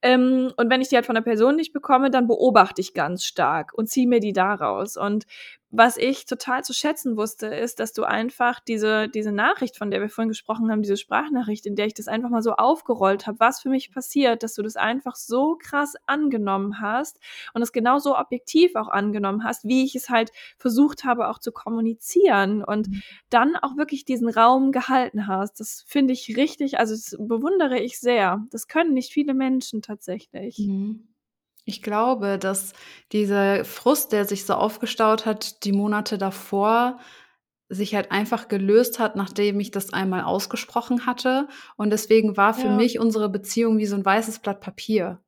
Ähm, 0.02 0.52
und 0.56 0.70
wenn 0.70 0.80
ich 0.80 0.88
die 0.88 0.96
halt 0.96 1.06
von 1.06 1.14
der 1.14 1.22
Person 1.22 1.56
nicht 1.56 1.72
bekomme, 1.72 2.10
dann 2.10 2.26
beobachte 2.26 2.80
ich 2.80 2.94
ganz 2.94 3.24
stark 3.24 3.72
und 3.74 3.88
ziehe 3.88 4.08
mir 4.08 4.20
die 4.20 4.32
daraus. 4.32 4.96
Und 4.96 5.26
was 5.70 5.96
ich 5.96 6.26
total 6.26 6.64
zu 6.64 6.72
schätzen 6.72 7.16
wusste, 7.16 7.46
ist, 7.46 7.78
dass 7.78 7.92
du 7.92 8.02
einfach 8.02 8.58
diese, 8.58 9.08
diese 9.08 9.30
Nachricht, 9.30 9.76
von 9.76 9.90
der 9.90 10.00
wir 10.00 10.08
vorhin 10.08 10.28
gesprochen 10.28 10.70
haben, 10.70 10.82
diese 10.82 10.96
Sprachnachricht, 10.96 11.64
in 11.64 11.76
der 11.76 11.86
ich 11.86 11.94
das 11.94 12.08
einfach 12.08 12.28
mal 12.28 12.42
so 12.42 12.54
aufgerollt 12.54 13.28
habe, 13.28 13.38
was 13.38 13.60
für 13.60 13.68
mich 13.68 13.92
passiert, 13.92 14.42
dass 14.42 14.54
du 14.54 14.62
das 14.62 14.76
einfach 14.76 15.14
so 15.14 15.56
krass 15.56 15.94
angenommen 16.06 16.80
hast 16.80 17.20
und 17.54 17.62
es 17.62 17.72
genauso 17.72 18.18
objektiv 18.18 18.74
auch 18.74 18.88
angenommen 18.88 19.44
hast, 19.44 19.64
wie 19.64 19.84
ich 19.84 19.94
es 19.94 20.10
halt 20.10 20.32
versucht 20.58 21.04
habe 21.04 21.28
auch 21.28 21.38
zu 21.38 21.52
kommunizieren 21.52 22.64
und 22.64 22.88
mhm. 22.88 23.02
dann 23.30 23.54
auch 23.54 23.76
wirklich 23.76 24.04
diesen 24.04 24.28
Raum 24.28 24.72
gehalten 24.72 25.28
hast. 25.28 25.60
Das 25.60 25.84
finde 25.86 26.12
ich 26.14 26.36
richtig, 26.36 26.78
also 26.80 26.94
das 26.94 27.16
bewundere 27.18 27.78
ich 27.78 28.00
sehr. 28.00 28.44
Das 28.50 28.66
können 28.66 28.92
nicht 28.92 29.12
viele 29.12 29.34
Menschen 29.34 29.82
tatsächlich. 29.82 30.58
Mhm. 30.58 31.09
Ich 31.70 31.82
glaube, 31.82 32.36
dass 32.36 32.72
dieser 33.12 33.64
Frust, 33.64 34.10
der 34.10 34.24
sich 34.24 34.44
so 34.44 34.54
aufgestaut 34.54 35.24
hat, 35.24 35.62
die 35.62 35.70
Monate 35.70 36.18
davor, 36.18 36.98
sich 37.68 37.94
halt 37.94 38.10
einfach 38.10 38.48
gelöst 38.48 38.98
hat, 38.98 39.14
nachdem 39.14 39.60
ich 39.60 39.70
das 39.70 39.92
einmal 39.92 40.22
ausgesprochen 40.22 41.06
hatte. 41.06 41.46
Und 41.76 41.90
deswegen 41.90 42.36
war 42.36 42.54
für 42.54 42.66
ja. 42.66 42.76
mich 42.76 42.98
unsere 42.98 43.28
Beziehung 43.28 43.78
wie 43.78 43.86
so 43.86 43.94
ein 43.94 44.04
weißes 44.04 44.40
Blatt 44.40 44.60
Papier. 44.60 45.20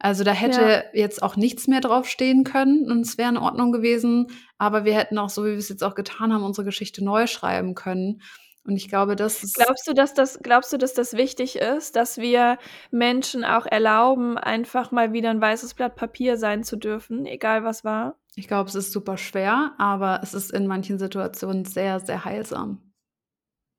Also 0.00 0.24
da 0.24 0.32
hätte 0.32 0.60
ja. 0.60 0.82
jetzt 0.92 1.22
auch 1.22 1.36
nichts 1.36 1.68
mehr 1.68 1.80
draufstehen 1.80 2.42
können 2.42 2.90
und 2.90 3.02
es 3.02 3.16
wäre 3.16 3.30
in 3.30 3.36
Ordnung 3.36 3.70
gewesen. 3.70 4.26
Aber 4.58 4.84
wir 4.84 4.94
hätten 4.94 5.18
auch, 5.18 5.30
so 5.30 5.44
wie 5.44 5.50
wir 5.50 5.58
es 5.58 5.68
jetzt 5.68 5.84
auch 5.84 5.94
getan 5.94 6.32
haben, 6.32 6.42
unsere 6.42 6.64
Geschichte 6.64 7.04
neu 7.04 7.28
schreiben 7.28 7.76
können. 7.76 8.22
Und 8.64 8.76
ich 8.76 8.88
glaube, 8.88 9.16
das 9.16 9.42
ist. 9.42 9.54
Glaubst 9.54 9.88
du, 9.88 9.94
dass 9.94 10.14
das, 10.14 10.38
glaubst 10.42 10.72
du, 10.72 10.76
dass 10.76 10.92
das 10.92 11.14
wichtig 11.14 11.56
ist, 11.56 11.96
dass 11.96 12.18
wir 12.18 12.58
Menschen 12.90 13.44
auch 13.44 13.66
erlauben, 13.66 14.36
einfach 14.36 14.92
mal 14.92 15.12
wieder 15.12 15.30
ein 15.30 15.40
weißes 15.40 15.74
Blatt 15.74 15.96
Papier 15.96 16.36
sein 16.36 16.62
zu 16.62 16.76
dürfen, 16.76 17.26
egal 17.26 17.64
was 17.64 17.84
war? 17.84 18.16
Ich 18.36 18.48
glaube, 18.48 18.68
es 18.68 18.74
ist 18.74 18.92
super 18.92 19.16
schwer, 19.16 19.72
aber 19.78 20.20
es 20.22 20.34
ist 20.34 20.52
in 20.52 20.66
manchen 20.66 20.98
Situationen 20.98 21.64
sehr, 21.64 22.00
sehr 22.00 22.24
heilsam. 22.24 22.92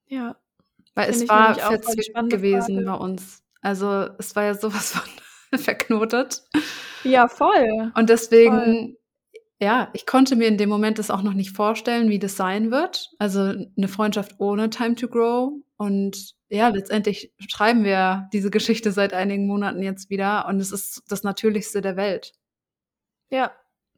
Ja. 0.08 0.36
Weil 0.94 1.10
es 1.10 1.28
war 1.30 1.56
verzwickt 1.56 2.30
gewesen 2.30 2.84
Frage. 2.84 2.86
bei 2.86 3.06
uns. 3.06 3.44
Also 3.62 4.10
es 4.18 4.36
war 4.36 4.44
ja 4.44 4.56
sowas 4.56 4.92
von 5.52 5.60
verknotet. 5.60 6.44
Ja, 7.04 7.28
voll. 7.28 7.92
Und 7.96 8.10
deswegen 8.10 8.56
voll 8.56 9.01
ja, 9.62 9.90
ich 9.94 10.08
konnte 10.08 10.36
mir 10.36 10.48
in 10.48 10.58
dem 10.58 10.70
Moment 10.70 10.98
das 10.98 11.12
auch 11.12 11.22
noch 11.22 11.34
nicht 11.34 11.56
vorstellen, 11.56 12.10
wie 12.10 12.18
das 12.18 12.36
sein 12.36 12.72
wird. 12.72 13.12
Also 13.20 13.42
eine 13.42 13.88
Freundschaft 13.88 14.36
ohne 14.40 14.72
Time 14.72 14.96
to 14.96 15.08
Grow. 15.08 15.54
Und 15.78 16.34
ja, 16.50 16.70
letztendlich 16.70 17.32
schreiben 17.48 17.84
wir 17.84 18.28
diese 18.34 18.50
Geschichte 18.50 18.92
seit 18.92 19.14
einigen 19.14 19.46
Monaten 19.46 19.84
jetzt 19.84 20.10
wieder 20.10 20.48
und 20.48 20.60
es 20.60 20.72
ist 20.72 21.04
das 21.10 21.24
Natürlichste 21.24 21.82
der 21.82 21.96
Welt. 21.96 22.34
Ja, 23.30 23.52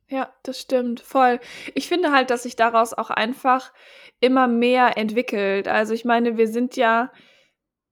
ja, 0.10 0.34
das 0.44 0.60
stimmt, 0.60 1.00
voll. 1.00 1.40
Ich 1.76 1.88
finde 1.88 2.12
halt, 2.12 2.30
dass 2.30 2.44
sich 2.44 2.58
daraus 2.58 2.94
auch 2.94 3.10
einfach 3.10 3.72
immer 4.20 4.48
mehr 4.48 4.98
entwickelt. 4.98 5.70
Also 5.70 5.94
ich 5.94 6.04
meine, 6.04 6.38
wir 6.38 6.50
sind 6.50 6.76
ja 6.76 7.10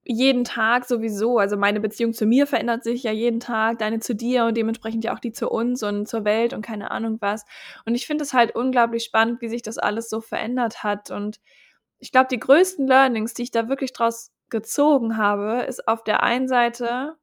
jeden 0.04 0.44
Tag 0.44 0.84
sowieso. 0.84 1.38
Also 1.38 1.56
meine 1.56 1.80
Beziehung 1.80 2.12
zu 2.12 2.26
mir 2.26 2.46
verändert 2.46 2.84
sich 2.84 3.02
ja 3.04 3.12
jeden 3.12 3.40
Tag, 3.40 3.78
deine 3.78 4.00
zu 4.00 4.14
dir 4.14 4.44
und 4.44 4.56
dementsprechend 4.56 5.04
ja 5.04 5.14
auch 5.14 5.20
die 5.20 5.32
zu 5.32 5.48
uns 5.48 5.82
und 5.82 6.08
zur 6.08 6.24
Welt 6.24 6.52
und 6.52 6.62
keine 6.62 6.90
Ahnung 6.90 7.18
was. 7.20 7.44
Und 7.86 7.94
ich 7.94 8.06
finde 8.06 8.24
es 8.24 8.32
halt 8.32 8.54
unglaublich 8.54 9.04
spannend, 9.04 9.40
wie 9.40 9.48
sich 9.48 9.62
das 9.62 9.78
alles 9.78 10.10
so 10.10 10.20
verändert 10.20 10.82
hat. 10.82 11.10
Und 11.10 11.40
ich 11.98 12.10
glaube, 12.12 12.28
die 12.30 12.40
größten 12.40 12.86
Learnings, 12.86 13.34
die 13.34 13.42
ich 13.42 13.50
da 13.52 13.68
wirklich 13.68 13.92
draus 13.92 14.32
gezogen 14.50 15.16
habe, 15.16 15.62
ist 15.62 15.86
auf 15.86 16.02
der 16.04 16.22
einen 16.22 16.48
Seite, 16.48 17.16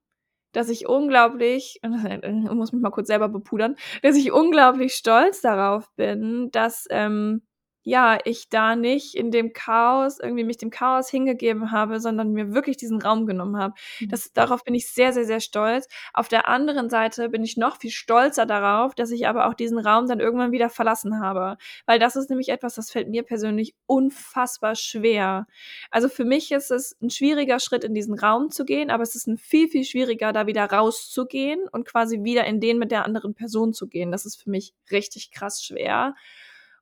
dass 0.53 0.69
ich 0.69 0.87
unglaublich, 0.87 1.79
ich 1.83 1.89
muss 2.53 2.71
mich 2.71 2.81
mal 2.81 2.89
kurz 2.91 3.07
selber 3.07 3.29
bepudern, 3.29 3.75
dass 4.01 4.15
ich 4.15 4.31
unglaublich 4.31 4.93
stolz 4.95 5.41
darauf 5.41 5.91
bin, 5.95 6.49
dass 6.51 6.87
ähm, 6.89 7.43
ja, 7.89 8.19
ich 8.23 8.49
da 8.49 8.75
nicht 8.75 9.15
in 9.15 9.31
dem 9.31 9.51
Chaos, 9.51 10.19
irgendwie 10.19 10.43
mich 10.43 10.57
dem 10.57 10.69
Chaos 10.69 11.09
hingegeben 11.09 11.71
habe, 11.71 11.99
sondern 11.99 12.33
mir 12.33 12.53
wirklich 12.53 12.77
diesen 12.77 13.01
Raum 13.01 13.25
genommen 13.25 13.57
habe. 13.57 13.73
Mhm. 13.99 14.09
Das, 14.09 14.31
darauf 14.31 14.63
bin 14.63 14.75
ich 14.75 14.91
sehr, 14.91 15.11
sehr, 15.11 15.25
sehr 15.25 15.39
stolz. 15.39 15.87
Auf 16.13 16.27
der 16.27 16.47
anderen 16.47 16.91
Seite 16.91 17.29
bin 17.29 17.43
ich 17.43 17.57
noch 17.57 17.77
viel 17.77 17.89
stolzer 17.89 18.45
darauf, 18.45 18.93
dass 18.93 19.09
ich 19.09 19.27
aber 19.27 19.47
auch 19.47 19.55
diesen 19.55 19.79
Raum 19.79 20.07
dann 20.07 20.19
irgendwann 20.19 20.51
wieder 20.51 20.69
verlassen 20.69 21.19
habe. 21.19 21.57
Weil 21.87 21.97
das 21.97 22.15
ist 22.15 22.29
nämlich 22.29 22.49
etwas, 22.49 22.75
das 22.75 22.91
fällt 22.91 23.09
mir 23.09 23.23
persönlich 23.23 23.73
unfassbar 23.87 24.75
schwer. 24.75 25.47
Also 25.89 26.09
für 26.09 26.25
mich 26.25 26.51
ist 26.51 26.69
es 26.69 26.95
ein 27.01 27.09
schwieriger 27.09 27.59
Schritt, 27.59 27.83
in 27.83 27.95
diesen 27.95 28.19
Raum 28.19 28.51
zu 28.51 28.65
gehen, 28.65 28.91
aber 28.91 29.01
es 29.01 29.15
ist 29.15 29.25
ein 29.25 29.37
viel, 29.37 29.67
viel 29.67 29.83
schwieriger, 29.83 30.31
da 30.31 30.45
wieder 30.45 30.65
rauszugehen 30.65 31.67
und 31.71 31.87
quasi 31.87 32.23
wieder 32.23 32.45
in 32.45 32.59
den 32.59 32.77
mit 32.77 32.91
der 32.91 33.05
anderen 33.05 33.33
Person 33.33 33.73
zu 33.73 33.87
gehen. 33.87 34.11
Das 34.11 34.27
ist 34.27 34.35
für 34.35 34.51
mich 34.51 34.75
richtig 34.91 35.31
krass 35.31 35.63
schwer. 35.63 36.13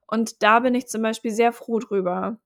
Und 0.08 0.42
da 0.42 0.60
bin 0.60 0.74
ich 0.74 0.88
zum 0.88 1.02
Beispiel 1.02 1.30
sehr 1.30 1.52
froh 1.52 1.78
drüber. 1.78 2.38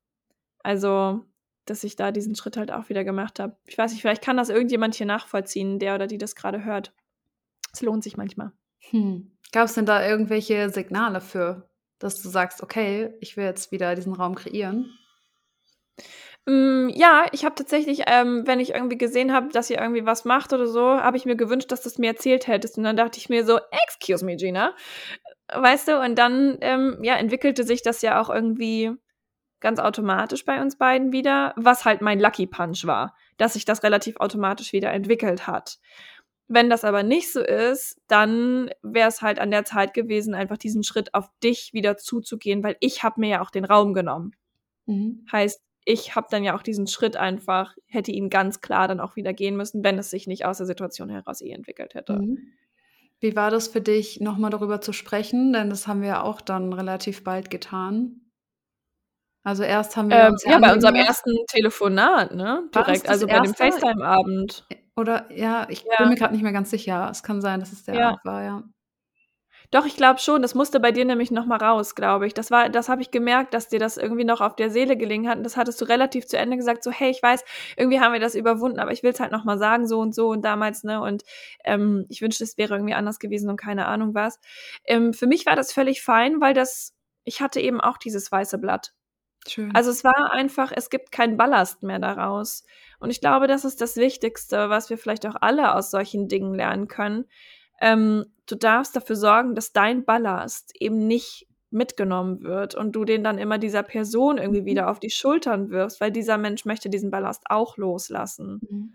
Also, 0.63 1.25
dass 1.65 1.85
ich 1.85 1.97
da 1.97 2.11
diesen 2.11 2.37
Schritt 2.37 2.57
halt 2.57 2.73
auch 2.73 2.89
wieder 2.89 3.05
gemacht 3.05 3.41
habe. 3.41 3.57
Ich 3.67 3.79
weiß 3.79 3.93
nicht, 3.93 4.03
vielleicht 4.03 4.23
kann 4.23 4.37
das 4.37 4.49
irgendjemand 4.49 4.97
hier 4.97 5.07
nachvollziehen, 5.07 5.79
der 5.79 5.95
oder 5.95 6.07
die 6.07 6.19
das 6.19 6.35
gerade 6.35 6.65
hört. 6.65 6.93
Es 7.73 7.81
lohnt 7.81 8.03
sich 8.05 8.17
manchmal. 8.17 8.53
Hm. 8.91 9.31
Gab 9.53 9.67
es 9.67 9.75
denn 9.75 9.87
da 9.87 10.07
irgendwelche 10.07 10.71
Signale 10.71 11.21
für, 11.21 11.69
dass 11.99 12.21
du 12.21 12.29
sagst, 12.29 12.63
okay, 12.63 13.15
ich 13.21 13.37
will 13.37 13.45
jetzt 13.45 13.71
wieder 13.71 13.95
diesen 13.95 14.15
Raum 14.15 14.35
kreieren? 14.35 14.99
Mm, 16.45 16.89
ja, 16.89 17.27
ich 17.31 17.45
habe 17.45 17.55
tatsächlich, 17.55 18.03
ähm, 18.07 18.45
wenn 18.47 18.59
ich 18.59 18.71
irgendwie 18.71 18.99
gesehen 18.99 19.33
habe, 19.33 19.51
dass 19.53 19.71
ihr 19.71 19.79
irgendwie 19.79 20.05
was 20.07 20.25
macht 20.25 20.53
oder 20.53 20.67
so, 20.67 20.83
habe 20.83 21.17
ich 21.17 21.25
mir 21.25 21.37
gewünscht, 21.37 21.71
dass 21.71 21.83
du 21.83 21.89
es 21.89 21.99
mir 21.99 22.09
erzählt 22.09 22.49
hättest. 22.49 22.77
Und 22.79 22.85
dann 22.85 22.97
dachte 22.97 23.19
ich 23.19 23.29
mir 23.29 23.45
so, 23.45 23.61
excuse 23.71 24.25
me, 24.25 24.35
Gina, 24.37 24.75
weißt 25.55 25.89
du, 25.89 26.01
und 26.01 26.17
dann 26.17 26.59
ähm, 26.61 26.99
ja, 27.03 27.17
entwickelte 27.17 27.65
sich 27.65 27.83
das 27.83 28.03
ja 28.03 28.21
auch 28.21 28.31
irgendwie 28.31 28.93
ganz 29.61 29.79
automatisch 29.79 30.45
bei 30.45 30.61
uns 30.61 30.77
beiden 30.77 31.13
wieder, 31.13 31.55
was 31.57 31.85
halt 31.85 32.01
mein 32.01 32.21
Lucky 32.21 32.47
Punch 32.47 32.85
war, 32.85 33.15
dass 33.39 33.55
sich 33.55 33.65
das 33.65 33.83
relativ 33.83 34.17
automatisch 34.17 34.73
wieder 34.73 34.93
entwickelt 34.93 35.47
hat. 35.47 35.79
Wenn 36.49 36.69
das 36.69 36.85
aber 36.85 37.03
nicht 37.03 37.33
so 37.33 37.41
ist, 37.41 38.01
dann 38.09 38.69
wäre 38.83 39.09
es 39.09 39.23
halt 39.23 39.39
an 39.39 39.51
der 39.51 39.65
Zeit 39.65 39.95
gewesen, 39.95 40.35
einfach 40.35 40.59
diesen 40.59 40.83
Schritt 40.83 41.15
auf 41.15 41.31
dich 41.43 41.73
wieder 41.73 41.97
zuzugehen, 41.97 42.63
weil 42.63 42.77
ich 42.81 43.03
habe 43.03 43.21
mir 43.21 43.31
ja 43.31 43.41
auch 43.41 43.51
den 43.51 43.65
Raum 43.65 43.95
genommen. 43.95 44.33
Mhm. 44.87 45.25
Heißt, 45.31 45.63
ich 45.85 46.15
habe 46.15 46.27
dann 46.31 46.45
ja 46.45 46.57
auch 46.57 46.63
diesen 46.63 46.87
Schritt 46.87 47.17
einfach, 47.17 47.75
hätte 47.87 48.13
ihn 48.13 48.29
ganz 48.29 48.61
klar 48.61 48.87
dann 48.87 49.01
auch 49.01 49.17
wieder 49.17 49.33
gehen 49.33 49.57
müssen, 49.57 49.83
wenn 49.83 49.99
es 49.99 50.11
sich 50.11 50.27
nicht 50.27 50.45
aus 50.45 50.59
der 50.59 50.67
Situation 50.67 51.09
heraus 51.09 51.41
eh 51.41 51.51
entwickelt 51.51 51.95
hätte. 51.95 52.19
Mhm. 52.19 52.53
Wie 53.23 53.37
war 53.37 53.53
das 53.53 53.69
für 53.69 53.81
dich, 53.81 54.21
nochmal 54.21 54.51
darüber 54.51 54.81
zu 54.81 54.93
sprechen? 54.93 55.53
Denn 55.53 55.71
das 55.71 55.87
haben 55.87 56.01
wir 56.01 56.09
ja 56.09 56.23
auch 56.23 56.41
dann 56.41 56.73
relativ 56.73 57.23
bald 57.23 57.51
getan. 57.51 58.21
Also 59.45 59.63
erst 59.63 59.97
haben 59.97 60.11
wir 60.11 60.19
ähm, 60.19 60.37
ja 60.45 60.59
bei 60.59 60.73
unserem 60.73 60.97
ersten 60.97 61.33
Telefonat, 61.49 62.35
ne? 62.35 62.69
Direkt, 62.75 63.09
also 63.09 63.29
bei 63.29 63.39
dem 63.39 63.55
FaceTime-Abend. 63.55 64.67
Oder 64.97 65.31
ja, 65.33 65.67
ich 65.69 65.85
ja. 65.85 65.97
bin 65.99 66.11
mir 66.11 66.17
gerade 66.17 66.33
nicht 66.33 66.43
mehr 66.43 66.53
ganz 66.53 66.71
sicher. 66.71 67.09
Es 67.11 67.23
kann 67.23 67.41
sein, 67.41 67.61
dass 67.61 67.73
es 67.73 67.85
der 67.85 67.95
ja. 67.95 68.09
Abend 68.09 68.25
war, 68.25 68.43
ja. 68.43 68.63
Doch, 69.73 69.87
ich 69.87 69.97
glaube 69.97 70.21
schon. 70.21 70.43
Das 70.43 70.55
musste 70.55 70.81
bei 70.81 70.93
dir 70.93 71.07
nämlich 71.07 71.31
noch 71.31 71.47
mal 71.47 71.57
raus, 71.57 71.95
glaube 71.95 72.27
ich. 72.27 72.35
Das 72.35 72.51
war, 72.51 72.69
das 72.69 72.91
habe 72.91 73.01
ich 73.01 73.11
gemerkt, 73.11 73.55
dass 73.55 73.69
dir 73.69 73.79
das 73.79 73.97
irgendwie 73.97 74.25
noch 74.25 74.43
auf 74.43 74.55
der 74.55 74.69
Seele 74.69 74.99
gelegen 74.99 75.27
hat. 75.29 75.39
Und 75.39 75.45
das 75.45 75.57
hattest 75.57 75.81
du 75.81 75.87
relativ 75.87 76.27
zu 76.27 76.37
Ende 76.37 76.59
gesagt, 76.59 76.85
so, 76.85 76.91
hey, 76.91 77.11
ich 77.11 77.23
weiß, 77.23 77.43
irgendwie 77.79 77.99
haben 77.99 78.13
wir 78.13 78.21
das 78.21 78.35
überwunden, 78.35 78.81
aber 78.81 78.93
ich 78.93 79.03
will 79.03 79.13
es 79.13 79.21
halt 79.21 79.33
noch 79.33 79.45
mal 79.45 79.57
sagen, 79.57 79.87
so 79.87 79.99
und 79.99 80.15
so 80.15 80.29
und 80.29 80.43
damals, 80.45 80.85
ne? 80.85 81.01
Und 81.01 81.23
ähm, 81.65 82.05
ich 82.11 82.21
wünschte, 82.21 82.45
es 82.45 82.59
wäre 82.59 82.75
irgendwie 82.75 82.93
anders 82.93 83.19
gewesen 83.19 83.49
und 83.49 83.57
keine 83.57 83.87
Ahnung 83.87 84.15
was. 84.15 84.39
Ähm, 84.85 85.15
für 85.15 85.27
mich 85.27 85.47
war 85.47 85.57
das 85.57 85.73
völlig 85.73 86.03
fein, 86.03 86.43
weil 86.43 86.53
das, 86.53 86.93
ich 87.25 87.41
hatte 87.41 87.59
eben 87.59 87.81
auch 87.81 87.97
dieses 87.97 88.31
weiße 88.31 88.59
Blatt. 88.59 88.93
Schön. 89.49 89.75
Also 89.75 89.91
es 89.91 90.05
war 90.05 90.33
einfach, 90.33 90.71
es 90.77 90.91
gibt 90.91 91.13
keinen 91.13 91.39
Ballast 91.39 91.83
mehr 91.83 91.99
daraus. 91.99 92.65
Und 93.01 93.09
ich 93.09 93.21
glaube, 93.23 93.47
das 93.47 93.65
ist 93.65 93.81
das 93.81 93.97
Wichtigste, 93.97 94.69
was 94.69 94.91
wir 94.91 94.99
vielleicht 94.99 95.25
auch 95.27 95.37
alle 95.41 95.75
aus 95.75 95.91
solchen 95.91 96.29
Dingen 96.29 96.55
lernen 96.55 96.89
können 96.89 97.25
ähm, 97.83 98.27
du 98.47 98.57
darfst 98.57 98.97
dafür 98.97 99.17
sorgen, 99.17 99.55
dass 99.55 99.73
dein 99.73 100.05
Ballast 100.05 100.73
eben 100.79 101.07
nicht 101.07 101.47
mitgenommen 101.71 102.43
wird 102.43 102.75
und 102.75 102.93
du 102.93 103.05
den 103.05 103.25
dann 103.25 103.39
immer 103.39 103.59
dieser 103.59 103.83
Person 103.83 104.39
irgendwie 104.39 104.61
mhm. 104.61 104.67
wieder 104.67 104.91
auf 104.91 105.01
die 105.01 105.11
Schultern 105.11 105.71
wirfst, 105.71 106.01
weil 106.01 106.13
dieser 106.13 106.39
Mensch 106.39 106.65
möchte 106.65 106.91
diesen 106.91 107.11
Ballast 107.11 107.45
auch 107.47 107.77
loslassen. 107.77 108.61
Mhm. 108.69 108.93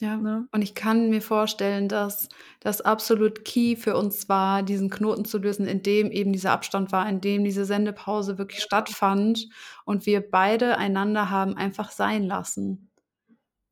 Ja, 0.00 0.16
Ne? 0.16 0.48
und 0.52 0.62
ich 0.62 0.74
kann 0.74 1.10
mir 1.10 1.20
vorstellen, 1.20 1.86
dass 1.86 2.30
das 2.60 2.80
absolut 2.80 3.44
key 3.44 3.76
für 3.76 3.98
uns 3.98 4.30
war, 4.30 4.62
diesen 4.62 4.88
Knoten 4.88 5.26
zu 5.26 5.36
lösen, 5.36 5.66
in 5.66 5.82
dem 5.82 6.10
eben 6.10 6.32
dieser 6.32 6.52
Abstand 6.52 6.90
war, 6.90 7.06
in 7.06 7.20
dem 7.20 7.44
diese 7.44 7.66
Sendepause 7.66 8.38
wirklich 8.38 8.62
stattfand 8.62 9.48
und 9.84 10.06
wir 10.06 10.22
beide 10.22 10.78
einander 10.78 11.28
haben 11.28 11.54
einfach 11.54 11.90
sein 11.90 12.24
lassen. 12.24 12.90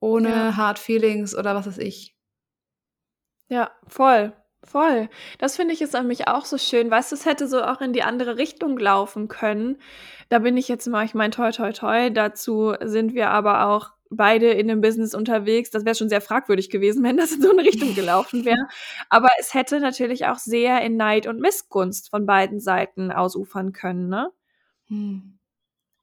Ohne 0.01 0.29
Ja. 0.29 0.57
Hard 0.57 0.79
Feelings 0.79 1.35
oder 1.35 1.55
was 1.55 1.67
weiß 1.67 1.79
ich. 1.79 2.15
Ja, 3.49 3.71
voll, 3.87 4.35
voll. 4.65 5.09
Das 5.39 5.57
finde 5.57 5.75
ich 5.75 5.81
ist 5.83 5.95
an 5.97 6.07
mich 6.07 6.29
auch 6.29 6.45
so 6.45 6.59
schön. 6.59 6.91
Weißt 6.91 7.13
du, 7.13 7.17
es 7.17 7.27
hätte 7.27 7.49
so 7.49 7.63
auch 7.63 7.81
in 7.81 7.93
die 7.93 8.03
andere 8.03 8.37
Richtung 8.37 8.79
laufen 8.79 9.29
können. 9.29 9.79
Da 10.29 10.41
bin 10.41 10.57
ich 10.57 10.69
jetzt 10.69 10.87
mal 10.89 11.05
ich 11.05 11.15
meine, 11.15 11.31
toi, 11.31 11.51
toi, 11.53 11.73
toi, 11.73 12.11
dazu 12.11 12.75
sind 12.83 13.15
wir 13.15 13.31
aber 13.31 13.67
auch 13.69 13.91
beide 14.11 14.51
in 14.51 14.67
'nem 14.67 14.81
Business 14.81 15.15
unterwegs. 15.15 15.71
Das 15.71 15.85
wäre 15.85 15.95
schon 15.95 16.09
sehr 16.09 16.21
fragwürdig 16.21 16.71
gewesen, 16.71 17.05
wenn 17.05 17.17
das 17.17 17.33
in 17.33 17.43
so 17.43 17.53
'ne 17.53 17.63
Richtung 17.65 17.95
gelaufen 17.95 18.45
wäre. 18.45 18.67
Aber 19.11 19.29
es 19.41 19.55
hätte 19.55 19.81
natürlich 19.81 20.27
auch 20.27 20.39
sehr 20.39 20.81
in 20.83 20.97
Neid 20.97 21.27
und 21.27 21.41
Missgunst 21.41 22.11
von 22.11 22.27
beiden 22.27 22.61
Seiten 22.61 23.11
ausufern 23.13 23.73
können, 23.73 24.09
ne? 24.09 24.31
Mhm. 24.89 25.38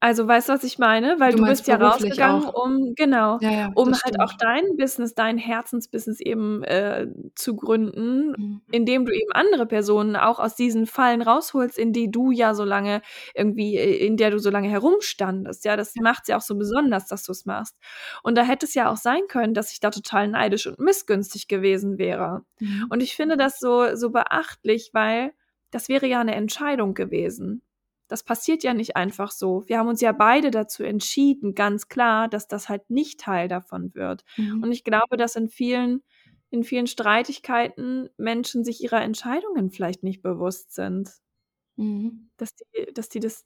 Also, 0.02 0.28
weißt 0.28 0.50
du, 0.50 0.54
was 0.54 0.64
ich 0.64 0.78
meine? 0.78 1.20
Weil 1.20 1.34
Du 1.34 1.36
du 1.36 1.46
bist 1.46 1.68
ja 1.68 1.78
rausgegangen, 1.78 2.44
auch? 2.44 2.54
um 2.54 2.94
genau, 2.96 3.40
Ja, 3.40 3.52
ja, 3.52 3.70
um 3.74 3.94
halt 4.04 4.20
auch 4.20 4.34
stimmt. 4.34 4.40
dein 4.40 4.76
Business, 4.78 5.16
dein 5.16 5.38
Herzensbusiness 5.38 6.20
eben, 6.20 6.64
äh, 6.64 7.08
zu 7.36 7.56
gründen, 7.56 8.36
Mhm. 8.38 8.62
indem 8.72 9.06
du 9.06 9.14
eben 9.14 9.32
andere 9.32 9.66
Personen 9.66 10.18
auch 10.18 10.38
aus 10.40 10.56
diesen 10.56 10.86
Fallen 10.86 11.22
rausholst, 11.22 11.78
in 11.78 11.94
die 11.94 12.12
du 12.12 12.32
ja 12.32 12.54
so 12.54 12.66
lange 12.66 13.02
irgendwie 13.34 13.78
äh, 13.78 14.06
in 14.06 14.18
der 14.18 14.32
du 14.32 14.40
so 14.40 14.50
lange 14.50 14.68
herumstandest. 14.70 15.64
Ja, 15.64 15.78
das 15.78 15.96
Ja. 15.96 16.02
macht's 16.02 16.28
ja 16.28 16.38
auch 16.38 16.42
so 16.42 16.56
besonders, 16.58 17.08
dass 17.08 17.24
du's 17.24 17.46
machst. 17.46 17.78
Und 18.22 18.36
da 18.38 18.44
hätte 18.44 18.66
es 18.66 18.74
ja 18.74 18.92
auch 18.92 18.98
sein 18.98 19.22
können, 19.30 19.54
dass 19.54 19.72
ich 19.72 19.80
da 19.80 19.92
total 19.92 20.28
neidisch 20.28 20.68
und 20.68 20.78
missgünstig 20.80 21.48
gewesen 21.48 21.98
wäre. 21.98 22.42
Mhm. 22.62 22.90
Und 22.90 23.02
ich 23.02 23.16
finde 23.16 23.38
das 23.38 23.60
so 23.60 23.96
so 23.96 24.10
beachtlich, 24.10 24.90
weil 24.94 25.32
das 25.72 25.88
wäre 25.88 26.06
ja 26.08 26.22
'ne 26.24 26.36
Entscheidung 26.36 26.94
gewesen. 26.96 27.62
Das 28.08 28.24
passiert 28.24 28.64
ja 28.64 28.74
nicht 28.74 28.96
einfach 28.96 29.32
so. 29.32 29.64
Wir 29.68 29.80
haben 29.80 29.88
uns 29.90 30.02
ja 30.02 30.12
beide 30.12 30.52
dazu 30.52 30.84
entschieden, 30.84 31.56
ganz 31.56 31.88
klar, 31.88 32.28
dass 32.28 32.48
das 32.48 32.70
halt 32.70 32.90
nicht 32.90 33.20
Teil 33.20 33.48
davon 33.48 33.94
wird. 33.96 34.24
Mhm. 34.38 34.64
Und 34.64 34.72
ich 34.72 34.84
glaube, 34.84 35.18
dass 35.18 35.36
in 35.36 35.50
vielen 35.50 36.04
in 36.52 36.64
vielen 36.64 36.88
Streitigkeiten 36.88 38.10
Menschen 38.18 38.64
sich 38.64 38.82
ihrer 38.84 39.02
Entscheidungen 39.02 39.72
vielleicht 39.72 40.04
nicht 40.04 40.22
bewusst 40.22 40.74
sind. 40.74 41.12
Mhm. 41.78 42.30
Dass 42.38 42.56
die 42.56 42.94
dass 42.94 43.10
die 43.10 43.20
das 43.20 43.46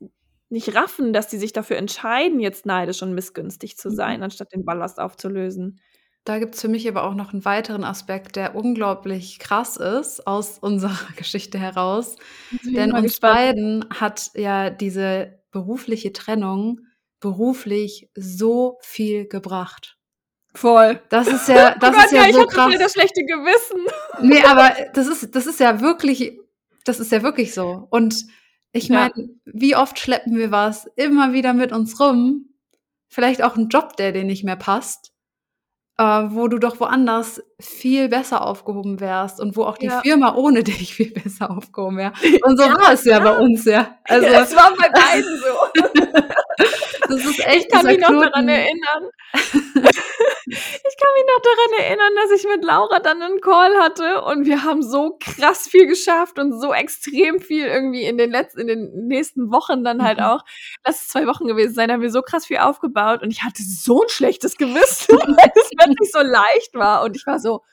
nicht 0.50 0.76
raffen, 0.76 1.14
dass 1.14 1.28
die 1.28 1.38
sich 1.38 1.54
dafür 1.54 1.78
entscheiden, 1.78 2.40
jetzt 2.40 2.66
neidisch 2.66 3.04
und 3.04 3.14
missgünstig 3.14 3.78
zu 3.78 3.92
sein, 3.92 4.22
Mhm. 4.22 4.24
anstatt 4.24 4.52
den 4.54 4.66
Ballast 4.66 5.00
aufzulösen. 5.00 5.80
Da 6.28 6.38
gibt's 6.40 6.62
für 6.62 6.68
mich 6.68 6.88
aber 6.88 7.04
auch 7.04 7.14
noch 7.16 7.34
'n 7.34 7.46
weiteren 7.46 7.84
Aspekt, 7.84 8.36
der 8.36 8.56
unglaublich 8.56 9.40
krass 9.40 9.78
ist 9.78 10.28
aus 10.28 10.60
unserer 10.62 10.98
Geschichte 11.16 11.58
heraus. 11.60 12.16
Jetzt 12.52 12.64
bin 12.64 12.76
ich 12.76 12.86
Denn 12.86 12.92
mal 12.92 13.02
uns 13.02 13.02
gespannt. 13.02 13.40
beiden 13.48 13.86
hat 14.00 14.32
ja 14.36 14.70
diese 14.70 15.40
berufliche 15.52 16.14
Trennung 16.14 16.82
beruflich 17.20 18.10
so 18.16 18.78
viel 18.82 19.28
gebracht. 19.28 19.98
Voll. 20.56 21.00
Das 21.10 21.32
ist 21.32 21.48
ja 21.48 21.76
Oh 21.76 21.76
das 21.80 21.98
Gott, 21.98 21.98
ist 21.98 22.12
ja 22.12 22.24
ja, 22.24 22.28
ich 22.30 22.38
so 22.38 22.40
hatte 22.40 22.60
voll 22.62 22.78
krass. 22.78 22.80
das 22.80 22.94
schlechte 22.94 23.24
Gewissen. 23.26 23.86
Ne, 24.22 24.44
aber 24.46 24.74
das 24.94 25.08
ist 25.08 25.36
das 25.36 25.46
ist 25.48 25.60
ja 25.60 25.82
wirklich 25.82 26.40
das 26.86 27.00
ist 27.00 27.12
ja 27.12 27.24
wirklich 27.24 27.54
so. 27.54 27.88
Und 27.92 28.26
ich 28.72 28.90
Ja. 28.90 28.92
meine, 28.92 29.30
wie 29.46 29.76
oft 29.76 30.00
schleppen 30.00 30.38
wir 30.38 30.52
was 30.52 30.86
immer 30.96 31.34
wieder 31.34 31.54
mit 31.54 31.72
uns 31.72 32.00
rum? 32.00 32.50
Vielleicht 33.10 33.44
auch 33.44 33.56
'n 33.58 33.70
Job, 33.70 33.98
der 33.98 34.12
dir 34.12 34.24
nicht 34.24 34.44
mehr 34.44 34.56
passt, 34.56 35.09
äh, 36.00 36.04
wo 36.34 36.48
du 36.48 36.60
doch 36.60 36.80
woanders 36.80 37.44
viel 37.60 38.10
besser 38.10 38.42
aufgehoben 38.46 39.00
wärst 39.02 39.40
und 39.42 39.58
wo 39.58 39.66
auch 39.66 39.78
die 39.78 39.88
Ja. 39.88 40.02
Firma 40.02 40.34
ohne 40.36 40.64
dich 40.64 40.96
viel 40.96 41.12
besser 41.12 41.52
aufgehoben 41.52 41.98
wäre. 41.98 42.14
Und 42.44 42.58
so 42.58 42.64
Ja, 42.66 42.74
war 42.80 42.94
es 42.94 43.04
ja 43.06 43.20
bei 43.20 43.26
klar. 43.32 43.40
uns, 43.42 43.66
ja. 43.66 43.98
Also 44.08 44.26
Es 44.28 44.56
war 44.56 44.72
bei 44.80 44.90
beiden 44.90 45.40
so. 45.40 45.84
Das 47.08 47.26
ist 47.26 47.40
Ich 47.54 47.68
echt 47.68 47.72
kann 47.72 47.86
dieser 47.86 47.88
mich 47.88 48.00
noch 48.00 48.16
daran 48.18 48.48
erinnern. 48.48 49.10
Ich 50.86 50.98
kann 50.98 51.14
mich 51.16 51.26
noch 51.28 51.42
daran 51.42 51.86
erinnern, 51.86 52.14
dass 52.18 52.32
ich 52.40 52.48
mit 52.48 52.64
Laura 52.66 53.00
dann 53.00 53.20
'nen 53.20 53.42
Call 53.42 53.76
hatte 53.82 54.22
und 54.24 54.46
wir 54.46 54.64
haben 54.64 54.84
so 54.84 55.18
krass 55.20 55.68
viel 55.68 55.88
geschafft 55.88 56.40
und 56.40 56.60
so 56.60 56.74
extrem 56.74 57.40
viel 57.42 57.66
irgendwie 57.68 58.04
in 58.06 58.18
den 58.18 58.32
letz 58.32 58.56
in 58.56 58.68
den 58.68 59.08
nächsten 59.08 59.52
Wochen 59.52 59.84
dann 59.84 60.04
halt 60.04 60.20
Mhm. 60.20 60.24
auch. 60.26 60.42
Lass 60.86 61.02
es 61.04 61.08
2 61.10 61.28
Wochen 61.28 61.48
gewesen 61.48 61.74
sein, 61.76 61.92
haben 61.92 62.02
wir 62.02 62.12
so 62.12 62.22
krass 62.24 62.48
viel 62.48 62.58
aufgebaut 62.60 63.22
und 63.24 63.32
ich 63.32 63.44
hatte 63.44 63.64
so 63.64 64.04
'n 64.04 64.10
schlechtes 64.10 64.58
Gewissen, 64.58 65.18
weil 65.38 65.52
es 65.56 65.70
plötzlich 65.78 66.12
so 66.12 66.22
leicht 66.22 66.74
war 66.76 67.04
und 67.04 67.16
ich 67.18 67.26
war 67.28 67.40
so: 67.40 67.64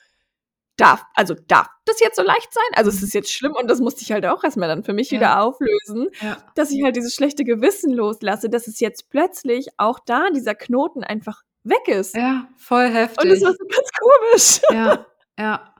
„Darf 0.77 1.03
also, 1.15 1.33
darf 1.47 1.67
das 1.85 1.99
jetzt 1.99 2.15
so 2.17 2.21
leicht 2.23 2.53
sein? 2.53 2.63
Also, 2.75 2.89
es 2.91 3.01
ist 3.03 3.13
jetzt 3.13 3.31
schlimm?“ 3.33 3.53
Und 3.53 3.67
das 3.69 3.79
musste 3.79 4.01
ich 4.03 4.11
halt 4.11 4.25
auch 4.25 4.43
erst 4.43 4.57
mal 4.57 4.67
dann 4.67 4.83
für 4.83 4.93
mich 4.93 5.09
Ja. 5.11 5.17
wieder 5.19 5.41
auflösen, 5.41 6.09
Ja. 6.21 6.37
dass 6.55 6.71
ich 6.71 6.83
halt 6.83 6.95
dieses 6.95 7.15
schlechte 7.15 7.43
Gewissen 7.43 7.91
loslasse, 7.93 8.49
dass 8.49 8.67
es 8.67 8.79
jetzt 8.79 9.09
plötzlich 9.09 9.67
auch 9.77 9.99
da 10.05 10.29
dieser 10.29 10.55
Knoten 10.55 11.03
einfach 11.03 11.41
weg 11.63 11.87
ist. 11.87 12.15
Ja, 12.15 12.47
voll 12.57 12.85
Und 12.85 12.91
es 12.91 12.95
heftig. 12.95 13.41
war 13.43 13.51
so 13.53 13.65
ganz 13.65 13.89
komisch. 13.99 14.61
Ja, 14.71 15.05
ja. 15.39 15.73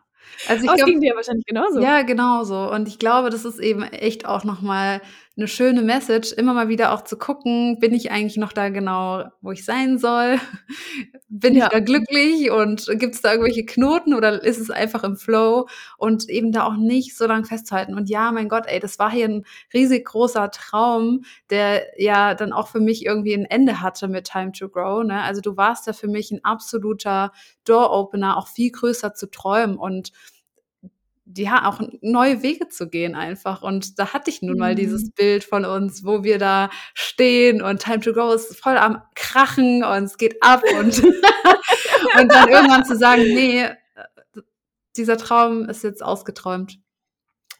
Also, 0.48 0.66
ich 0.66 0.74
glaube 0.74 0.92
ging 0.92 1.02
dir 1.02 1.16
wahrscheinlich 1.16 1.46
genauso. 1.46 1.80
Ja, 1.82 2.02
genauso. 2.04 2.72
Und 2.72 2.88
ich 2.88 3.00
glaube, 3.00 3.30
das 3.30 3.46
ist 3.46 3.60
eben 3.60 3.84
echt 3.84 4.26
auch 4.26 4.44
noch 4.44 4.62
mal 4.62 5.02
'ne 5.38 5.48
schöne 5.48 5.82
Message, 5.84 6.34
immer 6.34 6.54
mal 6.54 6.68
wieder 6.70 6.94
auch 6.94 7.04
zu 7.04 7.18
gucken: 7.18 7.80
„Bin 7.80 7.94
ich 7.94 8.12
eigentlich 8.12 8.38
noch 8.38 8.54
da 8.54 8.70
genau, 8.70 9.26
wo 9.42 9.52
ich 9.52 9.66
sein 9.66 10.00
soll? 10.00 10.40
Bin 11.30 11.56
ich 11.56 11.60
Ja. 11.62 11.70
da 11.70 11.80
glücklich 11.82 12.52
und 12.52 12.88
gibt's 13.00 13.22
da 13.22 13.32
irgendwelche 13.34 13.66
Knoten 13.66 14.14
oder 14.16 14.44
ist 14.44 14.60
es 14.60 14.72
einfach 14.72 15.04
im 15.04 15.18
Flow?“ 15.18 15.68
Und 15.98 16.30
eben 16.30 16.52
da 16.54 16.66
auch 16.66 16.76
nicht 16.78 17.18
so 17.18 17.28
lang 17.28 17.46
festzuhalten. 17.46 17.96
Und 17.96 18.10
ja, 18.10 18.32
mein 18.32 18.50
Gott, 18.50 18.66
ey, 18.68 18.80
das 18.80 19.00
war 19.00 19.12
hier 19.12 19.26
'n 19.28 19.46
riesig 19.74 20.06
großer 20.06 20.52
Traum, 20.52 21.24
der 21.52 21.84
ja 22.02 22.34
dann 22.36 22.54
auch 22.54 22.68
für 22.70 22.80
mich 22.80 23.06
irgendwie 23.06 23.34
'n 23.36 23.46
Ende 23.46 23.82
hatte 23.82 24.08
mit 24.08 24.26
Time 24.28 24.52
to 24.54 24.70
Grow, 24.70 25.04
ne? 25.04 25.22
Also, 25.24 25.42
du 25.42 25.58
warst 25.58 25.88
ja 25.88 25.94
für 25.94 26.08
mich 26.08 26.32
'n 26.32 26.40
absoluter 26.44 27.32
Door 27.66 27.92
Opener, 27.92 28.38
auch 28.38 28.48
viel 28.48 28.72
größer 28.72 29.14
zu 29.14 29.30
träumen 29.30 29.78
und 29.78 30.12
ja, 31.36 31.68
auch 31.68 31.82
neue 32.02 32.42
Wege 32.44 32.70
zu 32.70 32.90
gehen 32.90 33.16
einfach. 33.16 33.62
Und 33.64 34.00
da 34.00 34.14
hatte 34.14 34.30
ich 34.30 34.42
nun 34.42 34.58
mal 34.58 34.76
dieses 34.76 35.04
Mhm. 35.06 35.12
Bild 35.12 35.44
von 35.44 35.66
uns, 35.66 36.06
wo 36.06 36.24
wir 36.24 36.38
da 36.40 36.70
stehen 36.94 37.62
und 37.62 37.82
Time 37.82 38.00
to 38.00 38.14
Go 38.14 38.32
ist 38.32 38.58
voll 38.60 38.78
am 38.78 39.02
Krachen 39.16 39.84
und 39.84 40.04
es 40.06 40.18
geht 40.18 40.42
ab 40.44 40.64
und 40.72 41.04
und 42.14 42.34
dann 42.34 42.48
irgendwann 42.48 42.86
zu 42.86 42.96
sagen: 42.98 43.24
„Ne, 43.34 43.72
äh, 43.96 44.04
dieser 44.98 45.18
Traum 45.18 45.70
ist 45.70 45.84
jetzt 45.84 46.04
ausgeträumt.“ 46.04 46.80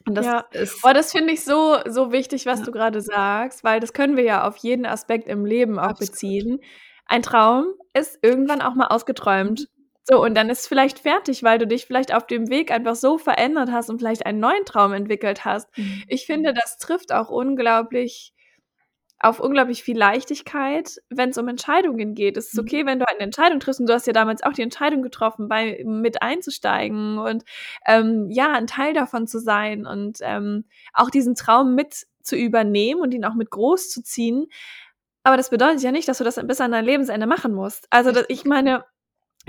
Und 0.06 0.14
das 0.16 0.26
Ja. 0.26 0.44
ist 0.52 0.82
Boah, 0.82 0.94
das 0.94 1.12
finde 1.12 1.32
ich 1.32 1.44
so 1.44 1.78
so 1.86 2.12
wichtig, 2.12 2.46
was 2.46 2.60
Ja. 2.60 2.64
du 2.64 2.72
grade 2.72 3.00
sagst, 3.00 3.64
weil 3.64 3.80
das 3.80 3.92
können 3.92 4.16
wir 4.16 4.24
ja 4.24 4.46
auf 4.46 4.56
jeden 4.58 4.86
Aspekt 4.86 5.28
im 5.28 5.44
Leben 5.44 5.78
auch 5.78 5.88
Absolut. 5.90 6.10
beziehen. 6.10 6.60
Ein 7.06 7.22
Traum 7.22 7.66
ist 7.94 8.18
irgendwann 8.22 8.62
auch 8.62 8.74
mal 8.74 8.86
ausgeträumt. 8.88 9.66
So, 10.10 10.22
und 10.24 10.34
dann 10.34 10.48
ist 10.48 10.66
vielleicht 10.68 11.00
fertig, 11.00 11.42
weil 11.42 11.58
du 11.58 11.66
dich 11.66 11.84
vielleicht 11.86 12.14
auf 12.14 12.26
dem 12.26 12.48
Weg 12.48 12.70
einfach 12.70 12.94
so 12.96 13.18
verändert 13.18 13.70
hast 13.70 13.90
und 13.90 13.98
vielleicht 13.98 14.24
einen 14.24 14.40
neuen 14.40 14.64
Traum 14.64 14.92
entwickelt 14.94 15.44
hast. 15.44 15.68
Mhm. 15.76 16.02
Ich 16.08 16.24
finde, 16.26 16.54
das 16.54 16.78
trifft 16.78 17.12
auch 17.12 17.28
unglaublich 17.28 18.32
auf 19.20 19.40
unglaublich 19.40 19.82
viel 19.84 19.98
Leichtigkeit, 19.98 20.98
wenn's 21.10 21.38
um 21.38 21.48
Entscheidungen 21.48 22.14
geht. 22.14 22.36
Es 22.36 22.48
ist 22.48 22.54
Mhm. 22.56 22.60
okay, 22.62 22.86
wenn 22.86 23.00
du 23.00 23.08
eine 23.08 23.20
Entscheidung 23.20 23.60
triffst 23.60 23.80
und 23.80 23.88
du 23.88 23.94
hast 23.94 24.06
ja 24.06 24.12
damals 24.12 24.42
auch 24.44 24.52
die 24.52 24.62
Entscheidung 24.62 25.02
getroffen, 25.02 25.48
bei 25.48 25.82
mit 25.86 26.22
einzusteigen 26.22 27.18
und, 27.18 27.44
ähm, 27.86 28.30
ja, 28.30 28.54
'n 28.56 28.66
Teil 28.68 28.94
davon 28.94 29.26
zu 29.26 29.40
sein 29.40 29.86
und, 29.86 30.18
ähm, 30.22 30.66
auch 30.94 31.10
diesen 31.10 31.34
Traum 31.34 31.74
mit 31.74 32.06
zu 32.22 32.36
übernehmen 32.36 33.00
und 33.02 33.14
ihn 33.14 33.24
auch 33.24 33.34
mit 33.34 33.50
großzuziehen. 33.50 34.46
Aber 35.24 35.36
das 35.36 35.50
bedeutet 35.50 35.82
ja 35.82 35.92
nicht, 35.92 36.08
dass 36.08 36.18
du 36.18 36.24
das 36.24 36.36
bis 36.46 36.60
an 36.60 36.72
dein 36.72 36.84
Lebensende 36.84 37.26
machen 37.26 37.54
musst. 37.54 37.86
Also, 37.90 38.12
da 38.12 38.22
ich 38.28 38.44
meine, 38.44 38.84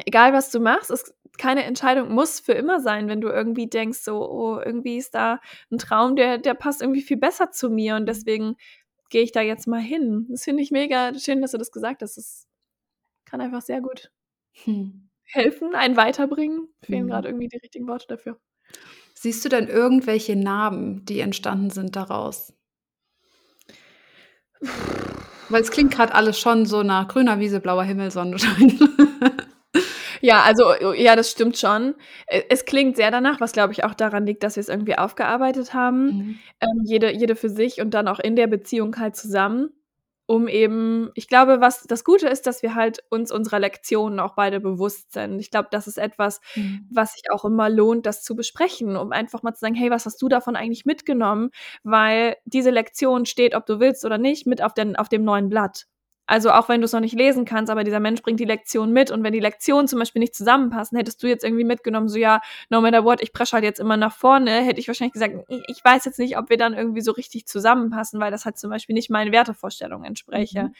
egal 0.06 0.34
was 0.34 0.52
du 0.52 0.60
machst, 0.60 0.91
es 0.91 1.14
keine 1.38 1.64
Entscheidung 1.64 2.12
muss 2.14 2.39
für 2.41 2.54
immer 2.54 2.82
sein, 2.82 3.08
wenn 3.08 3.22
du 3.22 3.30
irgendwie 3.30 3.68
denkst 3.68 4.00
so: 4.00 4.30
„Oh, 4.30 4.60
irgendwie 4.64 4.97
ist 4.97 5.16
da 5.16 5.39
'n 5.72 5.78
Traum, 5.78 6.16
der 6.16 6.38
der 6.38 6.54
passt 6.54 6.82
irgendwie 6.82 7.02
viel 7.02 7.18
besser 7.18 7.52
zu 7.52 7.70
mir 7.70 7.95
und 7.95 8.06
deswegen 8.08 8.56
gehe 9.10 9.24
ich 9.24 9.32
da 9.32 9.41
jetzt 9.41 9.68
mal 9.68 9.82
hin.“ 9.82 10.28
Das 10.30 10.43
finde 10.45 10.64
ich 10.64 10.72
mega 10.72 11.14
schön, 11.20 11.41
dass 11.41 11.52
du 11.52 11.58
das 11.58 11.72
gesagt 11.72 12.02
hast. 12.04 12.18
Das 12.18 12.47
kann 13.26 13.41
einfach 13.41 13.62
sehr 13.64 13.82
gut 13.82 14.12
Hm. 14.66 15.10
helfen, 15.26 15.76
einen 15.76 15.97
weiterbringen. 15.97 16.70
Fehlen 16.84 17.06
Mhm. 17.06 17.10
grad 17.10 17.26
irgendwie 17.26 17.47
die 17.50 17.58
richtigen 17.58 17.88
Worte 17.88 18.08
dafür. 18.08 18.39
Siehst 19.16 19.43
du 19.43 19.50
denn 19.50 19.68
irgendwelche 19.68 20.36
Narben, 20.36 21.06
die 21.06 21.20
entstanden 21.20 21.70
sind 21.72 21.95
daraus? 21.95 22.54
Weil 25.50 25.62
es 25.62 25.72
klingt 25.72 25.93
grad 25.93 26.14
alles 26.14 26.39
schon 26.39 26.66
so 26.66 26.84
nach 26.84 27.08
grüner 27.08 27.39
Wiese, 27.39 27.60
blauer 27.60 27.84
Himmel, 27.84 28.12
Sonnenschein. 28.12 28.80
Ja, 30.22 30.43
also, 30.43 30.74
ja, 30.93 31.15
das 31.15 31.32
stimmt 31.32 31.57
schon. 31.57 31.95
E 32.30 32.43
es 32.49 32.65
klingt 32.65 32.95
sehr 32.97 33.11
danach, 33.11 33.39
was, 33.39 33.51
glaube 33.53 33.74
ich, 33.74 33.84
auch 33.84 33.93
daran 33.93 34.26
liegt, 34.26 34.43
dass 34.43 34.55
wir's 34.57 34.70
irgendwie 34.70 34.97
aufgearbeitet 34.97 35.74
haben, 35.74 36.05
Mhm. 36.07 36.39
ähm, 36.61 36.82
jede 36.86 37.11
jede 37.15 37.36
für 37.36 37.49
sich 37.49 37.82
und 37.82 37.93
dann 37.93 38.07
auch 38.07 38.20
in 38.20 38.36
der 38.36 38.47
Beziehung 38.47 38.97
halt 38.97 39.15
zusammen. 39.15 39.70
um 40.32 40.47
eben, 40.47 41.09
ich 41.15 41.28
glaube, 41.28 41.59
was 41.59 41.86
das 41.88 42.03
Gute 42.03 42.28
ist, 42.28 42.45
dass 42.45 42.61
wir 42.61 42.76
halt 42.76 42.99
uns 43.09 43.32
unserer 43.32 43.57
Lektionen 43.57 44.20
auch 44.20 44.36
beide 44.36 44.59
bewusst 44.59 45.11
sind. 45.11 45.39
Ich 45.39 45.49
glaube, 45.49 45.70
das 45.72 45.88
ist 45.88 45.97
etwas, 45.97 46.39
mhm. 46.55 46.86
was 46.91 47.13
sich 47.13 47.24
auch 47.32 47.45
immer 47.45 47.67
lohnt, 47.67 48.05
das 48.05 48.22
zu 48.24 48.36
besprechen, 48.36 48.95
um 48.95 49.11
einfach 49.11 49.41
mal 49.41 49.55
zu 49.55 49.61
sagen, 49.61 49.74
hey, 49.74 49.89
was 49.89 50.05
hast 50.05 50.22
du 50.22 50.30
davon 50.30 50.55
eigentlich 50.55 50.86
mitgenommen? 50.86 51.49
Weil 51.84 52.36
diese 52.45 52.70
Lektion 52.70 53.26
steht, 53.26 53.55
ob 53.55 53.65
du 53.65 53.80
willst 53.80 54.05
oder 54.05 54.20
nicht, 54.20 54.45
mit 54.45 54.61
auf, 54.61 54.76
den, 54.76 54.95
auf 54.95 55.09
dem 55.09 55.24
neuen 55.24 55.49
Blatt. 55.49 55.86
Also 56.30 56.52
auch 56.52 56.70
wenn 56.70 56.80
du 56.80 56.86
es 56.86 56.92
noch 56.94 57.00
nicht 57.00 57.16
lesen 57.16 57.44
kannst, 57.44 57.72
aber 57.72 57.84
dieser 57.84 58.00
Mensch 58.00 58.22
bringt 58.22 58.40
die 58.40 58.46
Lektion 58.46 58.94
mit 58.94 59.10
und 59.10 59.24
wenn 59.24 59.34
die 59.34 59.40
Lektionen 59.40 59.88
zum 59.88 59.98
Beispiel 59.98 60.20
nicht 60.20 60.36
zusammenpassen, 60.36 60.96
hättest 60.96 61.24
du 61.24 61.28
jetzt 61.28 61.44
irgendwie 61.44 61.64
mitgenommen, 61.64 62.08
so 62.08 62.20
ja, 62.20 62.40
no 62.70 62.82
matter 62.82 63.04
what, 63.04 63.20
ich 63.20 63.34
presche 63.34 63.54
halt 63.54 63.64
jetzt 63.64 63.80
immer 63.80 63.98
nach 63.98 64.14
vorne, 64.16 64.52
hätte 64.62 64.80
ich 64.80 64.88
wahrscheinlich 64.88 65.14
gesagt, 65.14 65.34
ich 65.50 65.84
weiß 65.84 66.06
jetzt 66.06 66.20
nicht, 66.20 66.38
ob 66.38 66.52
wir 66.52 66.58
dann 66.58 66.76
irgendwie 66.76 67.02
so 67.02 67.14
richtig 67.14 67.48
zusammenpassen, 67.48 68.20
weil 68.20 68.30
das 68.30 68.46
halt 68.46 68.60
zum 68.60 68.70
Beispiel 68.70 68.94
nicht 68.94 69.10
meinen 69.10 69.32
Wertevorstellungen 69.32 70.06
entspräche. 70.06 70.66
Mhm. 70.66 70.76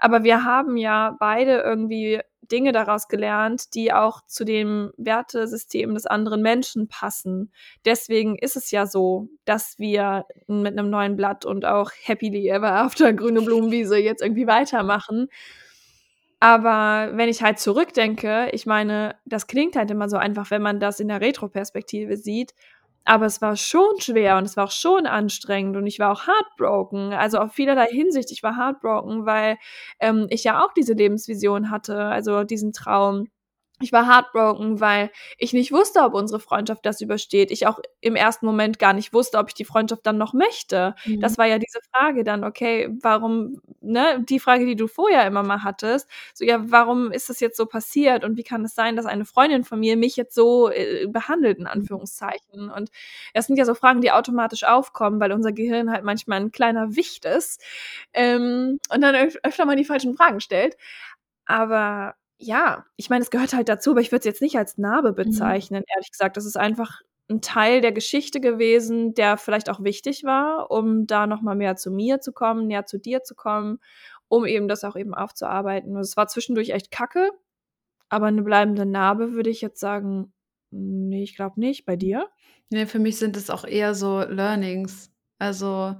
Aber 0.00 0.24
wir 0.24 0.44
haben 0.44 0.76
ja 0.78 1.14
beide 1.20 1.58
irgendwie 1.58 2.20
Dinge 2.50 2.72
daraus 2.72 3.06
gelernt, 3.06 3.74
die 3.74 3.92
auch 3.92 4.22
zu 4.26 4.44
dem 4.44 4.92
Wertesystem 4.96 5.94
des 5.94 6.06
anderen 6.06 6.42
Menschen 6.42 6.88
passen. 6.88 7.52
Deswegen 7.84 8.36
ist 8.36 8.56
es 8.56 8.70
ja 8.70 8.86
so, 8.86 9.28
dass 9.44 9.78
wir 9.78 10.24
mit 10.48 10.76
einem 10.76 10.90
neuen 10.90 11.16
Blatt 11.16 11.44
und 11.44 11.64
auch 11.64 11.92
Happily 12.04 12.48
Ever 12.48 12.72
After 12.72 13.12
grüne 13.12 13.42
Blumenwiese 13.42 13.98
jetzt 13.98 14.22
irgendwie 14.22 14.46
weitermachen. 14.46 15.28
Aber 16.40 17.10
wenn 17.16 17.28
ich 17.28 17.42
halt 17.42 17.58
zurückdenke, 17.58 18.48
ich 18.52 18.64
meine, 18.64 19.14
das 19.26 19.46
klingt 19.46 19.76
halt 19.76 19.90
immer 19.90 20.08
so 20.08 20.16
einfach, 20.16 20.50
wenn 20.50 20.62
man 20.62 20.80
das 20.80 20.98
in 20.98 21.08
der 21.08 21.20
Retroperspektive 21.20 22.16
sieht. 22.16 22.54
Aber 23.10 23.26
es 23.26 23.42
war 23.42 23.56
schon 23.56 23.98
schwer 24.00 24.36
und 24.36 24.44
es 24.44 24.56
war 24.56 24.66
auch 24.66 24.70
schon 24.70 25.04
anstrengend 25.04 25.76
und 25.76 25.84
ich 25.84 25.98
war 25.98 26.12
auch 26.12 26.28
heartbroken. 26.28 27.12
Also 27.12 27.38
auf 27.38 27.52
vielerlei 27.52 27.88
Hinsicht, 27.88 28.30
ich 28.30 28.44
war 28.44 28.56
heartbroken, 28.56 29.26
weil 29.26 29.58
ähm, 29.98 30.28
ich 30.30 30.44
ja 30.44 30.64
auch 30.64 30.72
diese 30.74 30.92
Lebensvision 30.92 31.70
hatte, 31.72 32.04
also 32.04 32.44
diesen 32.44 32.72
Traum 32.72 33.26
ich 33.80 33.92
war 33.92 34.06
heartbroken, 34.06 34.80
weil 34.80 35.10
ich 35.38 35.52
nicht 35.52 35.72
wusste, 35.72 36.00
ob 36.00 36.14
unsere 36.14 36.40
Freundschaft 36.40 36.84
das 36.86 37.00
übersteht. 37.00 37.50
Ich 37.50 37.66
auch 37.66 37.80
im 38.00 38.16
ersten 38.16 38.46
Moment 38.46 38.78
gar 38.78 38.92
nicht 38.92 39.12
wusste, 39.12 39.38
ob 39.38 39.48
ich 39.48 39.54
die 39.54 39.64
Freundschaft 39.64 40.06
dann 40.06 40.18
noch 40.18 40.32
möchte. 40.34 40.94
Mhm. 41.06 41.20
Das 41.20 41.38
war 41.38 41.46
ja 41.46 41.58
diese 41.58 41.80
Frage 41.92 42.24
dann, 42.24 42.44
okay, 42.44 42.88
warum, 43.02 43.60
ne, 43.80 44.22
die 44.28 44.40
Frage, 44.40 44.66
die 44.66 44.76
du 44.76 44.86
vorher 44.86 45.26
immer 45.26 45.42
mal 45.42 45.62
hattest, 45.64 46.08
so, 46.34 46.44
ja, 46.44 46.58
warum 46.70 47.10
ist 47.12 47.28
das 47.30 47.40
jetzt 47.40 47.56
so 47.56 47.66
passiert 47.66 48.24
und 48.24 48.36
wie 48.36 48.42
kann 48.44 48.64
es 48.64 48.74
sein, 48.74 48.96
dass 48.96 49.06
eine 49.06 49.24
Freundin 49.24 49.64
von 49.64 49.80
mir 49.80 49.96
mich 49.96 50.16
jetzt 50.16 50.34
so 50.34 50.70
äh, 50.70 51.06
behandelt, 51.06 51.58
in. 51.58 51.66
Anführungszeichen? 51.70 52.70
Und 52.70 52.90
das 53.34 53.46
sind 53.46 53.56
ja 53.56 53.64
so 53.64 53.74
Fragen, 53.74 54.00
die 54.00 54.12
automatisch 54.12 54.64
aufkommen, 54.64 55.20
weil 55.20 55.32
unser 55.32 55.52
Gehirn 55.52 55.90
halt 55.90 56.04
manchmal 56.04 56.40
ein 56.40 56.52
kleiner 56.52 56.96
Wicht 56.96 57.24
ist 57.24 57.62
ähm, 58.12 58.78
und 58.92 59.00
dann 59.00 59.14
öf 59.14 59.36
öfter 59.42 59.64
mal 59.64 59.76
die 59.76 59.84
falschen 59.84 60.14
Fragen 60.16 60.40
stellt. 60.40 60.76
Aber 61.46 62.14
ja, 62.40 62.86
ich 62.96 63.10
meine, 63.10 63.22
es 63.22 63.30
gehört 63.30 63.52
halt 63.52 63.68
dazu, 63.68 63.90
aber 63.90 64.00
ich 64.00 64.10
würde 64.10 64.20
es 64.20 64.24
jetzt 64.24 64.42
nicht 64.42 64.56
als 64.56 64.78
Narbe 64.78 65.12
mhm. 65.12 65.16
bezeichnen, 65.16 65.80
mhm. 65.80 65.92
ehrlich 65.94 66.10
gesagt. 66.10 66.36
Das 66.36 66.46
ist 66.46 66.56
einfach 66.56 67.02
ein 67.28 67.40
Teil 67.40 67.80
der 67.80 67.92
Geschichte 67.92 68.40
gewesen, 68.40 69.14
der 69.14 69.36
vielleicht 69.36 69.70
auch 69.70 69.84
wichtig 69.84 70.24
war, 70.24 70.70
um 70.70 71.06
da 71.06 71.26
noch 71.26 71.42
mal 71.42 71.54
mehr 71.54 71.76
zu 71.76 71.90
mir 71.90 72.20
zu 72.20 72.32
kommen, 72.32 72.66
näher 72.66 72.86
zu 72.86 72.98
dir 72.98 73.22
zu 73.22 73.34
kommen, 73.36 73.78
um 74.28 74.44
eben 74.46 74.66
das 74.66 74.82
auch 74.82 74.96
eben 74.96 75.14
aufzuarbeiten. 75.14 75.94
Und 75.94 76.00
es 76.00 76.16
war 76.16 76.26
zwischendurch 76.26 76.70
echt 76.70 76.90
kacke, 76.90 77.30
aber 78.08 78.26
eine 78.26 78.42
bleibende 78.42 78.86
Narbe 78.86 79.32
würde 79.32 79.50
ich 79.50 79.60
jetzt 79.60 79.78
sagen, 79.78 80.32
nee, 80.70 81.22
ich 81.22 81.36
glaube 81.36 81.60
nicht. 81.60 81.84
Bei 81.84 81.96
dir? 81.96 82.28
Nee, 82.70 82.86
für 82.86 82.98
mich 82.98 83.18
sind 83.18 83.36
es 83.36 83.50
auch 83.50 83.64
eher 83.64 83.94
so 83.94 84.20
Learnings. 84.20 85.12
Also, 85.38 85.96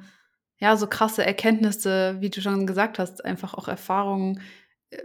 ja, 0.59 0.77
so 0.77 0.87
krasse 0.87 1.25
Erkenntnisse, 1.25 2.17
wie 2.21 2.31
du 2.31 2.41
schon 2.41 2.67
gesagt 2.67 2.99
hast, 2.99 3.25
einfach 3.25 3.55
auch 3.55 3.69
Erfahrungen. 3.69 4.41
Äh, 4.91 5.03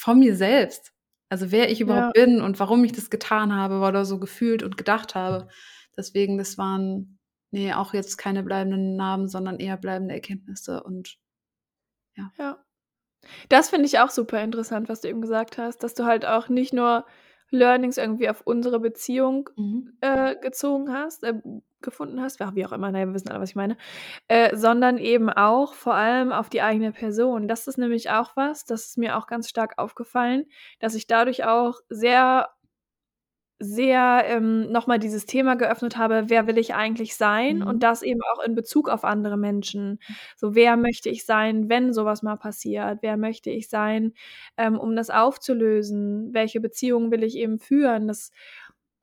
von 0.00 0.18
mir 0.18 0.34
selbst. 0.34 0.92
Also 1.28 1.52
wer 1.52 1.70
ich 1.70 1.80
überhaupt 1.80 2.16
ja. 2.16 2.24
bin 2.24 2.40
und 2.40 2.58
warum 2.58 2.82
ich 2.84 2.92
das 2.92 3.10
getan 3.10 3.54
habe 3.54 3.80
oder 3.86 4.04
so 4.04 4.18
gefühlt 4.18 4.62
und 4.62 4.76
gedacht 4.76 5.14
habe. 5.14 5.48
Deswegen, 5.96 6.38
das 6.38 6.56
waren, 6.56 7.18
nee, 7.50 7.74
auch 7.74 7.92
jetzt 7.92 8.16
keine 8.16 8.42
bleibenden 8.42 8.96
Namen, 8.96 9.28
sondern 9.28 9.58
eher 9.58 9.76
bleibende 9.76 10.14
Erkenntnisse 10.14 10.82
und 10.82 11.18
ja. 12.16 12.32
Ja. 12.38 12.64
Das 13.50 13.68
finde 13.68 13.84
ich 13.86 13.98
auch 13.98 14.08
super 14.08 14.42
interessant, 14.42 14.88
was 14.88 15.02
du 15.02 15.08
eben 15.08 15.20
gesagt 15.20 15.58
hast, 15.58 15.82
dass 15.82 15.94
du 15.94 16.04
halt 16.04 16.24
auch 16.24 16.48
nicht 16.48 16.72
nur 16.72 17.04
Learnings 17.50 17.96
irgendwie 17.98 18.28
auf 18.28 18.42
unsere 18.44 18.80
Beziehung 18.80 19.50
mhm. 19.56 19.92
äh, 20.00 20.36
gezogen 20.36 20.92
hast, 20.92 21.24
äh, 21.24 21.34
gefunden 21.82 22.20
hast, 22.20 22.40
wie 22.54 22.66
auch 22.66 22.72
immer, 22.72 22.90
naja, 22.90 23.06
wir 23.06 23.14
wissen 23.14 23.30
alle, 23.30 23.40
was 23.40 23.50
ich 23.50 23.56
meine, 23.56 23.76
äh, 24.28 24.54
sondern 24.56 24.98
eben 24.98 25.30
auch 25.30 25.74
vor 25.74 25.94
allem 25.94 26.32
auf 26.32 26.48
die 26.50 26.62
eigene 26.62 26.92
Person. 26.92 27.48
Das 27.48 27.66
ist 27.66 27.78
nämlich 27.78 28.10
auch 28.10 28.36
was, 28.36 28.64
das 28.64 28.86
ist 28.86 28.98
mir 28.98 29.16
auch 29.16 29.26
ganz 29.26 29.48
stark 29.48 29.78
aufgefallen, 29.78 30.46
dass 30.78 30.94
ich 30.94 31.06
dadurch 31.06 31.44
auch 31.44 31.80
sehr 31.88 32.50
sehr 33.62 34.22
ähm, 34.26 34.72
nochmal 34.72 34.98
dieses 34.98 35.26
Thema 35.26 35.54
geöffnet 35.54 35.98
habe, 35.98 36.24
wer 36.28 36.46
will 36.46 36.56
ich 36.56 36.74
eigentlich 36.74 37.14
sein? 37.14 37.58
Mhm. 37.58 37.66
Und 37.66 37.82
das 37.82 38.02
eben 38.02 38.20
auch 38.32 38.42
in 38.42 38.54
Bezug 38.54 38.88
auf 38.88 39.04
andere 39.04 39.36
Menschen. 39.36 39.98
So, 40.34 40.54
wer 40.54 40.78
möchte 40.78 41.10
ich 41.10 41.26
sein, 41.26 41.68
wenn 41.68 41.92
sowas 41.92 42.22
mal 42.22 42.36
passiert? 42.36 43.00
Wer 43.02 43.18
möchte 43.18 43.50
ich 43.50 43.68
sein, 43.68 44.14
ähm, 44.56 44.78
um 44.78 44.96
das 44.96 45.10
aufzulösen? 45.10 46.32
Welche 46.32 46.60
Beziehungen 46.60 47.10
will 47.10 47.22
ich 47.22 47.36
eben 47.36 47.58
führen? 47.58 48.08
Das, 48.08 48.30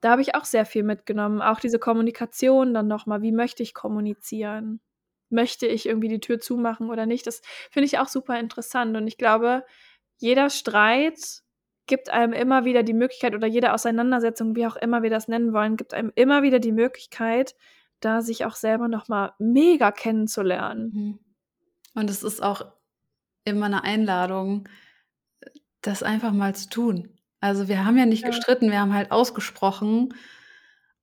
da 0.02 0.12
habe 0.12 0.24
ich 0.24 0.34
auch 0.34 0.46
sehr 0.46 0.66
viel 0.66 0.84
mitgenommen. 0.84 1.40
Auch 1.42 1.60
diese 1.60 1.78
Kommunikation 1.78 2.74
dann 2.74 2.88
nochmal. 2.88 3.22
Wie 3.22 3.32
möchte 3.32 3.62
ich 3.62 3.76
kommunizieren? 3.76 4.82
Möchte 5.30 5.68
ich 5.68 5.86
irgendwie 5.86 6.10
die 6.10 6.20
Tür 6.20 6.40
zumachen 6.40 6.90
oder 6.90 7.06
nicht? 7.06 7.28
Das 7.28 7.44
finde 7.70 7.86
ich 7.86 8.00
auch 8.00 8.08
super 8.08 8.40
interessant. 8.40 8.98
Und 8.98 9.06
ich 9.06 9.18
glaube, 9.20 9.64
jeder 10.18 10.50
Streit 10.50 11.44
gibt 11.88 12.10
einem 12.10 12.34
immer 12.34 12.66
wieder 12.66 12.84
die 12.84 12.94
Möglichkeit 12.94 13.34
oder 13.34 13.48
jede 13.48 13.74
Auseinandersetzung, 13.74 14.56
wie 14.56 14.68
auch 14.68 14.76
immer 14.76 15.04
wir 15.04 15.10
das 15.10 15.28
nennen 15.28 15.54
wollen, 15.54 15.78
gibt 15.78 15.94
einem 15.94 16.12
immer 16.16 16.44
wieder 16.44 16.60
die 16.60 16.72
Möglichkeit, 16.72 17.56
da 18.00 18.22
sich 18.22 18.46
auch 18.46 18.56
selber 18.56 18.88
nochmal 18.88 19.34
mega 19.40 19.92
kennenzulernen. 19.92 20.92
Mhm. 20.94 21.20
Und 21.96 22.10
es 22.10 22.24
ist 22.24 22.44
auch 22.44 22.66
immer 23.44 23.66
eine 23.66 23.84
Einladung, 23.84 24.70
das 25.82 26.04
einfach 26.04 26.32
mal 26.32 26.54
zu 26.54 26.70
tun. 26.70 27.18
Also 27.40 27.68
wir 27.68 27.86
haben 27.86 27.98
ja 27.98 28.06
nicht 28.06 28.24
ja. 28.24 28.30
gestritten, 28.30 28.72
wir 28.72 28.80
haben 28.80 28.94
halt 28.94 29.12
ausgesprochen 29.12 30.14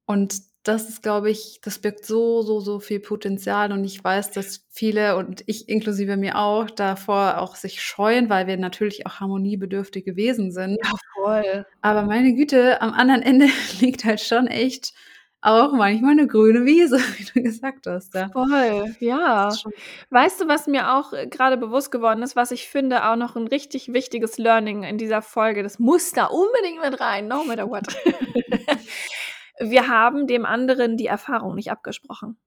und 0.07 0.41
das 0.65 0.89
ist, 0.89 1.03
glaube 1.03 1.31
ich, 1.31 1.61
das 1.62 1.79
birgt 1.79 2.07
so, 2.07 2.41
so, 2.41 2.59
so 2.59 2.81
viel 2.81 2.99
Potenzial. 2.99 3.71
Und 3.71 3.85
ich 3.85 4.03
weiß, 4.03 4.31
dass 4.31 4.65
viele 4.71 5.17
und 5.17 5.45
ich 5.47 5.69
inklusive 5.69 6.17
mir 6.17 6.39
auch 6.39 6.71
davor 6.71 7.39
auch 7.39 7.55
sich 7.55 7.83
scheuen, 7.83 8.31
weil 8.31 8.47
wir 8.47 8.57
natürlich 8.57 9.07
auch 9.07 9.21
harmoniebedürftige 9.21 10.17
Wesen 10.17 10.53
sind. 10.53 10.79
Ja, 10.83 10.93
voll. 11.12 11.67
Aber 11.83 12.03
meine 12.03 12.35
Güte, 12.35 12.81
am 12.81 12.95
anderen 12.95 13.21
Ende 13.21 13.47
liegt 13.81 14.07
halt 14.07 14.21
schon 14.21 14.47
echt 14.47 14.95
auch 15.45 15.73
manchmal 15.73 16.12
eine 16.12 16.27
grüne 16.27 16.65
Wiese, 16.65 16.99
wie 17.19 17.25
du 17.25 17.43
gesagt 17.43 17.87
hast. 17.87 18.15
Ja. 18.15 18.31
Voll, 18.31 18.97
ja. 19.01 19.51
Weißt 20.09 20.41
du, 20.41 20.49
was 20.49 20.67
mir 20.67 20.95
auch 20.95 21.12
äh, 21.12 21.27
gerade 21.27 21.59
bewusst 21.59 21.93
geworden 21.93 22.23
ist, 22.23 22.35
was 22.37 22.51
ich 22.51 22.69
finde 22.69 23.07
auch 23.07 23.17
noch 23.17 23.37
ein 23.37 23.47
richtig 23.47 23.93
wichtiges 23.93 24.39
Learning 24.39 24.83
in 24.83 24.97
dieser 24.97 25.21
Folge, 25.21 25.62
das 25.62 25.79
muss 25.79 26.12
da 26.12 26.25
unbedingt 26.25 26.81
mit 26.83 26.99
rein, 26.99 27.29
no 27.29 27.45
matter 27.45 27.69
what. 27.69 27.85
wir 29.59 29.88
haben 29.88 30.26
dem 30.26 30.44
anderen 30.44 30.96
die 30.96 31.07
Erfahrung 31.07 31.55
nicht 31.55 31.70
abgesprochen. 31.70 32.38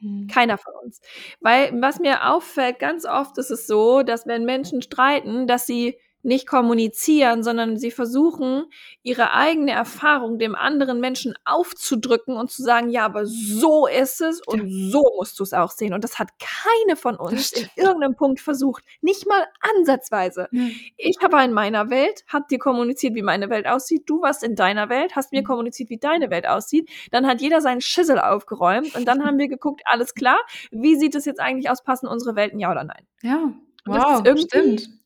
Hm. 0.00 0.26
Keiner 0.30 0.58
von 0.58 0.74
uns. 0.82 1.00
Weil 1.40 1.72
was 1.80 2.00
mir 2.00 2.30
auffällt, 2.30 2.78
ganz 2.78 3.06
oft 3.06 3.38
ist 3.38 3.50
es 3.50 3.66
so, 3.66 4.02
dass 4.02 4.26
wenn 4.26 4.44
Menschen 4.44 4.82
streiten, 4.82 5.46
dass 5.46 5.66
sie 5.66 5.98
nicht 6.22 6.46
kommunizieren, 6.46 7.42
sondern 7.42 7.76
sie 7.76 7.90
versuchen, 7.90 8.64
ihre 9.02 9.32
eigene 9.32 9.72
Erfahrung 9.72 10.38
dem 10.38 10.54
anderen 10.54 11.00
Menschen 11.00 11.34
aufzudrücken 11.44 12.36
und 12.36 12.50
zu 12.50 12.62
sagen, 12.62 12.90
ja, 12.90 13.04
aber 13.04 13.26
so 13.26 13.86
ist 13.86 14.20
es 14.20 14.40
und 14.46 14.68
ja. 14.68 14.90
so 14.90 15.02
musst 15.16 15.38
du 15.40 15.42
es 15.42 15.52
auch 15.52 15.70
sehen. 15.70 15.94
Und 15.94 16.04
das 16.04 16.18
hat 16.18 16.30
keine 16.38 16.96
von 16.96 17.16
uns 17.16 17.52
in 17.52 17.68
irgendeinem 17.76 18.14
Punkt 18.14 18.40
versucht, 18.40 18.84
nicht 19.00 19.26
mal 19.26 19.44
ansatzweise. 19.76 20.48
Mhm. 20.52 20.72
Ich 20.96 21.18
habe 21.22 21.42
in 21.42 21.52
meiner 21.52 21.90
Welt, 21.90 22.24
hab 22.28 22.48
dir 22.48 22.58
kommuniziert, 22.58 23.14
wie 23.14 23.22
meine 23.22 23.50
Welt 23.50 23.66
aussieht, 23.66 24.04
du 24.06 24.22
warst 24.22 24.44
in 24.44 24.54
deiner 24.54 24.88
Welt, 24.88 25.16
hast 25.16 25.32
mir 25.32 25.42
mhm. 25.42 25.46
kommuniziert, 25.46 25.90
wie 25.90 25.98
deine 25.98 26.30
Welt 26.30 26.46
aussieht, 26.46 26.88
dann 27.10 27.26
hat 27.26 27.40
jeder 27.40 27.60
seinen 27.60 27.80
Schissel 27.80 28.20
aufgeräumt 28.20 28.94
und 28.94 29.06
dann 29.06 29.24
haben 29.24 29.38
wir 29.38 29.48
geguckt, 29.48 29.82
alles 29.86 30.14
klar, 30.14 30.38
wie 30.70 30.96
sieht 30.96 31.14
es 31.14 31.24
jetzt 31.24 31.40
eigentlich 31.40 31.70
aus, 31.70 31.82
passen 31.82 32.06
unsere 32.06 32.36
Welten, 32.36 32.60
ja 32.60 32.70
oder 32.70 32.84
nein? 32.84 33.06
Ja, 33.22 33.52
wow, 33.86 34.22
stimmt. 34.38 35.01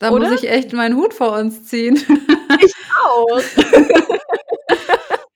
Da 0.00 0.10
Oder? 0.10 0.30
muss 0.30 0.42
ich 0.42 0.50
echt 0.50 0.72
meinen 0.72 0.96
Hut 0.96 1.14
vor 1.14 1.38
uns 1.38 1.64
ziehen. 1.64 1.96
Ich 2.62 2.74
auch. 3.04 3.40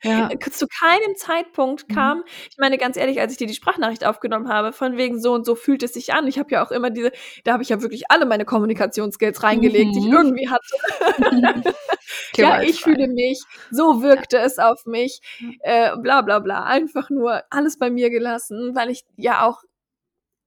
Ja. 0.06 0.28
Zu 0.50 0.66
keinem 0.66 1.16
Zeitpunkt 1.16 1.88
mhm. 1.88 1.94
kam, 1.94 2.18
mhm. 2.18 2.24
ich 2.50 2.58
meine 2.58 2.76
ganz 2.76 2.98
ehrlich, 2.98 3.20
als 3.20 3.32
ich 3.32 3.38
dir 3.38 3.46
die 3.46 3.54
Sprachnachricht 3.54 4.04
aufgenommen 4.04 4.48
habe, 4.48 4.74
von 4.74 4.98
wegen 4.98 5.18
so 5.18 5.32
und 5.32 5.46
so 5.46 5.54
fühlt 5.54 5.82
es 5.82 5.94
sich 5.94 6.12
an. 6.12 6.26
Ich 6.26 6.38
habe 6.38 6.50
ja 6.50 6.62
auch 6.62 6.70
immer 6.70 6.90
diese, 6.90 7.10
da 7.44 7.54
habe 7.54 7.62
ich 7.62 7.70
ja 7.70 7.80
wirklich 7.80 8.10
alle 8.10 8.26
meine 8.26 8.44
Kommunikationsskills 8.44 9.42
reingelegt, 9.42 9.86
mhm. 9.86 9.92
die 9.92 9.98
ich 10.00 10.04
mhm. 10.04 10.12
irgendwie 10.12 10.50
hatte. 10.50 11.74
ja, 12.36 12.60
ich 12.60 12.82
fühle 12.82 13.08
mich, 13.08 13.42
so 13.70 14.02
wirkte 14.02 14.36
ja. 14.36 14.44
es 14.44 14.58
auf 14.58 14.84
mich, 14.84 15.20
äh, 15.60 15.96
bla 15.96 16.20
bla 16.20 16.38
bla. 16.40 16.64
Einfach 16.64 17.08
nur 17.08 17.42
alles 17.48 17.78
bei 17.78 17.88
mir 17.88 18.10
gelassen, 18.10 18.72
weil 18.74 18.90
ich 18.90 19.04
ja 19.16 19.46
auch 19.46 19.62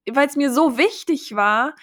weil 0.10 0.28
es 0.28 0.36
mir 0.36 0.52
so 0.52 0.78
wichtig 0.78 1.36
war, 1.36 1.74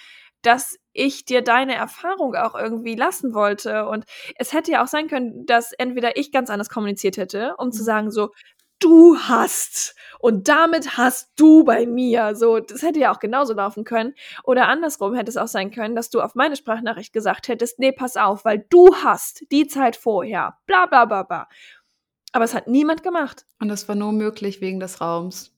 dass 0.46 0.76
ich 0.92 1.24
dir 1.24 1.42
deine 1.42 1.74
Erfahrung 1.74 2.34
auch 2.36 2.54
irgendwie 2.54 2.94
lassen 2.94 3.34
wollte. 3.34 3.86
Und 3.88 4.04
es 4.36 4.52
hätte 4.52 4.72
ja 4.72 4.82
auch 4.84 4.88
sein 4.88 5.08
können, 5.08 5.46
dass 5.46 5.72
entweder 5.72 6.16
ich 6.16 6.32
ganz 6.32 6.50
anders 6.50 6.68
kommuniziert 6.70 7.16
hätte, 7.16 7.54
um 7.58 7.72
zu 7.72 7.82
Mhm. 7.82 7.86
sagen, 7.86 8.10
so, 8.10 8.30
du 8.80 9.16
hast 9.16 9.94
und 10.18 10.48
damit 10.48 10.96
hast 10.98 11.32
du 11.36 11.64
bei 11.64 11.86
mir. 11.86 12.34
So, 12.36 12.58
das 12.60 12.82
hätte 12.82 12.98
ja 13.00 13.12
auch 13.14 13.18
genauso 13.18 13.54
laufen 13.54 13.84
können. 13.84 14.14
Oder 14.42 14.68
andersrum 14.68 15.14
hätte 15.14 15.30
es 15.30 15.36
auch 15.36 15.48
sein 15.48 15.70
können, 15.70 15.94
dass 15.96 16.10
du 16.10 16.20
auf 16.20 16.34
meine 16.34 16.56
Sprachnachricht 16.56 17.12
gesagt 17.12 17.48
hättest, 17.48 17.78
nee, 17.78 17.92
pass 17.92 18.16
auf, 18.16 18.44
weil 18.44 18.66
du 18.70 18.94
hast 18.94 19.44
die 19.52 19.66
Zeit 19.66 19.96
vorher. 19.96 20.58
Bla 20.66 20.86
bla 20.86 21.06
bla 21.06 21.22
bla. 21.22 21.48
Aber 22.32 22.44
es 22.44 22.52
hat 22.54 22.66
niemand 22.66 23.02
gemacht. 23.02 23.46
Und 23.60 23.68
das 23.68 23.88
war 23.88 23.94
nur 23.94 24.12
möglich 24.12 24.60
wegen 24.60 24.80
des 24.80 25.00
Raums. 25.00 25.53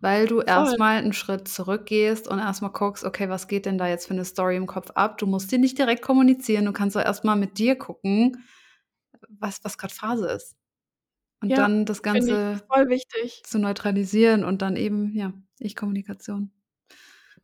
Weil 0.00 0.26
du 0.28 0.40
erstmal 0.40 0.98
einen 0.98 1.12
Schritt 1.12 1.48
zurückgehst 1.48 2.28
und 2.28 2.38
erstmal 2.38 2.70
guckst, 2.70 3.04
okay, 3.04 3.28
was 3.28 3.48
geht 3.48 3.66
denn 3.66 3.78
da 3.78 3.88
jetzt 3.88 4.06
für 4.06 4.14
eine 4.14 4.24
Story 4.24 4.56
im 4.56 4.66
Kopf 4.66 4.90
ab? 4.94 5.18
Du 5.18 5.26
musst 5.26 5.50
dir 5.50 5.58
nicht 5.58 5.76
direkt 5.78 6.02
kommunizieren, 6.02 6.66
du 6.66 6.72
kannst 6.72 6.96
auch 6.96 7.02
erstmal 7.04 7.36
mit 7.36 7.58
dir 7.58 7.76
gucken, 7.76 8.44
was, 9.28 9.58
was 9.64 9.76
gerade 9.78 9.94
Phase 9.94 10.28
ist. 10.28 10.56
Und 11.42 11.50
Ja, 11.50 11.56
dann 11.58 11.84
das 11.86 12.02
Ganze 12.02 12.54
ich 12.56 12.66
voll 12.66 12.88
wichtig. 12.88 13.42
zu 13.44 13.58
neutralisieren 13.58 14.44
und 14.44 14.62
dann 14.62 14.76
eben, 14.76 15.12
ja, 15.14 15.32
Ich-Kommunikation. 15.60 16.50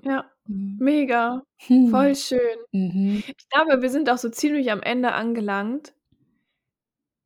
Ja, 0.03 0.31
Mhm. 0.47 0.77
mega. 0.81 1.43
Hm. 1.59 1.89
Voll 1.91 2.15
schön. 2.17 2.59
Mhm. 2.73 3.23
Ich 3.27 3.49
glaube, 3.49 3.83
wir 3.83 3.91
sind 3.91 4.11
auch 4.11 4.19
so 4.19 4.29
ziemlich 4.29 4.71
am 4.73 4.83
Ende 4.83 5.13
angelangt. 5.13 5.95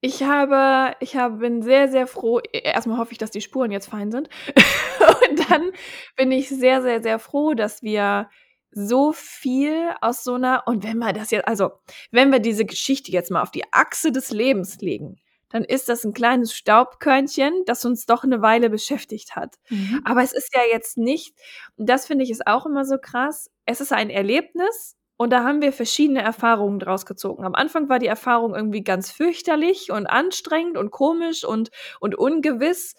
Ich 0.00 0.22
habe, 0.22 0.94
ich 1.00 1.16
habe, 1.16 1.38
bin 1.38 1.62
sehr, 1.62 1.88
sehr 1.88 2.06
froh. 2.06 2.38
e- 2.52 2.58
Erstmal 2.60 2.98
hoffe 2.98 3.12
ich, 3.12 3.18
dass 3.18 3.32
die 3.32 3.40
Spuren 3.40 3.72
jetzt 3.72 3.88
fein 3.88 4.12
sind. 4.12 4.28
Dann 5.48 5.72
bin 6.16 6.32
ich 6.32 6.48
sehr, 6.48 6.82
sehr, 6.82 7.02
sehr 7.02 7.18
froh, 7.18 7.54
dass 7.54 7.82
wir 7.82 8.28
so 8.70 9.12
viel 9.12 9.90
aus 10.00 10.24
so 10.24 10.34
einer, 10.34 10.64
und 10.66 10.84
wenn 10.84 10.98
wir 10.98 11.12
das 11.12 11.30
jetzt, 11.30 11.48
also, 11.48 11.70
wenn 12.10 12.30
wir 12.30 12.38
diese 12.38 12.64
Geschichte 12.64 13.10
jetzt 13.12 13.30
mal 13.30 13.42
auf 13.42 13.50
die 13.50 13.64
Achse 13.72 14.12
des 14.12 14.30
Lebens 14.30 14.78
legen, 14.80 15.16
dann 15.50 15.64
ist 15.64 15.88
das 15.88 16.04
ein 16.04 16.12
kleines 16.12 16.54
Staubkörnchen, 16.54 17.64
das 17.66 17.84
uns 17.84 18.04
doch 18.04 18.22
eine 18.24 18.42
Weile 18.42 18.68
beschäftigt 18.68 19.34
hat. 19.34 19.56
Mhm. 19.70 20.02
Aber 20.04 20.22
es 20.22 20.32
ist 20.32 20.54
ja 20.54 20.60
jetzt 20.70 20.98
nicht, 20.98 21.34
und 21.76 21.88
das 21.88 22.06
finde 22.06 22.24
ich 22.24 22.30
ist 22.30 22.46
auch 22.46 22.66
immer 22.66 22.84
so 22.84 22.98
krass, 22.98 23.50
es 23.64 23.80
ist 23.80 23.92
ein 23.92 24.10
Erlebnis 24.10 24.96
und 25.16 25.30
da 25.30 25.42
haben 25.42 25.62
wir 25.62 25.72
verschiedene 25.72 26.22
Erfahrungen 26.22 26.78
draus 26.78 27.06
gezogen. 27.06 27.44
Am 27.44 27.54
Anfang 27.54 27.88
war 27.88 27.98
die 27.98 28.06
Erfahrung 28.06 28.54
irgendwie 28.54 28.84
ganz 28.84 29.10
fürchterlich 29.10 29.90
und 29.90 30.06
anstrengend 30.06 30.76
und 30.76 30.90
komisch 30.90 31.44
und, 31.44 31.70
und 31.98 32.14
ungewiss, 32.14 32.94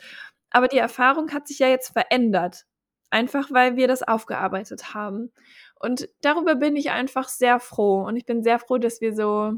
aber 0.52 0.68
die 0.68 0.78
Erfahrung 0.78 1.32
hat 1.32 1.48
sich 1.48 1.60
ja 1.60 1.68
jetzt 1.68 1.94
verändert. 1.94 2.66
Einfach 3.12 3.50
weil 3.52 3.76
wir 3.76 3.88
das 3.88 4.04
aufgearbeitet 4.04 4.94
haben. 4.94 5.32
Und 5.80 6.10
darüber 6.22 6.56
bin 6.56 6.76
ich 6.76 6.92
einfach 6.92 7.28
sehr 7.28 7.60
froh. 7.60 8.04
Und 8.04 8.16
ich 8.18 8.26
bin 8.26 8.44
sehr 8.44 8.60
froh, 8.60 8.78
dass 8.78 9.02
wir 9.02 9.16
so, 9.16 9.54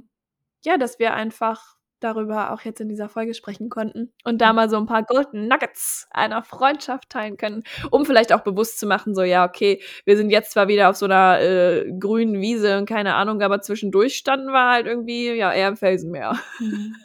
ja, 0.61 0.77
dass 0.77 0.99
wir 0.99 1.13
einfach 1.13 1.75
darüber 2.01 2.51
auch 2.51 2.61
jetzt 2.61 2.81
in 2.81 2.89
dieser 2.89 3.09
Folge 3.09 3.33
sprechen 3.33 3.69
konnten 3.69 4.11
und 4.23 4.41
da 4.41 4.53
mal 4.53 4.69
so 4.69 4.77
ein 4.77 4.87
paar 4.87 5.03
Golden 5.03 5.47
Nuggets 5.47 6.07
einer 6.09 6.43
Freundschaft 6.43 7.09
teilen 7.09 7.37
können, 7.37 7.63
um 7.91 8.05
vielleicht 8.05 8.33
auch 8.33 8.41
bewusst 8.41 8.79
zu 8.79 8.87
machen, 8.87 9.13
so 9.13 9.21
ja, 9.21 9.45
okay, 9.45 9.81
wir 10.05 10.17
sind 10.17 10.31
jetzt 10.31 10.51
zwar 10.51 10.67
wieder 10.67 10.89
auf 10.89 10.95
so 10.95 11.05
einer 11.05 11.39
äh, 11.39 11.91
grünen 11.99 12.41
Wiese 12.41 12.77
und 12.77 12.89
keine 12.89 13.15
Ahnung, 13.15 13.41
aber 13.41 13.61
zwischendurch 13.61 14.15
standen 14.15 14.47
wir 14.47 14.71
halt 14.71 14.87
irgendwie 14.87 15.31
ja 15.31 15.53
eher 15.53 15.67
im 15.67 15.77
Felsenmeer. 15.77 16.37
Mhm. 16.59 16.95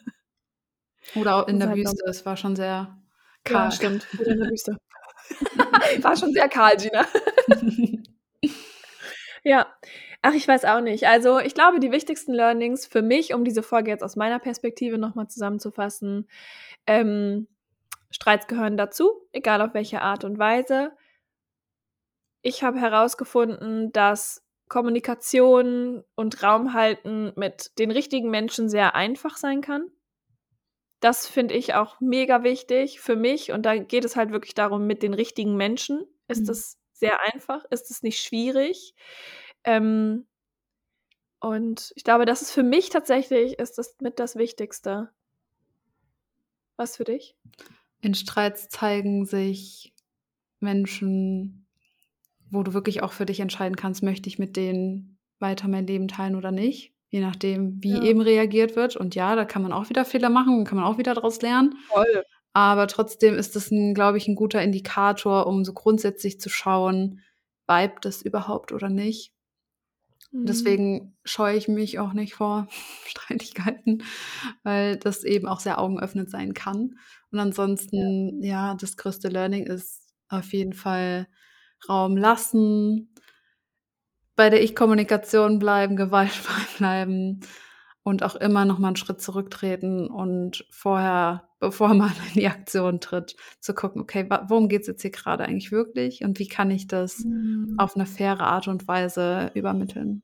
Oder 1.15 1.37
auch 1.37 1.49
in 1.49 1.59
der 1.59 1.69
halt 1.69 1.79
Wüste, 1.79 2.05
es 2.07 2.25
war 2.27 2.37
schon 2.37 2.57
sehr 2.57 2.97
Ja, 3.49 3.53
karg. 3.53 3.73
stimmt. 3.73 4.07
In 4.13 4.39
der 4.39 4.51
Wüste. 4.51 4.77
War 6.03 6.17
schon 6.17 6.33
sehr 6.33 6.49
kahl, 6.49 6.77
Gina. 6.77 7.07
Ja. 9.47 9.73
Ach, 10.23 10.35
ich 10.35 10.49
weiß 10.49 10.65
auch 10.65 10.81
nicht. 10.81 11.07
Also, 11.07 11.39
ich 11.39 11.55
glaube, 11.55 11.79
die 11.79 11.93
wichtigsten 11.93 12.33
Learnings 12.33 12.85
für 12.85 13.01
mich, 13.01 13.33
um 13.33 13.45
diese 13.45 13.63
Folge 13.63 13.93
jetzt 13.93 14.03
aus 14.03 14.17
meiner 14.17 14.41
Perspektive 14.41 14.99
nochmal 14.99 15.29
zusammenzufassen, 15.29 16.27
ähm, 16.89 17.47
Streits 18.11 18.49
gehören 18.49 18.77
dazu, 18.77 19.23
egal 19.31 19.63
auf 19.63 19.73
welche 19.73 20.03
Art 20.03 20.25
und 20.25 20.39
Weise. 20.39 20.91
Ich 22.43 22.65
habe 22.65 22.81
herausgefunden, 22.81 23.93
dass 23.93 24.43
Kommunikation 24.69 26.03
und 26.17 26.43
Raumhalten 26.43 27.33
mit 27.37 27.79
den 27.79 27.93
richtigen 27.93 28.31
Menschen 28.31 28.69
sehr 28.69 28.97
einfach 28.97 29.37
sein 29.37 29.61
kann. 29.61 29.93
Das 31.01 31.27
finde 31.29 31.55
ich 31.55 31.75
auch 31.75 32.01
mega 32.01 32.43
wichtig 32.43 33.01
für 33.01 33.17
mich. 33.17 33.53
Und 33.53 33.63
da 33.65 33.77
geht 33.77 34.05
es 34.05 34.17
halt 34.17 34.31
wirklich 34.33 34.55
darum, 34.55 34.87
mit 34.87 35.03
den 35.03 35.15
richtigen 35.15 35.57
Menschen. 35.57 36.05
Ist 36.29 36.45
Mhm. 36.45 36.51
es 36.51 36.79
sehr 36.93 37.21
einfach? 37.33 37.65
Ist 37.71 37.91
es 37.91 38.03
nicht 38.03 38.23
schwierig? 38.23 38.95
Ähm, 39.65 40.27
und 41.41 41.93
ich 41.97 42.05
glaube, 42.05 42.25
das 42.25 42.43
ist 42.43 42.51
für 42.53 42.63
mich 42.63 42.89
tatsächlich 42.91 43.59
ist 43.59 43.79
das 43.79 43.97
mit 44.01 44.19
das 44.19 44.37
Wichtigste. 44.37 45.11
Was 46.77 46.97
für 46.97 47.05
dich? 47.05 47.37
In 48.01 48.15
Streits 48.15 48.69
zeigen 48.69 49.27
sich 49.27 49.95
Menschen, 50.61 51.67
wo 52.51 52.63
du 52.63 52.73
wirklich 52.75 53.03
auch 53.03 53.13
für 53.13 53.27
dich 53.27 53.41
entscheiden 53.41 53.77
kannst, 53.77 54.03
möchte 54.03 54.29
ich 54.29 54.39
mit 54.39 54.57
denen 54.57 55.19
weiter 55.39 55.69
mein 55.69 55.87
Leben 55.87 56.09
teilen 56.09 56.37
oder 56.37 56.53
nicht. 56.53 56.95
Je 57.11 57.21
nachdem, 57.21 57.83
wie 57.83 57.93
Ja. 57.95 58.03
eben 58.03 58.21
reagiert 58.21 58.77
wird. 58.77 58.97
Und 58.97 59.15
ja, 59.15 59.37
da 59.37 59.45
kann 59.45 59.63
man 59.63 59.73
auch 59.73 59.89
wieder 59.89 60.05
Fehler 60.05 60.29
machen 60.31 60.59
und 60.59 60.65
kann 60.65 60.77
man 60.79 60.87
auch 60.87 60.99
wieder 60.99 61.15
daraus 61.15 61.41
lernen. 61.43 61.77
Voll. 61.89 62.25
Aber 62.53 62.87
trotzdem 62.89 63.35
ist 63.35 63.55
das, 63.57 63.71
ein, 63.71 63.95
glaube 63.95 64.19
ich, 64.19 64.29
ein 64.29 64.35
guter 64.35 64.63
Indikator, 64.63 65.47
um 65.47 65.65
so 65.65 65.73
grundsätzlich 65.73 66.41
zu 66.41 66.49
schauen, 66.49 67.21
vibet 67.69 68.05
das 68.05 68.23
überhaupt 68.23 68.73
oder 68.73 68.89
nicht. 68.89 69.33
Mhm. 70.33 70.47
Deswegen 70.47 71.17
scheue 71.25 71.57
ich 71.57 71.69
mich 71.69 71.99
auch 71.99 72.13
nicht 72.13 72.35
vor 72.35 72.67
Streitigkeiten, 73.07 74.03
weil 74.63 74.97
das 74.97 75.25
eben 75.25 75.47
auch 75.49 75.61
sehr 75.61 75.79
augenöffnend 75.79 76.31
sein 76.31 76.55
kann. 76.55 76.99
Und 77.31 77.39
ansonsten, 77.39 78.43
ja, 78.43 78.75
das 78.75 78.97
größte 78.97 79.29
Learning 79.29 79.65
ist 79.67 80.03
auf 80.29 80.53
jeden 80.53 80.73
Fall 80.73 81.29
Raum 81.89 82.17
lassen, 82.17 83.15
bei 84.37 84.51
der 84.51 84.63
Ich-Kommunikation 84.63 85.59
bleiben, 85.59 85.97
gewaltfrei 85.97 86.63
bleiben 86.79 87.41
und 88.03 88.23
auch 88.23 88.37
immer 88.37 88.65
noch 88.65 88.79
mal 88.79 88.89
einen 88.89 88.97
Schritt 88.97 89.21
zurücktreten 89.21 90.07
und 90.09 90.65
vorher, 90.71 91.49
bevor 91.59 91.95
man 91.95 92.11
in 92.35 92.41
die 92.41 92.47
Aktion 92.47 93.01
tritt, 93.01 93.37
zu 93.61 93.75
gucken, 93.75 94.03
okay, 94.03 94.29
worum 94.49 94.69
geht 94.69 94.83
es 94.83 94.87
jetzt 94.87 95.03
hier 95.03 95.11
gerade 95.11 95.45
eigentlich 95.45 95.73
wirklich 95.73 96.23
und 96.23 96.39
wie 96.39 96.49
kann 96.49 96.71
ich 96.71 96.87
das 96.87 97.25
Mhm. 97.25 97.75
auf 97.79 97.97
eine 97.97 98.07
faire 98.07 98.41
Art 98.41 98.69
und 98.69 98.87
Weise 98.87 99.51
übermitteln. 99.55 100.23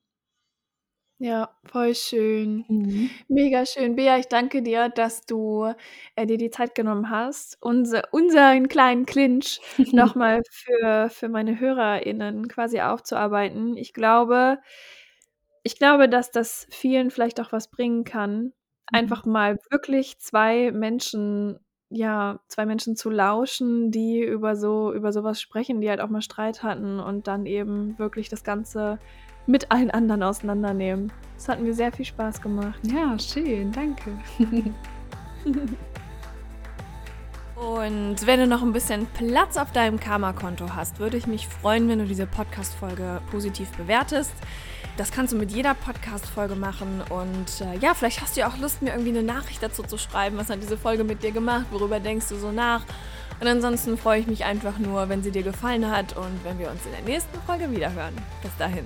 Ja, 1.23 1.51
voll 1.63 1.95
schön. 1.95 2.65
Mega 3.29 3.65
schön. 3.65 3.95
Bea, 3.95 4.19
ich 4.19 4.27
danke 4.27 4.61
dir, 4.61 4.89
dass 4.89 5.25
du 5.25 5.73
äh, 6.17 6.27
dir 6.27 6.37
die 6.37 6.51
Zeit 6.51 6.75
genommen 6.75 7.11
hast, 7.11 7.59
unser, 7.61 8.03
unseren 8.11 8.67
kleinen 8.67 9.07
Clinch 9.07 9.61
nochmal 9.93 10.43
für, 10.51 11.11
für 11.11 11.29
meine 11.29 11.61
HörerInnen 11.61 12.49
quasi 12.49 12.81
aufzuarbeiten. 12.81 13.77
Ich 13.77 13.93
glaube, 13.93 14.59
ich 15.63 15.79
glaube, 15.79 16.09
dass 16.09 16.33
das 16.33 16.67
vielen 16.71 17.13
vielleicht 17.13 17.41
auch 17.41 17.53
was 17.53 17.71
bringen 17.71 18.03
kann, 18.03 18.53
einfach 18.89 19.25
mal 19.25 19.59
wirklich 19.71 20.19
zwei 20.19 20.73
Menschen, 20.73 21.61
ja, 21.89 22.41
zwei 22.49 22.67
Menschen 22.67 22.97
zu 22.97 23.11
lauschen, 23.11 23.93
die 23.93 24.21
über 24.25 24.57
so, 24.57 24.93
über 24.93 25.13
sowas 25.13 25.41
sprechen, 25.41 25.81
die 25.81 25.89
halt 25.89 26.01
auch 26.01 26.11
mal 26.11 26.21
Streit 26.21 26.65
hatten 26.65 26.99
und 26.99 27.29
dann 27.29 27.47
eben 27.47 27.97
wirklich 28.01 28.29
das 28.29 28.43
Ganze 28.43 28.99
mit 29.47 29.71
allen 29.71 29.91
anderen 29.91 30.23
auseinandernehmen. 30.23 31.13
Das 31.37 31.49
hat 31.49 31.61
mir 31.61 31.75
sehr 31.75 31.93
viel 31.93 32.05
Spaß 32.05 32.41
gemacht. 32.41 32.79
Ja, 32.85 33.19
schön, 33.19 33.73
danke. 33.73 34.13
Und 37.57 38.27
wenn 38.27 38.41
du 38.41 38.47
noch 38.49 38.63
ein 38.63 38.73
bisschen 38.73 39.07
Platz 39.07 39.57
auf 39.57 39.71
deinem 39.71 40.01
Karma-Konto 40.01 40.75
hast, 40.75 40.99
würde 40.99 41.17
ich 41.17 41.29
mich 41.29 41.47
freuen, 41.47 41.89
wenn 41.89 42.01
du 42.01 42.07
diese 42.07 42.27
Podcast-Folge 42.27 43.21
positiv 43.31 43.71
bewertest. 43.77 44.33
Das 44.97 45.13
kannst 45.13 45.33
du 45.33 45.37
mit 45.37 45.53
jeder 45.53 45.75
Podcast-Folge 45.75 46.57
machen. 46.57 47.03
Und 47.09 47.61
äh, 47.61 47.79
ja, 47.79 47.95
vielleicht 47.95 48.21
hast 48.21 48.37
du 48.37 48.41
ja 48.41 48.49
auch 48.49 48.59
Lust, 48.59 48.83
mir 48.83 48.91
irgendwie 48.91 49.11
eine 49.11 49.23
Nachricht 49.23 49.63
dazu 49.63 49.85
zu 49.85 49.97
schreiben. 49.97 50.37
Was 50.39 50.51
hat 50.51 50.61
diese 50.61 50.77
Folge 50.77 51.05
mit 51.05 51.23
dir 51.23 51.31
gemacht? 51.31 51.67
Worüber 51.71 52.01
denkst 52.01 52.29
du 52.29 52.37
so 52.37 52.51
nach? 52.51 52.83
Und 53.41 53.47
ansonsten 53.47 53.97
freue 53.97 54.21
ich 54.21 54.27
mich 54.27 54.45
einfach 54.45 54.79
nur, 54.79 55.09
wenn 55.09 55.23
sie 55.23 55.31
dir 55.31 55.43
gefallen 55.43 55.89
hat 55.89 56.17
und 56.17 56.45
wenn 56.45 56.59
wir 56.59 56.71
uns 56.71 56.85
in 56.85 56.93
der 56.93 57.03
nächsten 57.03 57.41
Folge 57.43 57.71
wiederhören. 57.71 58.15
Bis 58.43 58.57
dahin. 58.59 58.85